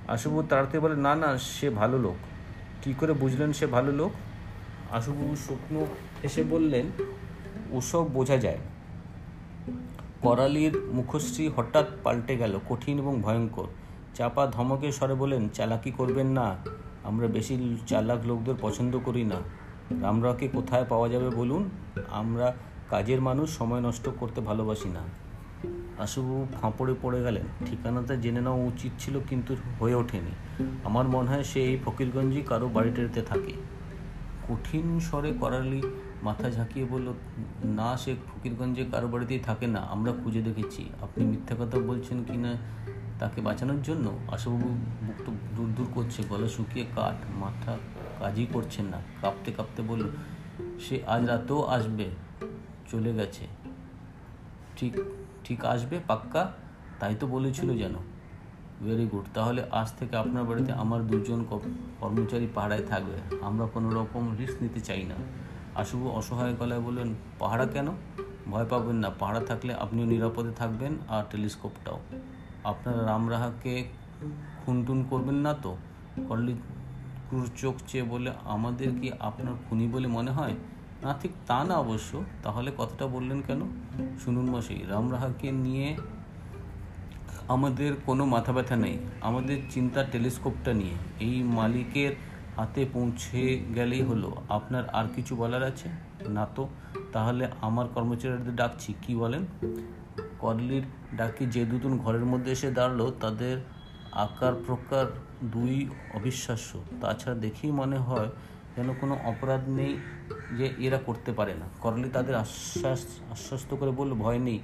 আশুবাবু 0.08 0.48
তাড়াতাড়ি 0.50 0.80
বলে, 0.80 0.96
না 0.96 1.16
না, 1.16 1.38
সে 1.38 1.70
ভালো 1.70 1.98
লোক। 1.98 2.16
কি 2.82 2.94
করে 2.94 3.14
বুঝলেন 3.14 3.54
সে 3.54 3.66
ভালো 3.66 3.92
লোক? 3.92 4.12
আশুবাবু 4.92 5.36
শুকনো 5.36 5.88
এসে 6.24 6.44
বললেন, 6.44 6.86
ওসব 7.72 8.04
বোঝা 8.04 8.38
যায়। 8.38 8.58
করালির 10.22 10.80
মুখশ্রী 10.94 11.48
হঠাৎ 11.48 11.86
পাল্টে 12.04 12.38
গেল, 12.38 12.60
কঠিন 12.70 12.98
এবং 12.98 13.22
ভয়ঙ্কর। 13.22 13.68
চাপা 14.16 14.48
ধমকে 14.48 14.92
স্বরে 14.92 15.14
বলেন 15.14 15.50
চালাকি 15.50 15.92
করবেন 15.92 16.28
না। 16.28 16.56
আমরা 17.04 17.28
বেশি 17.28 17.78
চালাক 17.88 18.26
লোকদের 18.26 18.56
পছন্দ 18.62 19.00
করি 19.06 19.24
না। 19.24 19.36
রামরাকে 20.02 20.48
কোথায় 20.48 20.86
পাওয়া 20.90 21.10
যাবে 21.10 21.30
বলুন? 21.30 21.70
আমরা 22.12 22.54
কাজের 22.90 23.22
মানুষ, 23.22 23.58
সময় 23.58 23.82
নষ্ট 23.82 24.10
করতে 24.20 24.42
ভালোবাসি 24.42 24.90
না। 24.90 25.00
আশুবাবু 26.00 26.48
ফাঁপড়ে 26.62 26.96
পড়ে 27.02 27.24
গেলেন। 27.24 27.44
ঠিকানাটা 27.66 28.16
জেনে 28.16 28.42
নেওয়া 28.42 28.66
উচিত 28.66 28.92
ছিল 29.00 29.20
কিন্তু 29.30 29.56
হয়ে 29.80 29.96
ওঠেনি। 29.96 30.64
আমার 30.84 31.08
মনে 31.08 31.30
হয় 31.30 31.44
সে 31.44 31.64
এই 31.64 31.78
ফকিরগঞ্জই 31.86 32.42
কারও 32.42 32.68
বাড়িটাতে 32.68 33.22
থাকে। 33.22 33.54
কঠিন 34.50 35.00
স্বরে 35.00 35.34
করালি 35.40 35.82
মাথা 36.24 36.50
ঝাঁকিয়ে 36.50 36.86
বলল, 36.86 37.14
না, 37.64 37.98
সে 37.98 38.16
ফকিরগঞ্জে 38.16 38.86
কারও 38.92 39.08
বাড়িতেই 39.08 39.40
থাকে 39.40 39.68
না। 39.68 39.80
আমরা 39.80 40.14
খুঁজে 40.24 40.42
দেখেছি। 40.42 40.90
আপনি 41.02 41.26
মিথ্যা 41.26 41.56
কথা 41.56 41.80
বলছেন 41.80 42.24
কি 42.24 42.38
না 42.38 42.54
তাকে 43.20 43.42
বাঁচানোর 43.42 43.82
জন্য? 43.82 44.20
আশুবাবু 44.32 44.70
বুক 45.04 45.16
তো 45.26 45.32
দূর 45.56 45.70
দূর 45.78 45.88
করছে, 45.94 46.24
গলা 46.30 46.48
শুকিয়ে 46.48 46.86
কাঠ, 46.96 47.16
মাথা 47.30 47.78
কাজই 48.20 48.48
করছেন 48.54 48.86
না। 48.86 49.02
কাঁপতে 49.22 49.52
কাঁপতে 49.52 49.82
বলল, 49.84 50.10
সে 50.80 51.02
আজ 51.08 51.26
রাতেও 51.26 51.66
আসবে, 51.66 52.10
চলে 52.92 53.14
গেছে। 53.14 53.48
ঠিক 54.78 54.94
ঠিক 55.44 55.66
আসবে, 55.66 56.00
পাক্কা? 56.08 56.52
তাই 57.00 57.16
তো 57.20 57.28
বলেছিল 57.28 57.78
যেন। 57.78 57.96
ভেরি 58.84 59.06
গুড 59.06 59.26
তাহলে 59.34 59.64
আজ 59.72 59.94
থেকে 60.00 60.16
আপনার 60.16 60.44
বাড়িতে 60.44 60.72
আমার 60.72 61.08
দুজন 61.08 61.46
কর্মচারী 62.00 62.48
পাহাড়ায় 62.56 62.84
থাকবে। 62.84 63.18
আমরা 63.42 63.66
কোনো 63.66 63.90
রকম 63.90 64.38
রিস্ক 64.38 64.62
নিতে 64.62 64.80
চাই 64.80 65.04
না। 65.04 65.16
আশুবু 65.76 66.10
অসহায় 66.10 66.54
গলায় 66.54 66.82
বললেন 66.82 67.16
পাহাড়া 67.40 67.66
কেন? 67.66 67.88
ভয় 68.52 68.66
পাবেন 68.70 68.96
না 68.96 69.10
পাহাড়া 69.20 69.40
থাকলে 69.40 69.74
আপনিও 69.74 70.06
নিরাপদে 70.06 70.52
থাকবেন, 70.52 70.94
আর 71.10 71.24
টেলিস্কোপটাও। 71.32 72.00
আপনারা 72.64 73.06
রামরাহাকে 73.06 73.88
খুনটুন 74.66 75.06
করবেন 75.10 75.36
না 75.36 75.54
তো? 75.54 75.78
করলি 76.28 76.54
ক্রুর 77.34 77.50
চোখ 77.58 77.76
চেয়ে 77.88 78.04
বলে 78.04 78.32
আমাদের 78.44 78.92
কি 79.02 79.12
আপনার 79.20 79.54
খুনি 79.70 79.88
বলে 79.88 80.08
মনে 80.08 80.32
হয়? 80.32 80.54
না, 81.02 81.14
ঠিক 81.22 81.32
তা 81.48 81.64
না 81.64 81.74
অবশ্য। 81.74 82.24
তাহলে 82.44 82.72
কথাটা 82.78 83.08
বললেন 83.08 83.42
কেন? 83.42 83.62
শুনুন 84.26 84.50
মশাই, 84.50 84.84
রামরাহাকে 84.90 85.52
নিয়ে 85.52 85.98
আমাদের 87.48 87.94
কোনো 88.06 88.26
মাথা 88.26 88.54
ব্যথা 88.54 88.76
নেই। 88.76 88.98
আমাদের 89.22 89.62
চিন্তা 89.70 90.04
টেলিস্কোপটা 90.04 90.74
নিয়ে। 90.74 90.94
এই 91.20 91.44
মালিকের 91.44 92.16
হাতে 92.58 92.86
পৌঁছে 92.94 93.64
গেলেই 93.76 94.02
হলো। 94.02 94.36
আপনার 94.50 94.90
আর 94.90 95.06
কিছু 95.16 95.36
বলার 95.36 95.64
আছে? 95.64 95.90
না 96.30 96.48
তো। 96.56 96.70
তাহলে 97.14 97.48
আমার 97.62 97.88
কর্মচারীদের 97.88 98.56
ডাকছি। 98.56 98.94
কি 99.02 99.16
বলেন? 99.16 99.46
করলির 100.40 100.84
ডাকি 101.16 101.46
যে 101.46 101.66
দুজন 101.66 101.98
ঘরের 101.98 102.26
মধ্যে 102.26 102.52
এসে 102.52 102.72
দাঁড়াল, 102.72 103.12
তাদের 103.22 103.58
আকার 104.14 104.54
প্রকার 104.66 105.06
দুই 105.44 105.90
অবিশ্বাস্য। 106.14 106.84
তাছাড়া 107.02 107.40
দেখেই 107.40 107.72
মনে 107.72 107.98
হয় 107.98 108.30
যেন 108.78 108.94
কোনো 109.02 109.18
অপরাধ 109.24 109.70
নেই 109.70 109.98
যে 110.58 110.74
এরা 110.78 110.98
করতে 110.98 111.32
পারে 111.32 111.54
না। 111.54 111.66
করলি 111.80 112.10
তাদের 112.10 112.36
আশ্বাস, 112.36 113.06
আশ্বস্ত 113.32 113.76
করে 113.76 113.92
বলল, 113.92 114.14
ভয় 114.14 114.40
নেই। 114.40 114.60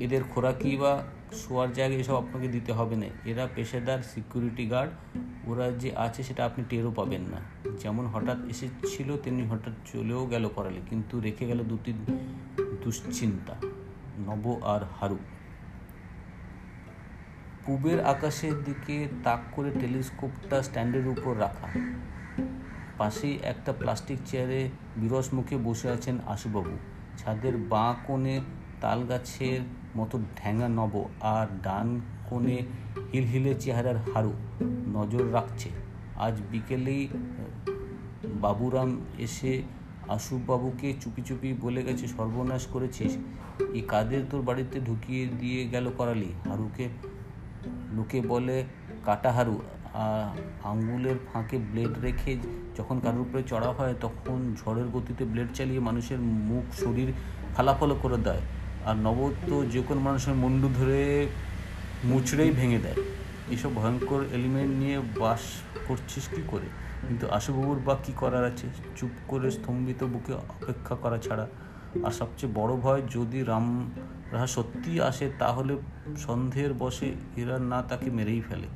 এদের 0.00 0.24
খোরাকি 0.24 0.76
বা 0.76 1.02
শোয়ার 1.32 1.72
জায়গা 1.72 1.96
এসব 1.96 2.14
আপনাকে 2.14 2.48
দিতে 2.48 2.72
হবে 2.72 2.96
না। 2.96 3.06
এরা 3.24 3.48
পেশাদার 3.54 4.02
সিকিউরিটি 4.02 4.66
গার্ড। 4.66 4.92
ওরা 5.48 5.70
যে 5.70 5.96
আছে 5.96 6.22
সেটা 6.22 6.44
আপনি 6.44 6.64
টেরও 6.68 6.90
পাবেন 6.90 7.20
না। 7.20 7.70
যেমন 7.82 8.06
হঠাৎ 8.06 8.44
এসেছিল, 8.44 9.16
তেমনি 9.16 9.48
হঠাৎ 9.48 9.72
চলেও 9.92 10.26
গেল 10.26 10.48
করালে। 10.48 10.80
কিন্তু 10.90 11.20
রেখে 11.20 11.46
গেল 11.46 11.58
দুটি 11.58 11.92
দুশ্চিন্তা, 12.84 13.54
নব 14.18 14.60
আর 14.62 14.80
হারু 15.00 15.18
পূবের 17.66 18.04
আকাশের 18.04 18.64
দিকে 18.64 19.08
তাক 19.24 19.40
করে 19.52 19.70
টেলিস্কোপটা 19.70 20.62
স্ট্যান্ডের 20.62 21.06
উপর 21.06 21.40
রাখা। 21.40 21.68
পাশেই 22.98 23.38
একটা 23.42 23.72
প্লাস্টিক 23.72 24.18
চেয়ারে 24.26 24.70
বিরস 24.96 25.34
মুখে 25.34 25.56
বসে 25.56 25.88
আছেন 25.90 26.18
আশুবাবু। 26.26 26.78
ছাদের 27.18 27.56
বাঁ 27.56 27.94
কোণে 28.06 28.40
তাল 28.80 29.06
গাছের 29.06 29.60
মতো 29.96 30.18
ঢ্যাঙা 30.18 30.68
নব 30.68 31.08
আর 31.20 31.46
ডান 31.62 32.00
কোণে 32.30 32.58
হিলহিলে 33.12 33.54
চেহারার 33.54 33.96
হারু 33.96 34.32
নজর 34.88 35.32
রাখছে। 35.32 35.68
আজ 36.16 36.40
বিকেলেই 36.50 37.08
বাবুরাম 38.40 39.00
এসে 39.18 39.62
আশুবাবুকে 40.08 40.94
চুপি 41.00 41.22
চুপি 41.22 41.52
বলে 41.60 41.82
গেছে, 41.82 42.06
সর্বনাশ 42.06 42.66
করেছিস। 42.66 43.16
এই 43.74 43.80
কাদের 43.80 44.22
তোর 44.30 44.42
বাড়িতে 44.42 44.80
ঢুকিয়ে 44.80 45.26
দিয়ে 45.26 45.68
গেল 45.68 45.90
করালি? 45.96 46.32
হারুকে 46.48 46.88
লোকে 47.66 48.20
বলে 48.20 48.64
কাটা 49.04 49.32
হারু 49.32 49.62
আঙ্গুলের 50.64 51.14
ফাঁকে 51.32 51.58
ব্লেড 51.58 51.98
রেখে 51.98 52.36
যখন 52.78 53.00
কারোর 53.00 53.20
উপরে 53.20 53.42
চড়া 53.42 53.70
হয় 53.72 53.94
তখন 54.00 54.54
ঝড়ের 54.60 54.84
গতিতে 54.84 55.24
ব্লেড 55.24 55.48
চালিয়ে 55.54 55.80
মানুষের 55.80 56.18
মুখ, 56.18 56.64
শরীর 56.84 57.12
ফালাফলো 57.56 57.94
করে 58.02 58.16
দেয় 58.16 58.40
আর 58.86 58.96
নবদ 58.96 59.32
তো 59.46 59.64
যে 59.64 59.82
কোনো 59.82 60.00
মানুষের 60.00 60.34
মুন্ডু 60.34 60.68
ধরে 60.68 61.28
মুচড়েই 62.04 62.50
ভেঙে 62.50 62.78
দেয়। 62.78 62.94
এসব 63.50 63.74
ভয়ঙ্কর 63.74 64.20
এলিমেন্ট 64.32 64.72
নিয়ে 64.76 65.00
বাস 65.20 65.40
করছিস 65.88 66.28
কী 66.28 66.42
করে? 66.50 66.68
কিন্তু 67.08 67.28
আশুবাবুর 67.28 67.78
বা 67.78 67.96
কী 68.04 68.12
করার 68.16 68.44
আছে? 68.44 68.66
চুপ 68.96 69.10
করে 69.28 69.50
স্তম্ভিত 69.50 70.04
বুকে 70.04 70.32
অপেক্ষা 70.32 70.94
করা 70.94 71.18
ছাড়া 71.18 71.46
আর 72.04 72.10
সবচেয়ে 72.10 72.52
বড় 72.54 72.76
ভয়, 72.76 73.02
যদি 73.10 73.42
রাম 73.42 73.90
রাহা 74.32 74.46
সত্যি 74.46 75.00
আসে, 75.00 75.30
তাহলে 75.38 75.76
সন্দেহের 76.16 76.74
বসে 76.74 77.12
এরা 77.36 77.58
না 77.58 77.82
তাকে 77.82 78.10
মেরেই 78.10 78.40
ফেলে। 78.40 78.66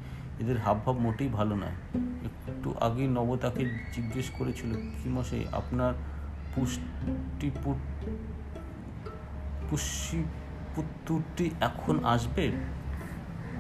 এদের 0.41 0.59
হাবভাব 0.59 0.99
মোটেই 0.99 1.29
ভালো 1.29 1.55
নয়। 1.55 1.77
একটু 2.25 2.75
আগেই 2.81 3.09
নব 3.09 3.37
তাকে 3.37 3.65
জিজ্ঞেস 3.95 4.31
করেছিল, 4.39 4.73
কি 4.73 5.09
মশাই, 5.09 5.45
আপনার 5.53 5.93
পুষ্টিপুট 6.55 7.77
পুষ্টি 9.71 10.25
পুত্তুরটি 10.75 11.51
এখন 11.61 12.05
আসবে? 12.05 12.53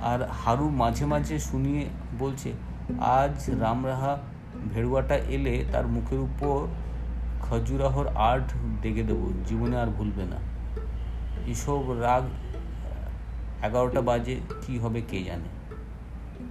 আর 0.03 0.23
হারু 0.23 0.69
মাঝে 0.69 1.07
মাঝে 1.07 1.39
শুনিয়ে 1.39 1.87
বলছে, 2.19 2.53
আজ 3.01 3.51
রামরাহা 3.61 4.19
ভেড়ুয়াটা 4.75 5.17
এলে 5.17 5.65
তার 5.73 5.87
মুখের 5.87 6.19
উপর 6.19 6.67
খজুরাহর 7.45 8.07
আর্ট 8.31 8.49
ডেকে 8.83 9.03
দেবো, 9.03 9.33
জীবনে 9.49 9.77
আর 9.77 9.87
ভুলবে 9.87 10.25
না। 10.25 10.39
এসব 11.47 12.01
রাগ, 12.01 12.25
এগারোটা 13.63 14.01
বাজে, 14.01 14.41
কি 14.63 14.79
হবে 14.79 15.01
কে 15.11 15.25
জানে? 15.25 15.49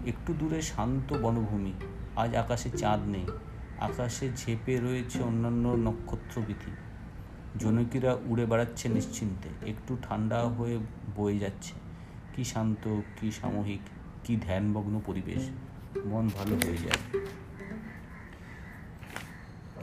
একটু 0.05 0.33
দূরে 0.33 0.61
শান্ত 0.61 1.13
বনভূমি, 1.13 1.73
আজ 2.15 2.35
আকাশে 2.35 2.69
চাঁদ 2.69 3.01
নেই, 3.07 3.25
আকাশে 3.79 4.25
ঝেপে 4.35 4.73
রয়েছে 4.77 5.23
অন্যান্য 5.23 5.67
নক্ষত্রবিধি। 5.67 6.71
জনকীরা 7.59 8.11
উড়ে 8.25 8.45
বেড়াচ্ছে 8.45 8.89
নিশ্চিন্তে, 8.89 9.49
একটু 9.71 9.97
ঠান্ডা 10.01 10.39
হয়ে 10.57 10.79
বয়ে 11.15 11.39
যাচ্ছে। 11.39 11.73
কি 12.33 12.43
শান্ত, 12.43 12.83
কি 13.19 13.31
সাময়িক 13.31 13.83
কি 14.23 14.33
ধ্যানমগ্ন 14.37 15.01
পরিবেশ, 15.05 15.41
মন 16.05 16.29
ভালো 16.37 16.55
হয়ে 16.55 16.77
যায়। 16.77 17.01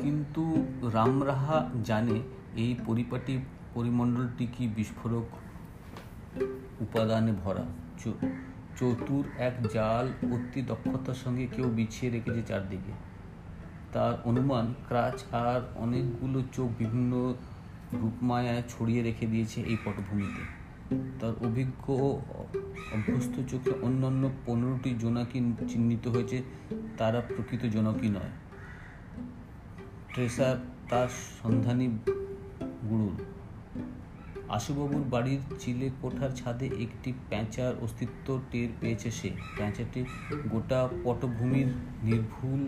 কিন্তু 0.02 0.66
রামরাহা 0.92 1.70
জানে 1.84 2.22
এই 2.56 2.74
পরিপাটি 2.86 3.38
পরিমণ্ডলটি 3.74 4.46
কি 4.46 4.68
বিস্ফোরক 4.68 5.26
উপাদানে 6.80 7.32
ভরা? 7.44 7.64
চতুর 8.76 9.24
এক 9.38 9.52
জাল 9.74 10.06
অতি 10.32 10.62
দক্ষতার 10.62 11.14
সঙ্গে 11.14 11.46
কেউ 11.46 11.64
বিছিয়ে 11.64 12.12
রেখেছে 12.12 12.42
চারদিকে। 12.42 12.92
তার 13.92 14.14
অনুমান 14.24 14.74
ক্রাচ 14.88 15.24
আর 15.32 15.60
অনেকগুলো 15.76 16.42
চোখ 16.52 16.70
বিভিন্ন 16.78 17.34
রূপমায়ায় 17.92 18.62
ছড়িয়ে 18.68 19.02
রেখে 19.02 19.26
দিয়েছে 19.26 19.60
এই 19.60 19.76
পটভূমিতে। 19.84 20.42
তার 21.20 21.32
অভিজ্ঞ 21.46 21.92
অভ্যস্ত 21.92 23.50
চোখে 23.50 23.70
অন্যান্য 23.82 24.30
পনেরোটি 24.46 24.94
জোনাকি 25.00 25.38
চিহ্নিত 25.68 26.08
হয়েছে, 26.08 26.42
তারা 26.98 27.20
প্রকৃত 27.20 27.64
জোনাকি 27.64 28.08
নয়। 28.08 28.30
ট্রেসার 30.14 30.56
তার 30.90 31.08
সন্ধানী 31.42 31.86
গুরুল 32.90 33.16
আশুবাবুর 34.48 35.04
বাড়ির 35.10 35.42
চিলে 35.58 35.88
কোঠার 36.02 36.32
ছাদে 36.36 36.66
একটি 36.66 37.10
প্যাঁচার 37.28 37.72
অস্তিত্ব 37.82 38.26
টের 38.50 38.68
পেয়েছে 38.80 39.10
সে। 39.10 39.30
প্যাঁচাটি 39.56 40.00
গোটা 40.48 40.88
পটভূমির 41.04 41.68
নির্ভুল 42.02 42.60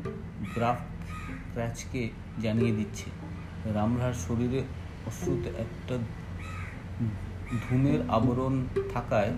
গ্রাফ 0.55 0.79
ক্র্যাচকে 1.53 2.03
জানিয়ে 2.43 2.73
দিচ্ছে। 2.73 3.09
রামরার 3.75 4.13
শরীরে 4.13 4.61
অশ্রুতে 5.07 5.51
একটা 5.65 5.95
ধুমের 7.63 8.01
আবরণ 8.09 8.55
থাকায় 8.95 9.33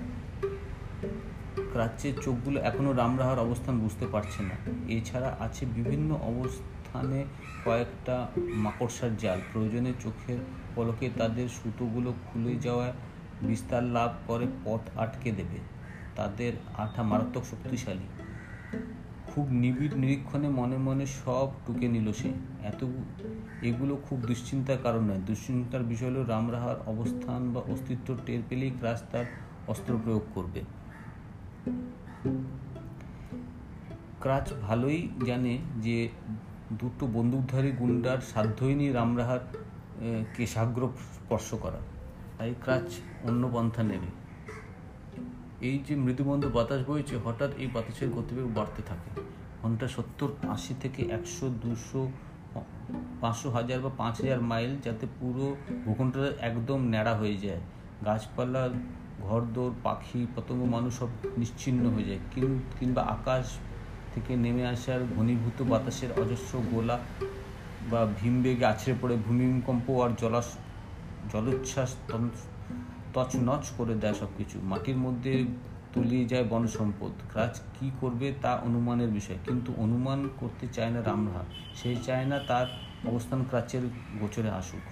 ক্রাচ্যের 1.72 2.14
চোখগুলো 2.22 2.58
এখনও 2.60 2.92
রামরাহার 2.92 3.38
অবস্থান 3.38 3.74
বুঝতে 3.78 4.06
পারছে 4.06 4.40
না। 4.42 4.56
এছাড়া 4.88 5.36
আছে 5.40 5.66
বিভিন্ন 5.66 6.10
অবস্থানে 6.94 7.24
কয়েকটা 7.64 8.28
মাকড়সার 8.36 9.16
জাল। 9.16 9.40
প্রয়োজনে 9.52 9.92
চোখের 10.00 10.38
পলকে 10.76 11.10
তাদের 11.18 11.48
সুতোগুলো 11.48 12.14
খুলে 12.26 12.54
যাওয়ায় 12.54 12.92
বিস্তার 13.42 13.82
লাভ 13.82 14.14
করে, 14.26 14.46
পথ 14.64 14.98
আটকে 14.98 15.30
দেবে। 15.30 15.58
তাদের 16.16 16.52
আঠা 16.78 17.02
মারাত্মক 17.02 17.44
শক্তিশালী। 17.44 18.22
খুব 19.26 19.48
নিবিড় 19.50 19.96
নিরীক্ষণে 19.96 20.48
মনে 20.48 20.76
মনে 20.76 21.06
সব 21.06 21.48
টুকে 21.66 21.88
নিল 21.88 22.12
সে। 22.12 22.28
এত 22.62 22.84
এগুলো 23.62 23.96
খুব 23.96 24.20
দুশ্চিন্তার 24.20 24.76
কারণ 24.82 25.04
নয়। 25.04 25.18
দুশ্চিন্তার 25.18 25.82
বিষয় 25.82 26.08
হলো 26.08 26.24
রামরাহার 26.24 26.76
অবস্থান 26.86 27.52
বা 27.52 27.60
অস্তিত্ব 27.60 28.16
টের 28.26 28.40
পেলেই 28.48 28.70
ক্রাস 28.70 29.02
তার 29.12 29.24
অস্ত্র 29.68 29.98
প্রয়োগ 30.04 30.22
করবে। 30.34 30.62
ক্রাচ 34.20 34.52
ভালোই 34.62 35.08
জানে 35.26 35.58
যে 35.82 36.08
দুটো 36.78 37.06
বন্দুকধারী 37.06 37.70
গুন্ডার 37.70 38.18
সাধ্যই 38.20 38.92
রামরাহার 38.92 39.38
কেশাগ্র 40.36 40.88
স্পর্শ 41.14 41.54
করা। 41.54 41.80
তাই 42.38 42.54
ক্রাচ 42.60 42.88
অন্য 43.24 43.50
পন্থা 43.52 43.82
নেবে। 43.82 44.10
এই 45.60 45.78
যে 45.86 45.94
মৃদুমন্দ 45.94 46.48
বাতাস 46.48 46.82
বইছে, 46.86 47.16
হঠাৎ 47.16 47.50
এই 47.56 47.66
বাতাসের 47.66 48.10
গতিবেগ 48.10 48.54
বাড়তে 48.54 48.82
থাকে। 48.82 49.20
ঘণ্টা 49.62 49.88
সত্তর 49.88 50.28
আশি 50.48 50.74
থেকে 50.80 51.02
একশো 51.02 51.48
দুশো 51.48 52.10
পাঁচশো 53.20 53.50
হাজার 53.50 53.80
বা 53.80 53.90
পাঁচ 53.96 54.20
হাজার 54.20 54.40
মাইল 54.40 54.76
যাতে 54.84 55.06
পুরো 55.20 55.56
ভূখণ্ডটা 55.84 56.32
একদম 56.40 56.80
ন্যাড়া 56.82 57.14
হয়ে 57.14 57.36
যায়। 57.36 57.60
গাছপালা, 58.04 58.68
ঘরদোর, 59.22 59.72
পাখি, 59.82 60.26
পতঙ্গ, 60.36 60.64
মানুষ 60.64 60.98
সব 60.98 61.08
নিশ্চিন্ন 61.38 61.90
হয়ে 61.90 62.04
যায়। 62.04 62.18
কিংবা 62.80 63.02
আকাশ 63.02 63.58
থেকে 64.14 64.36
নেমে 64.36 64.66
আসার 64.66 65.00
ঘনীভূত 65.16 65.58
বাতাসের 65.62 66.10
অজস্র 66.22 66.62
গোলা 66.70 66.98
বা 67.90 68.00
ভীমবেগে 68.20 68.64
আছড়ে 68.64 68.94
পড়ে 69.02 69.16
ভূমিকম্প 69.26 69.86
আর 70.04 70.10
জলাস, 70.20 70.48
জলোচ্ছ্বাস 71.32 71.90
তছনছ 73.14 73.64
করে 73.76 73.94
দেয় 73.94 74.14
সব 74.14 74.30
কিছু 74.38 74.56
মাটির 74.62 74.96
মধ্যে 74.96 75.32
তলিয়ে 75.94 76.24
যায় 76.24 76.44
বন 76.44 76.66
সম্পদ 76.66 77.12
ক্রাচ 77.32 77.54
কি 77.76 77.90
করবে 78.00 78.26
তা 78.42 78.52
অনুমানের 78.66 79.08
বিষয়। 79.08 79.38
কিন্তু 79.46 79.70
অনুমান 79.76 80.28
করতে 80.40 80.66
চায় 80.72 80.90
না 80.90 81.00
রামরা 81.02 81.42
সে 81.74 81.90
চায় 82.06 82.24
না 82.24 82.38
তার 82.38 82.66
অবস্থান 83.08 83.40
ক্রাচের 83.48 83.84
গোচরে 84.20 84.50
আসুক। 84.50 84.84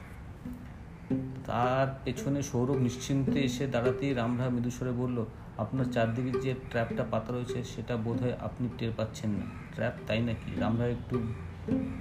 তার 1.46 1.86
পেছনে 2.04 2.40
সৌরভ 2.42 2.76
নিশ্চিন্তে 2.76 3.38
এসে 3.40 3.66
দাঁড়াতেই 3.66 4.12
রামরা 4.14 4.46
মৃদুস্বরে 4.50 4.92
বলল 4.92 5.18
আপনার 5.58 5.84
চারদিকে 5.84 6.40
যে 6.40 6.54
ট্র্যাপটা 6.54 7.04
পাতা 7.10 7.32
রয়েছে, 7.32 7.64
সেটা 7.64 7.96
বোধহয় 7.96 8.32
আপনি 8.40 8.68
টের 8.78 8.92
পাচ্ছেন 8.96 9.30
না। 9.30 9.46
ট্র্যাপ, 9.74 9.92
তাই 10.06 10.20
নাকি? 10.20 10.60
রামরা 10.60 10.86
একটু 10.86 11.22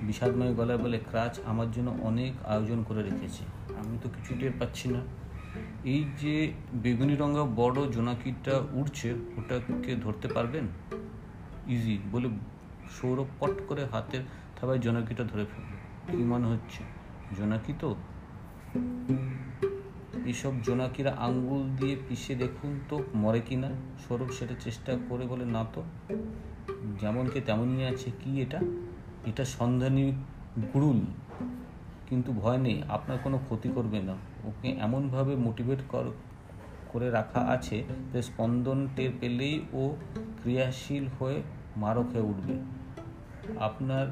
বিষাদময় 0.02 0.54
গলায় 0.54 0.78
বলে, 0.78 1.00
ক্রাচ 1.10 1.40
আমার 1.46 1.72
জন্য 1.72 1.96
অনেক 2.02 2.46
আয়োজন 2.46 2.84
করে 2.84 3.04
রেখেছে। 3.04 3.44
আমি 3.78 3.98
তো 4.04 4.10
কিছু 4.10 4.40
টের 4.40 4.52
পাচ্ছি 4.60 4.90
না। 4.90 5.00
এই 5.84 6.06
যে 6.18 6.52
বেগুনি 6.74 7.16
রঙা 7.16 7.44
বড় 7.44 7.92
জোনাকিটা 7.92 8.62
উঠছে 8.72 9.14
ওটাকে 9.14 9.96
ধরতে 9.96 10.28
পারবেন? 10.28 10.68
ইজি 11.68 11.98
বলে 12.12 12.30
সৌরভ 13.02 13.26
পট 13.40 13.52
করে 13.68 13.86
হাতের 13.86 14.22
থাবায় 14.56 14.80
জোনাকিটা 14.80 15.24
ধরে 15.24 15.46
ফেলবে 15.46 16.18
কি 16.18 16.24
মনে 16.24 16.48
হচ্ছে? 16.48 16.84
জোনাকি 17.38 17.74
তো? 17.80 17.96
এইসব 20.26 20.54
জোনাকিরা 20.62 21.12
আঙ্গুল 21.12 21.64
দিয়ে 21.70 21.96
পিষে 22.08 22.36
দেখুন 22.36 22.80
তো, 22.90 23.04
মরে 23.14 23.40
কি 23.40 23.56
না 23.56 23.70
সৌরভ 24.04 24.30
সেটা 24.32 24.56
চেষ্টা 24.60 24.98
করে 25.10 25.26
বলে, 25.26 25.46
না 25.46 25.66
তো 25.74 25.84
যেমনকে 27.02 27.42
তেমনই 27.42 27.86
আছে, 27.86 28.12
কি 28.22 28.42
এটা? 28.42 28.60
এটা 29.26 29.46
সন্ধানী 29.46 30.14
গুরুল, 30.74 31.00
কিন্তু 32.10 32.34
ভয় 32.34 32.58
নেই, 32.58 32.84
আপনার 32.90 33.18
কোনো 33.18 33.38
ক্ষতি 33.38 33.70
করবে 33.70 34.00
না। 34.00 34.16
ওকে 34.46 34.70
এমনভাবে 34.70 35.36
মোটিভেট 35.36 35.80
কর, 35.90 36.06
করে 36.92 37.10
রাখা 37.10 37.42
আছে, 37.42 37.84
যে 38.14 38.22
স্পন্দন 38.22 38.88
টের 38.96 39.12
পেলেই 39.20 39.62
ও 39.74 39.96
ক্রিয়াশীল 40.42 41.08
হয়ে 41.20 41.42
মারক 41.78 42.08
হয়ে 42.14 42.22
উঠবে। 42.22 42.56
আপনার 43.60 44.08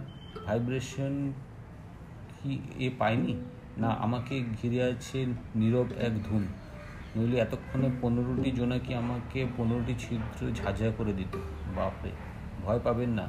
ভাইব্রেশন 0.46 1.34
কি 2.38 2.60
এ 2.80 2.90
পায়নি? 3.00 3.36
না, 3.80 3.88
আমাকে 3.88 4.44
ঘিরে 4.62 4.84
আছে 4.84 5.26
নীরব 5.56 5.88
এক 6.00 6.24
ধুন। 6.24 6.48
নইলে 7.16 7.38
এতক্ষণে 7.38 7.90
পনেরোটি 8.02 8.52
জোনাকি 8.52 8.96
আমাকে 8.96 9.46
পনেরোটি 9.58 9.96
ছিদ্র 10.00 10.52
ঝাঁঝা 10.52 10.92
করে 10.98 11.14
দিত? 11.14 11.38
বাপরে, 11.76 12.12
ভয় 12.64 12.80
পাবেন 12.84 13.10
না। 13.10 13.28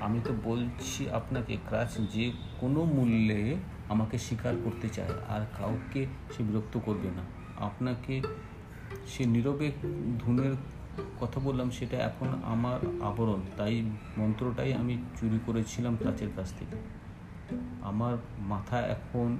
আমি 0.00 0.20
তো 0.24 0.34
বলছি 0.44 1.10
আপনাকে 1.10 1.56
ক্রাচ 1.68 1.98
যে 2.12 2.32
কোনো 2.60 2.84
মূল্যে 2.84 3.56
আমাকে 3.88 4.18
স্বীকার 4.18 4.54
করতে 4.64 4.88
চায়, 4.88 5.08
আর 5.28 5.40
কাউকে 5.58 6.06
সে 6.36 6.42
বিরক্ত 6.42 6.78
করবে 6.78 7.08
না। 7.08 7.22
আপনাকে 7.64 8.22
সে 9.06 9.24
নীরবে 9.24 9.70
ধুনের 10.18 10.54
কথা 11.20 11.40
বললাম, 11.40 11.70
সেটা 11.70 11.96
এখন 11.96 12.28
আমার 12.44 12.78
আবরণ। 13.02 13.40
তাই 13.56 13.82
মন্ত্রটাই 14.18 14.72
আমি 14.72 14.98
চুরি 15.20 15.38
করেছিলাম 15.46 15.96
ক্রাচের 15.96 16.28
কাছ 16.36 16.52
থেকে। 16.58 16.97
আমার 17.82 18.16
মাথা 18.38 18.80
এখন 18.80 19.36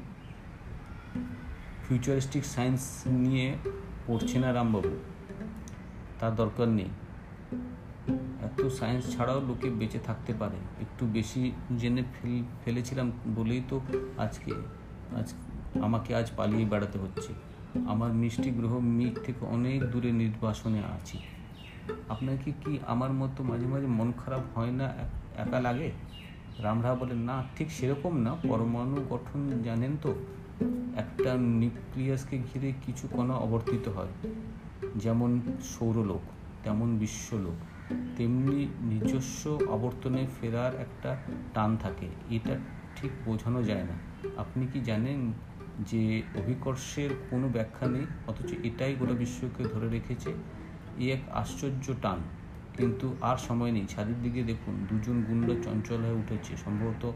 ফিউচারিস্টিক 1.89 2.45
সায়েন্স 2.45 3.03
নিয়ে 3.07 3.57
পড়ছে 4.07 4.39
না 4.39 4.53
রামবাবু। 4.53 4.97
তার 6.21 6.37
দরকার 6.37 6.69
নেই। 6.69 6.89
এত 8.43 8.69
সায়েন্স 8.69 9.17
ছাড়াও 9.17 9.41
লোকে 9.41 9.71
বেঁচে 9.71 9.99
থাকতে 9.99 10.35
পারে। 10.39 10.57
একটু 10.81 11.07
বেশি 11.07 11.53
জেনে 11.79 12.03
ফেল, 12.03 12.43
ফেলেছিলাম 12.65 13.13
বলেই 13.37 13.63
তো 13.69 13.81
আজকে, 14.19 14.53
আজ 15.19 15.35
আমাকে 15.83 16.15
আজ 16.15 16.31
পালিয়ে 16.37 16.65
বেড়াতে 16.65 16.99
হচ্ছে। 16.99 17.33
আমার 17.89 18.13
মিষ্টি 18.13 18.51
গ্রহ 18.51 18.79
মিক 18.79 19.19
থেকে 19.25 19.47
অনেক 19.47 19.91
দূরে 19.91 20.13
নির্বাসনে 20.13 20.79
আছি। 20.79 21.19
আপনাকে 22.09 22.53
কি 22.65 22.79
আমার 22.87 23.13
মতো 23.13 23.45
মাঝে 23.45 23.67
মাঝে 23.67 23.87
মন 23.87 24.13
খারাপ 24.13 24.59
হয় 24.59 24.71
না, 24.71 24.93
একা 25.37 25.61
লাগে? 25.61 25.93
রামরা 26.63 26.95
বলেন, 26.95 27.19
না, 27.19 27.45
ঠিক 27.57 27.71
সেরকম 27.71 28.17
না। 28.17 28.37
পরমাণু 28.49 28.97
গঠন 29.11 29.63
জানেন 29.65 29.97
তো, 30.03 30.15
একটা 30.97 31.35
নিউক্লিয়াসকে 31.35 32.39
ঘিরে 32.39 32.73
কিছু 32.87 33.09
কণা 33.09 33.35
অবর্তিত 33.35 33.89
হয়। 33.89 34.09
যেমন 34.97 35.41
সৌরলোক, 35.63 36.21
তেমন 36.65 36.99
বিশ্বলোক। 36.99 37.55
তেমনি 38.17 38.67
নিজস্ব 38.81 39.59
আবর্তনে 39.73 40.27
ফেরার 40.41 40.75
একটা 40.75 41.17
টান 41.55 41.77
থাকে। 41.77 42.09
এটা 42.31 42.59
ঠিক 42.97 43.11
বোঝানো 43.25 43.63
যায় 43.63 43.85
না। 43.85 44.29
আপনি 44.37 44.67
কি 44.73 44.81
জানেন 44.81 45.33
যে 45.81 46.23
অভিকর্ষের 46.35 47.11
কোনো 47.31 47.49
ব্যাখ্যা 47.49 47.89
নেই? 47.89 48.07
অথচ 48.27 48.53
এটাই 48.65 48.95
গোটা 48.95 49.13
বিশ্বকে 49.13 49.65
ধরে 49.65 49.89
রেখেছে। 49.89 50.33
এই 50.99 51.11
এক 51.13 51.21
আশ্চর্য 51.33 51.93
টান। 52.03 52.19
কিন্তু 52.79 53.07
আর 53.21 53.37
সময় 53.37 53.73
নেই। 53.73 53.87
ছাদের 53.87 54.19
দিকে 54.23 54.43
দেখুন, 54.43 54.75
দুজন 54.89 55.23
গুন্ড 55.29 55.65
চঞ্চল 55.65 55.97
হয়ে 55.97 56.17
উঠেছে। 56.23 56.57
সম্ভবত 56.57 57.13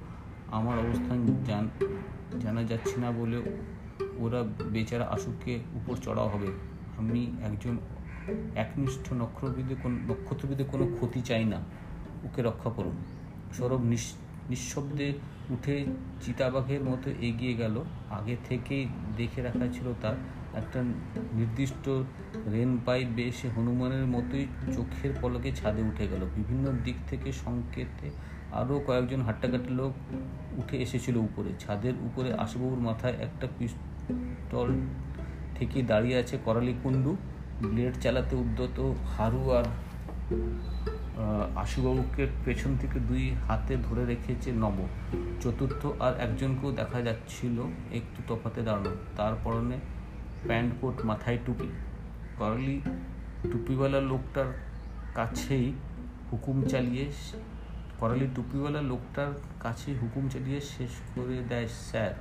আমার 0.58 0.78
অবস্থান 0.78 1.18
জান, 1.44 1.64
জানা 2.40 2.62
যাচ্ছে 2.62 3.00
না 3.00 3.10
বলে 3.10 3.38
ওরা 4.18 4.40
বেচারা 4.72 5.06
আশুককে 5.06 5.58
উপর 5.74 5.96
চড়াও 5.96 6.28
হবে। 6.28 6.46
আমি 6.98 7.20
একজন 7.42 7.78
একনিষ্ঠ 8.54 9.12
নক্ষত্রবিদে 9.12 9.74
কোন, 9.82 9.92
নক্ষত্রবিদে 10.08 10.64
কোনো 10.64 10.84
ক্ষতি 10.86 11.20
চাই 11.20 11.44
না। 11.44 11.58
ওকে 12.24 12.42
রক্ষা 12.42 12.70
করুন। 12.70 12.96
সৌরভ 13.52 13.82
নিঃশব্দে 14.50 15.08
উঠে 15.50 15.84
চিতাবাঘের 16.20 16.82
মতো 16.84 17.10
এগিয়ে 17.20 17.54
গেল। 17.54 17.84
আগে 18.10 18.36
থেকেই 18.48 18.86
দেখে 19.16 19.42
রাখা 19.42 19.66
ছিল 19.72 19.92
তার 20.00 20.16
একটা 20.54 20.82
নির্দিষ্ট 21.32 21.88
রেন 22.52 22.78
পাইপ 22.86 23.08
বেয়ে 23.08 23.50
হনুমানের 23.56 24.06
মতোই 24.06 24.46
চোখের 24.76 25.12
পলকে 25.20 25.52
ছাদে 25.52 25.82
উঠে 25.82 26.06
গেল। 26.08 26.22
বিভিন্ন 26.36 26.72
দিক 26.84 26.96
থেকে 27.08 27.32
সংকেতে 27.32 28.10
আরও 28.52 28.82
কয়েকজন 28.86 29.22
হাট্টাকাটি 29.22 29.70
লোক 29.70 29.92
উঠে 30.56 30.76
এসেছিল 30.76 31.16
উপরে। 31.16 31.50
ছাদের 31.58 31.94
উপরে 32.02 32.32
আশুবাবুর 32.32 32.78
মাথায় 32.78 33.12
একটা 33.12 33.46
পিস্তল 33.58 34.68
থেকে 35.54 35.82
দাঁড়িয়ে 35.82 36.16
আছে 36.18 36.38
করালি 36.44 36.74
কুণ্ডু। 36.82 37.16
ব্লেড 37.62 37.94
চালাতে 38.00 38.36
উদ্যত 38.36 38.94
হারু 39.16 39.50
আর 39.50 39.64
আশুবাবুকে 41.56 42.26
পেছন 42.44 42.76
থেকে 42.76 42.98
দুই 43.00 43.30
হাতে 43.48 43.76
ধরে 43.76 44.06
রেখেছে 44.06 44.52
নব। 44.52 44.78
চতুর্থ 45.40 45.86
আর 45.86 46.20
একজনকেও 46.20 46.72
দেখা 46.72 47.00
যাচ্ছিল 47.00 47.56
একটু 47.92 48.20
তফাতে 48.28 48.62
দাঁড়ানো। 48.62 48.90
তার 49.16 49.32
পরনে 49.44 49.78
প্যান্ট 50.46 50.70
কোট 50.80 50.96
মাথায় 51.08 51.38
টুপি। 51.46 51.68
করলি, 52.38 52.76
টুপিওয়ালা 53.50 54.00
লোকটার 54.10 54.48
কাছেই 55.14 55.66
হুকুম 56.28 56.56
চালিয়ে 56.72 57.06
করালি, 58.00 58.26
টুপিওয়ালা 58.36 58.80
লোকটার 58.82 59.30
কাছে 59.64 59.88
হুকুম 60.02 60.24
চালিয়ে 60.28 60.60
শেষ 60.74 60.92
করে 61.14 61.36
দেয় 61.50 61.68
স্যার। 61.88 62.12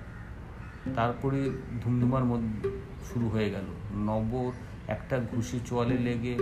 তারপরে 0.96 1.40
ধুমধুমার 1.82 2.26
মধ্যে 2.32 2.70
শুরু 3.10 3.28
হয়ে 3.30 3.50
গেল। 3.50 3.68
নবর 4.08 4.52
একটা 4.96 5.16
ঘুষি 5.32 5.58
চোয়ালে 5.68 5.98
লেগে 6.08 6.36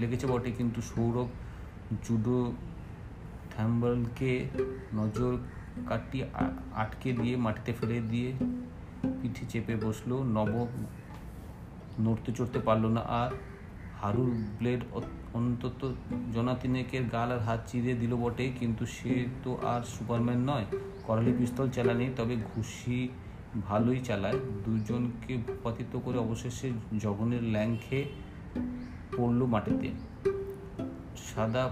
লেগেছে 0.00 0.26
বটে, 0.26 0.50
কিন্তু 0.58 0.80
সৌরভ 0.90 1.28
জুডো 2.04 2.40
থ্যাম্বলকে 3.52 4.32
নজর 4.94 5.32
কাটিয়ে 5.88 6.24
আটকে 6.82 7.10
দিয়ে 7.12 7.34
মাটিতে 7.36 7.72
ফেলে 7.72 7.98
দিয়ে 8.12 8.30
পিঠে 9.20 9.44
চেপে 9.50 9.74
বসল, 9.84 10.10
নব 10.36 10.54
নড়তে 12.04 12.30
চড়তে 12.36 12.58
পারল 12.66 12.84
না 12.96 13.02
আর 13.20 13.30
হারুর 14.00 14.30
ব্লেড 14.58 14.80
অন্তত 15.38 15.80
জনা 16.34 16.54
তিনেকের 16.60 17.04
গাল 17.14 17.28
আর 17.36 17.42
হাত 17.46 17.60
চিরে 17.68 17.92
দিল 18.02 18.12
বটে, 18.22 18.46
কিন্তু 18.60 18.84
সে 18.96 19.12
তো 19.44 19.50
আর 19.72 19.82
সুপারম্যান 19.94 20.40
নয়। 20.50 20.66
করালি 21.06 21.32
পিস্তল 21.38 21.66
চালানি, 21.76 22.06
তবে 22.16 22.34
ঘুষি 22.50 22.98
ভালোই 23.68 24.00
চালায়। 24.08 24.38
দুজনকে 24.64 25.32
ভূপাতিত 25.46 25.92
করে 26.04 26.18
অবশেষে 26.26 26.68
জগনের 27.04 27.42
ল্যাং 27.54 27.68
খেয়ে 27.84 28.04
পড়ল 29.16 29.40
মাটিতে। 29.54 29.88
সাদা 31.28 31.64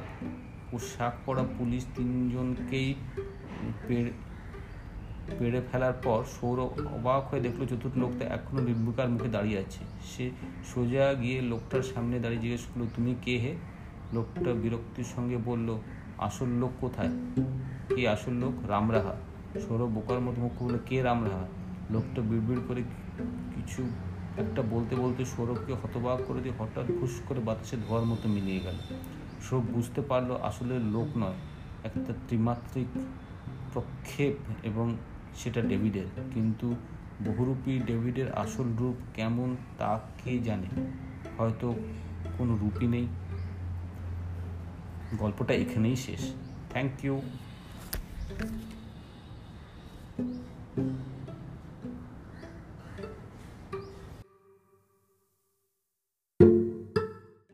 পোশাক 0.71 1.15
পরা 1.27 1.45
পুলিশ 1.59 1.83
তিনজনকেই 1.97 2.89
পেড়ে 5.39 5.63
ফেলার 5.73 5.93
পর 5.93 6.25
সৌরভ 6.41 6.87
অবাক 6.95 7.31
হয়ে 7.31 7.41
দেখল 7.41 7.67
চতুর্থ 7.67 7.99
লোকটা 7.99 8.25
এখনও 8.25 8.61
নির্বিকার 8.61 9.09
মুখে 9.09 9.29
দাঁড়িয়ে 9.29 9.59
আছে। 9.59 9.85
সে 10.05 10.31
সোজা 10.75 11.15
গিয়ে 11.15 11.41
লোকটার 11.41 11.83
সামনে 11.83 12.19
দাঁড়িয়ে 12.19 12.43
জিজ্ঞেস 12.43 12.61
করল, 12.65 12.87
তুমি 12.97 13.15
কে 13.23 13.39
হে? 13.39 13.57
লোকটা 14.13 14.53
বিরক্তির 14.53 15.05
সঙ্গে 15.05 15.37
বলল, 15.37 15.79
আসল 16.19 16.47
লোক 16.47 16.71
কোথায়? 16.81 17.11
কে 17.97 18.09
আসল 18.09 18.33
লোক? 18.33 18.53
রামরাহা। 18.69 19.15
সৌরভ 19.69 19.89
বোকার 19.89 20.21
মতো 20.21 20.41
মুখ 20.41 20.63
বলল 20.63 20.79
কে 20.87 21.03
রামরাহা? 21.03 21.47
লোকটা 21.91 22.23
বিড়বিড় 22.23 22.61
করে 22.69 22.83
কিছু 23.55 23.83
একটা 24.37 24.63
বলতে 24.63 24.97
বলতে 24.97 25.25
সৌরভকে 25.25 25.73
হতবাক 25.73 26.21
করে 26.27 26.41
দিয়ে 26.41 26.55
হঠাৎ 26.59 26.87
ঘুষ 27.01 27.21
করে 27.29 27.41
বাতাসে 27.41 27.77
ধোয়ার 27.89 28.05
মতো 28.05 28.29
মিলিয়ে 28.29 28.61
গেল। 28.61 28.75
সৌরভ 29.43 29.65
বুঝতে 29.71 30.01
পারল 30.01 30.37
আসলে 30.37 30.79
লোক 30.79 31.17
নয়, 31.17 31.39
একটা 31.85 32.13
ত্রিমাত্রিক 32.29 32.87
প্রক্ষেপ 33.73 34.67
এবং 34.67 34.97
সেটা 35.37 35.61
ডেভিডের। 35.61 36.07
কিন্তু 36.35 36.75
বহুরূপী 37.25 37.79
ডেভিডের 37.79 38.33
আসল 38.33 38.73
রূপ 38.79 38.97
কেমন 39.15 39.57
তা 39.79 40.01
কে 40.25 40.39
জানে? 40.39 40.67
হয়তো 41.39 41.75
কোনো 42.39 42.57
রূপই 42.57 42.87
নেই। 42.87 43.07
গল্পটা 45.19 45.55
এখানেই 45.55 45.97
শেষ। 45.97 46.35
Thank 46.71 47.05
you 47.05 47.23